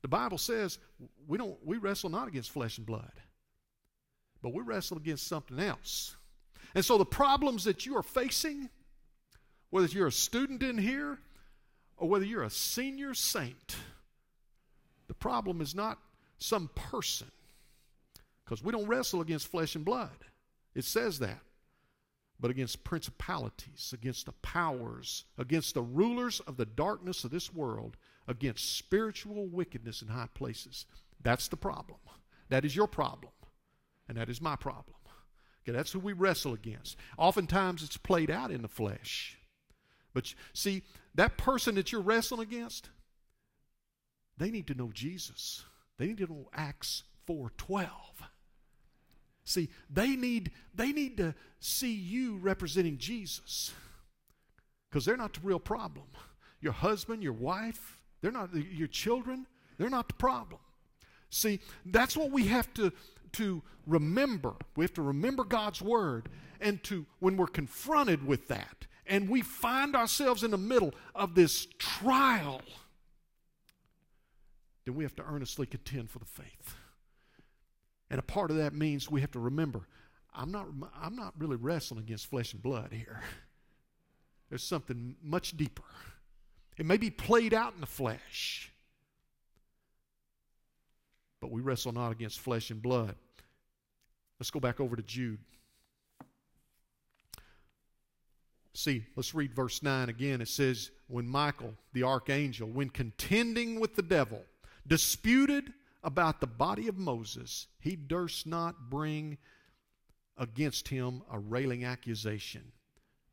The 0.01 0.07
Bible 0.07 0.37
says 0.37 0.77
we 1.27 1.37
don't 1.37 1.57
we 1.65 1.77
wrestle 1.77 2.09
not 2.09 2.27
against 2.27 2.51
flesh 2.51 2.77
and 2.77 2.87
blood, 2.87 3.11
but 4.41 4.53
we 4.53 4.61
wrestle 4.61 4.97
against 4.97 5.27
something 5.27 5.59
else. 5.59 6.15
And 6.75 6.85
so 6.85 6.97
the 6.97 7.05
problems 7.05 7.63
that 7.65 7.85
you 7.85 7.97
are 7.97 8.03
facing, 8.03 8.69
whether 9.69 9.87
you're 9.87 10.07
a 10.07 10.11
student 10.11 10.63
in 10.63 10.77
here 10.77 11.19
or 11.99 12.07
whether 12.09 12.25
you're 12.25 12.43
a 12.43 12.49
senior 12.49 13.13
saint, 13.13 13.75
the 15.07 15.13
problem 15.13 15.61
is 15.61 15.75
not 15.75 15.99
some 16.37 16.69
person. 16.75 17.27
Because 18.43 18.63
we 18.63 18.71
don't 18.71 18.87
wrestle 18.87 19.21
against 19.21 19.47
flesh 19.47 19.75
and 19.75 19.85
blood. 19.85 20.25
It 20.73 20.85
says 20.85 21.19
that. 21.19 21.41
But 22.39 22.51
against 22.51 22.83
principalities, 22.83 23.93
against 23.93 24.25
the 24.25 24.31
powers, 24.31 25.25
against 25.37 25.73
the 25.73 25.81
rulers 25.81 26.39
of 26.41 26.55
the 26.57 26.65
darkness 26.65 27.23
of 27.23 27.31
this 27.31 27.53
world, 27.53 27.97
against 28.27 28.77
spiritual 28.77 29.47
wickedness 29.47 30.01
in 30.01 30.07
high 30.07 30.29
places. 30.33 30.85
That's 31.21 31.49
the 31.49 31.57
problem. 31.57 31.99
That 32.47 32.63
is 32.63 32.75
your 32.75 32.87
problem. 32.87 33.33
And 34.07 34.17
that 34.17 34.29
is 34.29 34.41
my 34.41 34.55
problem. 34.55 34.95
Okay, 35.63 35.75
that's 35.75 35.91
who 35.91 35.99
we 35.99 36.13
wrestle 36.13 36.53
against. 36.53 36.97
Oftentimes 37.17 37.83
it's 37.83 37.97
played 37.97 38.31
out 38.31 38.51
in 38.51 38.61
the 38.61 38.67
flesh. 38.67 39.38
But 40.13 40.33
see, 40.53 40.83
that 41.15 41.37
person 41.37 41.75
that 41.75 41.91
you're 41.91 42.01
wrestling 42.01 42.41
against, 42.41 42.89
they 44.37 44.51
need 44.51 44.67
to 44.67 44.73
know 44.73 44.89
Jesus. 44.93 45.63
They 45.97 46.07
need 46.07 46.17
to 46.17 46.27
know 46.27 46.49
Acts 46.53 47.03
4:12. 47.27 47.89
See, 49.43 49.69
they 49.89 50.15
need 50.15 50.51
they 50.73 50.91
need 50.91 51.17
to 51.17 51.35
see 51.59 51.93
you 51.93 52.37
representing 52.37 52.97
Jesus. 52.97 53.73
Because 54.89 55.05
they're 55.05 55.17
not 55.17 55.33
the 55.33 55.41
real 55.43 55.59
problem. 55.59 56.07
Your 56.61 56.73
husband, 56.73 57.21
your 57.21 57.33
wife, 57.33 58.01
they're 58.21 58.31
not 58.31 58.53
your 58.53 58.87
children, 58.87 59.45
they're 59.77 59.89
not 59.89 60.07
the 60.07 60.13
problem. 60.15 60.61
See, 61.29 61.59
that's 61.85 62.17
what 62.17 62.31
we 62.31 62.47
have 62.47 62.73
to 62.75 62.91
to 63.33 63.61
remember. 63.85 64.55
We 64.75 64.83
have 64.83 64.93
to 64.93 65.01
remember 65.01 65.43
God's 65.43 65.81
word 65.81 66.29
and 66.59 66.83
to 66.85 67.05
when 67.19 67.37
we're 67.37 67.47
confronted 67.47 68.25
with 68.25 68.47
that 68.47 68.87
and 69.09 69.27
we 69.27 69.41
find 69.41 69.95
ourselves 69.95 70.43
in 70.43 70.51
the 70.51 70.57
middle 70.57 70.93
of 71.15 71.35
this 71.35 71.67
trial, 71.77 72.61
then 74.85 74.95
we 74.95 75.03
have 75.03 75.15
to 75.15 75.23
earnestly 75.23 75.65
contend 75.65 76.09
for 76.09 76.19
the 76.19 76.25
faith. 76.25 76.75
And 78.09 78.19
a 78.19 78.23
part 78.23 78.51
of 78.51 78.57
that 78.57 78.73
means 78.73 79.09
we 79.09 79.21
have 79.21 79.31
to 79.31 79.39
remember 79.39 79.81
I'm 80.33 80.51
not, 80.51 80.67
I'm 81.01 81.15
not 81.15 81.33
really 81.39 81.55
wrestling 81.55 81.99
against 81.99 82.27
flesh 82.27 82.53
and 82.53 82.61
blood 82.61 82.93
here. 82.93 83.21
There's 84.49 84.63
something 84.63 85.15
much 85.23 85.57
deeper. 85.57 85.83
It 86.77 86.85
may 86.85 86.97
be 86.97 87.09
played 87.09 87.53
out 87.53 87.73
in 87.73 87.81
the 87.81 87.87
flesh, 87.87 88.71
but 91.41 91.51
we 91.51 91.61
wrestle 91.61 91.91
not 91.91 92.11
against 92.11 92.39
flesh 92.39 92.69
and 92.69 92.81
blood. 92.81 93.15
Let's 94.39 94.51
go 94.51 94.59
back 94.59 94.79
over 94.79 94.95
to 94.95 95.01
Jude. 95.01 95.39
See, 98.73 99.05
let's 99.15 99.33
read 99.33 99.53
verse 99.53 99.81
9 99.81 100.09
again. 100.09 100.41
It 100.41 100.47
says, 100.47 100.91
When 101.07 101.27
Michael, 101.27 101.73
the 101.93 102.03
archangel, 102.03 102.69
when 102.69 102.89
contending 102.89 103.79
with 103.79 103.95
the 103.95 104.01
devil, 104.01 104.43
disputed 104.85 105.73
about 106.03 106.39
the 106.39 106.47
body 106.47 106.87
of 106.87 106.97
Moses, 106.97 107.67
he 107.79 107.95
durst 107.95 108.47
not 108.47 108.89
bring 108.89 109.37
against 110.37 110.87
him 110.87 111.21
a 111.31 111.39
railing 111.39 111.83
accusation. 111.83 112.71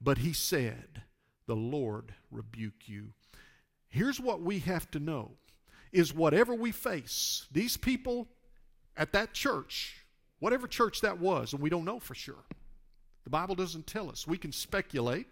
But 0.01 0.18
he 0.18 0.32
said, 0.32 1.03
The 1.47 1.57
Lord 1.57 2.14
rebuke 2.30 2.87
you. 2.89 3.12
Here's 3.89 4.20
what 4.20 4.43
we 4.43 4.59
have 4.61 4.91
to 4.91 5.01
know 5.01 5.32
is 5.93 6.12
whatever 6.12 6.55
we 6.55 6.72
face, 6.72 7.47
these 7.53 7.76
people 7.76 8.28
at 8.97 9.12
that 9.12 9.32
church, 9.32 10.05
whatever 10.41 10.66
church 10.66 11.01
that 11.01 11.18
was, 11.18 11.53
and 11.53 11.62
we 11.62 11.70
don't 11.70 11.84
know 11.84 12.01
for 12.01 12.14
sure. 12.14 12.45
The 13.27 13.31
Bible 13.31 13.57
doesn't 13.57 13.89
tell 13.89 14.09
us. 14.09 14.24
We 14.24 14.39
can 14.39 14.53
speculate. 14.53 15.27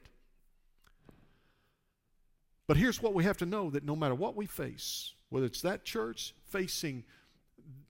But 2.66 2.76
here's 2.76 3.00
what 3.00 3.14
we 3.14 3.22
have 3.22 3.36
to 3.36 3.46
know 3.46 3.70
that 3.70 3.84
no 3.84 3.94
matter 3.94 4.16
what 4.16 4.34
we 4.34 4.46
face, 4.46 5.12
whether 5.28 5.46
it's 5.46 5.60
that 5.60 5.84
church 5.84 6.34
facing 6.48 7.04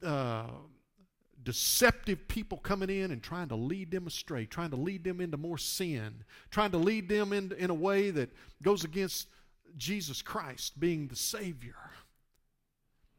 uh, 0.05 0.49
deceptive 1.43 2.29
people 2.29 2.59
coming 2.59 2.91
in 2.91 3.13
and 3.13 3.23
trying 3.23 3.49
to 3.49 3.55
lead 3.57 3.91
them 3.91 4.07
astray, 4.07 4.45
trying 4.45 4.69
to 4.71 4.77
lead 4.77 5.05
them 5.05 5.23
into 5.23 5.39
more 5.39 5.57
sin, 5.57 6.23
trying 6.51 6.73
to 6.73 6.79
lead 6.79 7.09
them 7.09 7.33
in, 7.33 7.53
in 7.53 7.71
a 7.71 7.75
way 7.75 8.11
that 8.11 8.29
goes 8.63 8.85
against 8.85 9.29
Jesus 9.79 10.21
Christ 10.21 10.79
being 10.79 11.09
the 11.09 11.17
Savior. 11.17 11.77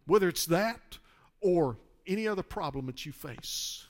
Whether 0.05 0.29
it's 0.29 0.45
that 0.45 0.99
or 1.41 1.77
any 2.05 2.27
other 2.27 2.43
problem 2.43 2.85
that 2.85 3.07
you 3.07 3.11
face, 3.11 3.87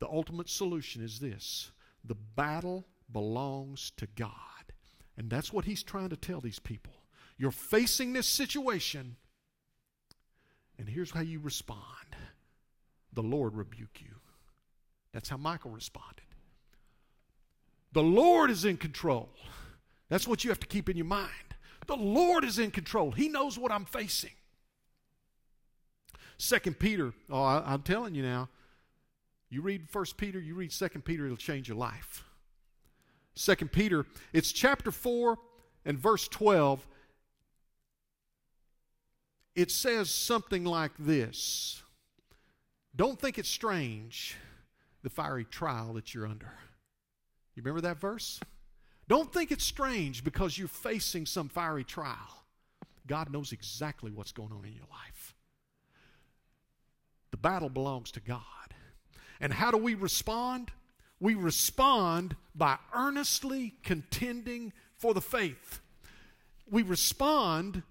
the 0.00 0.08
ultimate 0.08 0.48
solution 0.48 1.02
is 1.02 1.18
this 1.18 1.70
the 2.04 2.14
battle 2.14 2.86
belongs 3.12 3.92
to 3.96 4.06
God. 4.16 4.32
And 5.16 5.28
that's 5.28 5.52
what 5.52 5.64
he's 5.64 5.82
trying 5.82 6.10
to 6.10 6.16
tell 6.16 6.40
these 6.40 6.60
people. 6.60 6.92
You're 7.36 7.50
facing 7.50 8.12
this 8.12 8.26
situation, 8.26 9.16
and 10.78 10.88
here's 10.88 11.10
how 11.10 11.20
you 11.20 11.40
respond 11.40 11.82
the 13.12 13.22
Lord 13.22 13.54
rebuke 13.54 14.00
you. 14.00 14.14
That's 15.12 15.28
how 15.28 15.36
Michael 15.36 15.70
responded. 15.70 16.22
The 17.92 18.02
Lord 18.02 18.50
is 18.50 18.64
in 18.64 18.76
control. 18.76 19.30
That's 20.08 20.28
what 20.28 20.44
you 20.44 20.50
have 20.50 20.60
to 20.60 20.66
keep 20.66 20.88
in 20.88 20.96
your 20.96 21.06
mind. 21.06 21.32
The 21.86 21.96
Lord 21.96 22.44
is 22.44 22.58
in 22.58 22.70
control. 22.70 23.12
He 23.12 23.28
knows 23.28 23.58
what 23.58 23.72
I'm 23.72 23.86
facing. 23.86 24.30
Second 26.36 26.78
Peter, 26.78 27.12
oh, 27.30 27.42
I, 27.42 27.74
am 27.74 27.82
telling 27.82 28.14
you 28.14 28.22
now, 28.22 28.48
you 29.50 29.62
read 29.62 29.88
First 29.88 30.16
Peter, 30.16 30.38
you 30.38 30.54
read 30.54 30.72
Second 30.72 31.04
Peter, 31.04 31.24
it'll 31.24 31.36
change 31.36 31.68
your 31.68 31.76
life. 31.76 32.24
Second 33.34 33.72
Peter, 33.72 34.04
it's 34.32 34.52
chapter 34.52 34.90
4 34.90 35.38
and 35.84 35.98
verse 35.98 36.28
12. 36.28 36.86
It 39.54 39.70
says 39.70 40.10
something 40.10 40.64
like 40.64 40.92
this 40.98 41.82
Don't 42.94 43.18
think 43.18 43.38
it's 43.38 43.48
strange, 43.48 44.36
the 45.02 45.10
fiery 45.10 45.44
trial 45.44 45.94
that 45.94 46.14
you're 46.14 46.26
under. 46.26 46.52
You 47.54 47.62
remember 47.62 47.80
that 47.82 48.00
verse? 48.00 48.40
Don't 49.08 49.32
think 49.32 49.50
it's 49.50 49.64
strange 49.64 50.22
because 50.22 50.58
you're 50.58 50.68
facing 50.68 51.24
some 51.24 51.48
fiery 51.48 51.82
trial. 51.82 52.44
God 53.06 53.32
knows 53.32 53.52
exactly 53.52 54.10
what's 54.12 54.32
going 54.32 54.52
on 54.52 54.64
in 54.64 54.74
your 54.74 54.86
life. 54.90 55.34
The 57.30 57.38
battle 57.38 57.70
belongs 57.70 58.10
to 58.12 58.20
God. 58.20 58.67
And 59.40 59.52
how 59.52 59.70
do 59.70 59.76
we 59.76 59.94
respond? 59.94 60.70
We 61.20 61.34
respond 61.34 62.36
by 62.54 62.78
earnestly 62.94 63.74
contending 63.82 64.72
for 64.96 65.14
the 65.14 65.20
faith. 65.20 65.80
We 66.70 66.82
respond 66.82 67.82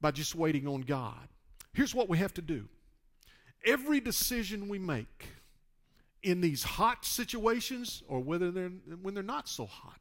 by 0.00 0.10
just 0.10 0.34
waiting 0.34 0.66
on 0.66 0.82
God. 0.82 1.28
Here's 1.72 1.94
what 1.94 2.08
we 2.08 2.18
have 2.18 2.34
to 2.34 2.42
do 2.42 2.68
every 3.64 4.00
decision 4.00 4.68
we 4.68 4.78
make 4.78 5.28
in 6.22 6.40
these 6.40 6.62
hot 6.62 7.04
situations 7.04 8.02
or 8.08 8.20
whether 8.20 8.50
they're 8.50 8.72
when 9.02 9.14
they're 9.14 9.22
not 9.22 9.48
so 9.48 9.66
hot 9.66 10.00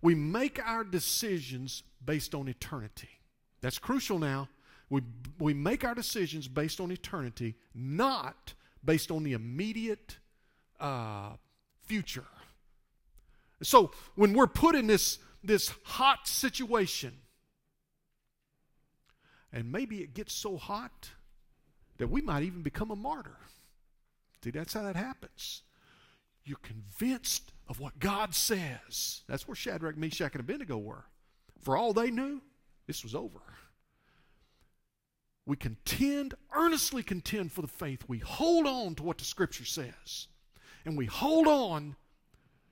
we 0.00 0.14
make 0.14 0.60
our 0.64 0.84
decisions 0.84 1.82
based 2.04 2.34
on 2.34 2.48
eternity 2.48 3.08
that's 3.60 3.78
crucial 3.78 4.18
now 4.18 4.48
we, 4.90 5.00
we 5.38 5.54
make 5.54 5.84
our 5.84 5.94
decisions 5.94 6.48
based 6.48 6.80
on 6.80 6.90
eternity 6.90 7.54
not 7.74 8.54
based 8.84 9.10
on 9.10 9.22
the 9.22 9.32
immediate 9.32 10.16
uh, 10.80 11.30
future. 11.84 12.26
So 13.62 13.92
when 14.14 14.32
we're 14.32 14.46
put 14.46 14.74
in 14.74 14.86
this, 14.86 15.18
this 15.42 15.72
hot 15.84 16.26
situation, 16.26 17.12
and 19.52 19.70
maybe 19.70 19.98
it 19.98 20.14
gets 20.14 20.32
so 20.32 20.56
hot 20.56 21.10
that 21.98 22.08
we 22.08 22.20
might 22.20 22.42
even 22.42 22.62
become 22.62 22.90
a 22.90 22.96
martyr. 22.96 23.36
See, 24.42 24.50
that's 24.50 24.74
how 24.74 24.82
that 24.82 24.96
happens. 24.96 25.62
You're 26.44 26.58
convinced 26.62 27.52
of 27.68 27.78
what 27.78 27.98
God 28.00 28.34
says. 28.34 29.22
That's 29.28 29.46
where 29.46 29.54
Shadrach, 29.54 29.96
Meshach, 29.96 30.32
and 30.32 30.40
Abednego 30.40 30.78
were. 30.78 31.04
For 31.60 31.76
all 31.76 31.92
they 31.92 32.10
knew, 32.10 32.42
this 32.86 33.04
was 33.04 33.14
over. 33.14 33.40
We 35.46 35.56
contend, 35.56 36.34
earnestly 36.54 37.02
contend 37.02 37.52
for 37.52 37.62
the 37.62 37.68
faith. 37.68 38.04
We 38.06 38.18
hold 38.18 38.66
on 38.66 38.94
to 38.96 39.02
what 39.02 39.18
the 39.18 39.24
Scripture 39.24 39.64
says 39.64 40.28
and 40.84 40.96
we 40.96 41.06
hold 41.06 41.46
on 41.46 41.96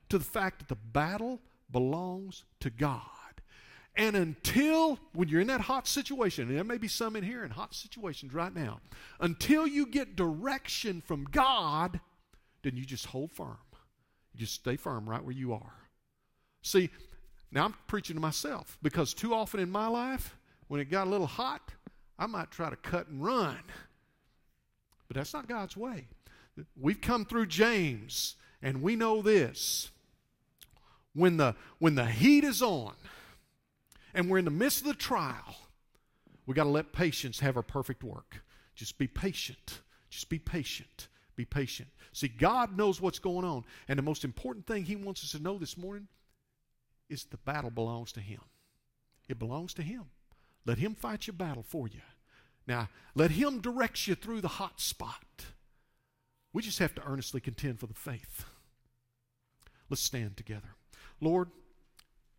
to 0.09 0.18
the 0.18 0.25
fact 0.25 0.59
that 0.59 0.68
the 0.68 0.81
battle 0.93 1.41
belongs 1.71 2.45
to 2.61 2.71
God. 2.71 3.03
And 3.97 4.16
until, 4.16 4.99
when 5.12 5.29
you're 5.29 5.41
in 5.41 5.49
that 5.49 5.62
hot 5.62 5.87
situation, 5.87 6.49
and 6.49 6.57
there 6.57 6.64
may 6.64 6.79
be 6.79 6.89
some 6.89 7.16
in 7.16 7.25
here 7.25 7.45
in 7.45 7.51
hot 7.51 7.75
situations 7.75 8.33
right 8.33 8.55
now, 8.55 8.81
until 9.21 9.66
you 9.66 9.87
get 9.87 10.16
direction 10.16 11.01
from 11.01 11.25
God, 11.25 12.01
then 12.62 12.77
you 12.77 12.85
just 12.85 13.07
hold 13.07 13.33
firm. 13.33 13.59
You 14.33 14.41
just 14.41 14.55
stay 14.55 14.77
firm 14.77 15.09
right 15.09 15.23
where 15.23 15.35
you 15.35 15.53
are. 15.53 15.89
See, 16.62 16.91
now 17.51 17.64
I'm 17.64 17.75
preaching 17.89 18.14
to 18.14 18.21
myself 18.21 18.79
because 18.83 19.12
too 19.12 19.35
often 19.35 19.61
in 19.61 19.71
my 19.71 19.89
life, 19.89 20.37
when 20.68 20.81
it 20.81 20.91
got 20.91 21.09
a 21.09 21.11
little 21.11 21.27
hot, 21.27 21.73
I 22.21 22.27
might 22.27 22.51
try 22.51 22.68
to 22.68 22.77
cut 22.77 23.09
and 23.09 23.25
run. 23.25 23.59
But 25.09 25.16
that's 25.16 25.33
not 25.33 25.49
God's 25.49 25.77
way. 25.77 26.07
We've 26.79 27.01
come 27.01 27.25
through 27.25 27.47
James, 27.47 28.37
and 28.62 28.83
we 28.83 28.95
know 28.95 29.23
this. 29.23 29.91
When 31.14 31.39
the, 31.39 31.57
when 31.79 31.95
the 31.95 32.05
heat 32.05 32.45
is 32.45 32.61
on, 32.61 32.93
and 34.12 34.29
we're 34.29 34.39
in 34.39 34.45
the 34.45 34.51
midst 34.51 34.83
of 34.83 34.87
the 34.87 34.95
trial, 34.95 35.57
we 36.47 36.55
got 36.55 36.64
to 36.64 36.71
let 36.71 36.93
patience 36.93 37.41
have 37.41 37.55
her 37.55 37.62
perfect 37.62 38.05
work. 38.05 38.43
Just 38.75 38.99
be 38.99 39.07
patient. 39.07 39.81
Just 40.11 40.29
be 40.29 40.39
patient. 40.39 41.09
Be 41.37 41.47
patient. 41.47 41.89
See, 42.12 42.29
God 42.29 42.77
knows 42.77 43.01
what's 43.01 43.18
going 43.18 43.47
on. 43.47 43.64
And 43.89 43.99
the 43.99 44.03
most 44.03 44.25
important 44.25 44.66
thing 44.66 44.85
He 44.85 44.97
wants 44.97 45.25
us 45.25 45.33
to 45.33 45.39
know 45.39 45.59
this 45.59 45.79
morning 45.79 46.07
is 47.09 47.25
the 47.25 47.39
battle 47.39 47.71
belongs 47.71 48.12
to 48.12 48.21
Him. 48.21 48.41
It 49.29 49.39
belongs 49.39 49.75
to 49.75 49.83
Him. 49.83 50.05
Let 50.66 50.78
Him 50.78 50.94
fight 50.94 51.26
your 51.26 51.34
battle 51.34 51.64
for 51.66 51.88
you. 51.88 52.00
Now, 52.66 52.88
let 53.14 53.32
Him 53.32 53.61
direct 53.61 54.06
you 54.06 54.14
through 54.14 54.40
the 54.40 54.48
hot 54.48 54.80
spot. 54.80 55.24
We 56.52 56.62
just 56.62 56.78
have 56.78 56.94
to 56.96 57.06
earnestly 57.06 57.40
contend 57.40 57.80
for 57.80 57.86
the 57.86 57.94
faith. 57.94 58.44
Let's 59.88 60.02
stand 60.02 60.36
together. 60.36 60.74
Lord, 61.20 61.50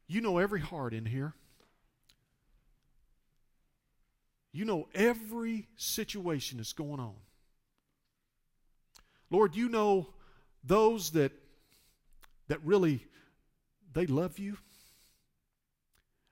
you 0.08 0.22
know 0.22 0.38
every 0.38 0.62
heart 0.62 0.94
in 0.94 1.06
here. 1.06 1.34
You 4.54 4.66
know 4.66 4.88
every 4.94 5.68
situation 5.78 6.58
that's 6.58 6.74
going 6.74 7.00
on. 7.00 7.16
Lord, 9.30 9.56
you 9.56 9.70
know 9.70 10.08
those 10.64 11.12
that 11.12 11.32
that 12.48 12.60
really 12.66 13.06
they 13.94 14.06
love 14.06 14.38
you. 14.40 14.58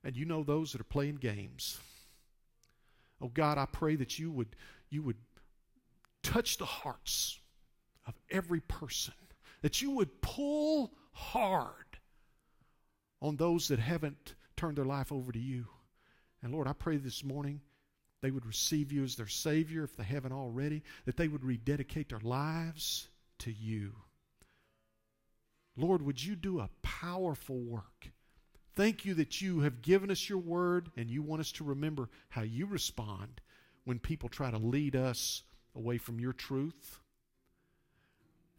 And 0.10 0.18
you 0.18 0.26
know 0.26 0.42
those 0.42 0.72
that 0.72 0.82
are 0.82 0.86
playing 0.86 1.18
games. 1.18 1.78
Oh 3.22 3.28
God, 3.28 3.60
I 3.60 3.68
pray 3.68 3.96
that 3.98 4.18
you 4.18 4.32
would 4.32 4.56
you 4.90 5.04
would 5.04 5.18
touch 6.24 6.58
the 6.58 6.66
hearts 6.66 7.40
of 8.08 8.16
every 8.32 8.60
person. 8.62 9.14
That 9.62 9.84
you 9.84 9.92
would 9.92 10.20
pull 10.24 10.96
hard 11.12 12.00
on 13.22 13.36
those 13.36 13.68
that 13.68 13.78
haven't 13.78 14.34
turned 14.58 14.78
their 14.80 14.84
life 14.84 15.12
over 15.12 15.32
to 15.32 15.38
you. 15.38 15.68
And 16.42 16.52
Lord, 16.52 16.68
I 16.68 16.74
pray 16.74 16.98
this 16.98 17.24
morning 17.24 17.62
they 18.24 18.32
would 18.32 18.48
receive 18.48 18.92
you 18.92 19.04
as 19.04 19.16
their 19.16 19.28
Savior 19.28 19.84
if 19.84 19.96
they 19.96 20.06
haven't 20.06 20.34
already, 20.34 20.82
that 21.06 21.18
they 21.18 21.28
would 21.28 21.46
rededicate 21.46 22.10
their 22.10 22.20
lives 22.24 23.10
to 23.38 23.52
you. 23.52 23.94
Lord, 25.78 26.02
would 26.02 26.24
you 26.24 26.36
do 26.36 26.62
a 26.62 26.72
powerful 26.82 27.60
work? 27.60 28.12
Thank 28.80 29.04
you 29.04 29.14
that 29.16 29.42
you 29.42 29.60
have 29.60 29.82
given 29.82 30.10
us 30.10 30.30
your 30.30 30.38
word 30.38 30.90
and 30.96 31.12
you 31.12 31.22
want 31.22 31.42
us 31.42 31.52
to 31.52 31.66
remember 31.66 32.08
how 32.30 32.44
you 32.44 32.66
respond 32.66 33.42
when 33.84 34.00
people 34.00 34.30
try 34.30 34.52
to 34.52 34.58
lead 34.58 34.96
us 34.96 35.44
away 35.76 35.98
from 35.98 36.22
your 36.22 36.32
truth. 36.32 37.02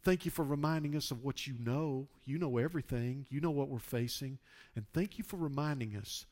Thank 0.03 0.23
you 0.23 0.29
for 0.29 0.45
reminding 0.45 0.95
us 0.95 1.09
of 1.09 1.23
what 1.23 1.47
you 1.47 1.55
know. 1.57 2.07
You 2.23 2.37
know 2.37 2.59
everything, 2.59 3.25
you 3.31 3.41
know 3.41 3.49
what 3.49 3.69
we're 3.69 3.79
facing. 3.79 4.37
And 4.75 4.85
thank 4.93 5.17
you 5.17 5.23
for 5.23 5.37
reminding 5.37 5.95
us 5.95 6.27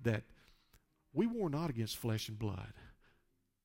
that 0.00 0.22
we 1.12 1.26
war 1.26 1.50
not 1.50 1.68
against 1.68 1.98
flesh 1.98 2.30
and 2.30 2.38
blood. 2.38 2.72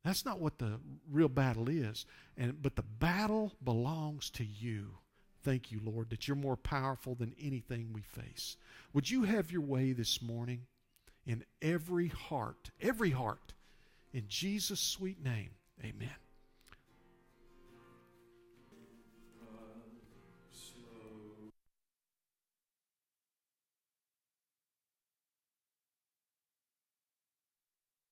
That's 0.03 0.25
not 0.25 0.41
what 0.41 0.57
the 0.57 0.81
real 1.09 1.29
battle 1.29 1.69
is. 1.69 2.05
And 2.35 2.61
but 2.61 2.75
the 2.75 2.83
battle 2.83 3.53
belongs 3.63 4.29
to 4.31 4.43
you. 4.43 4.97
Thank 5.43 5.71
you, 5.71 5.81
Lord, 5.83 6.09
that 6.09 6.27
you're 6.27 6.37
more 6.37 6.55
powerful 6.55 7.15
than 7.15 7.35
anything 7.41 7.89
we 7.91 8.01
face. 8.01 8.55
Would 8.93 9.09
you 9.09 9.23
have 9.23 9.51
your 9.51 9.61
way 9.61 9.91
this 9.91 10.21
morning 10.21 10.61
in 11.25 11.43
every 11.61 12.07
heart, 12.07 12.71
every 12.81 13.11
heart, 13.11 13.53
in 14.13 14.23
Jesus' 14.27 14.79
sweet 14.79 15.23
name? 15.23 15.51
Amen. 15.83 16.09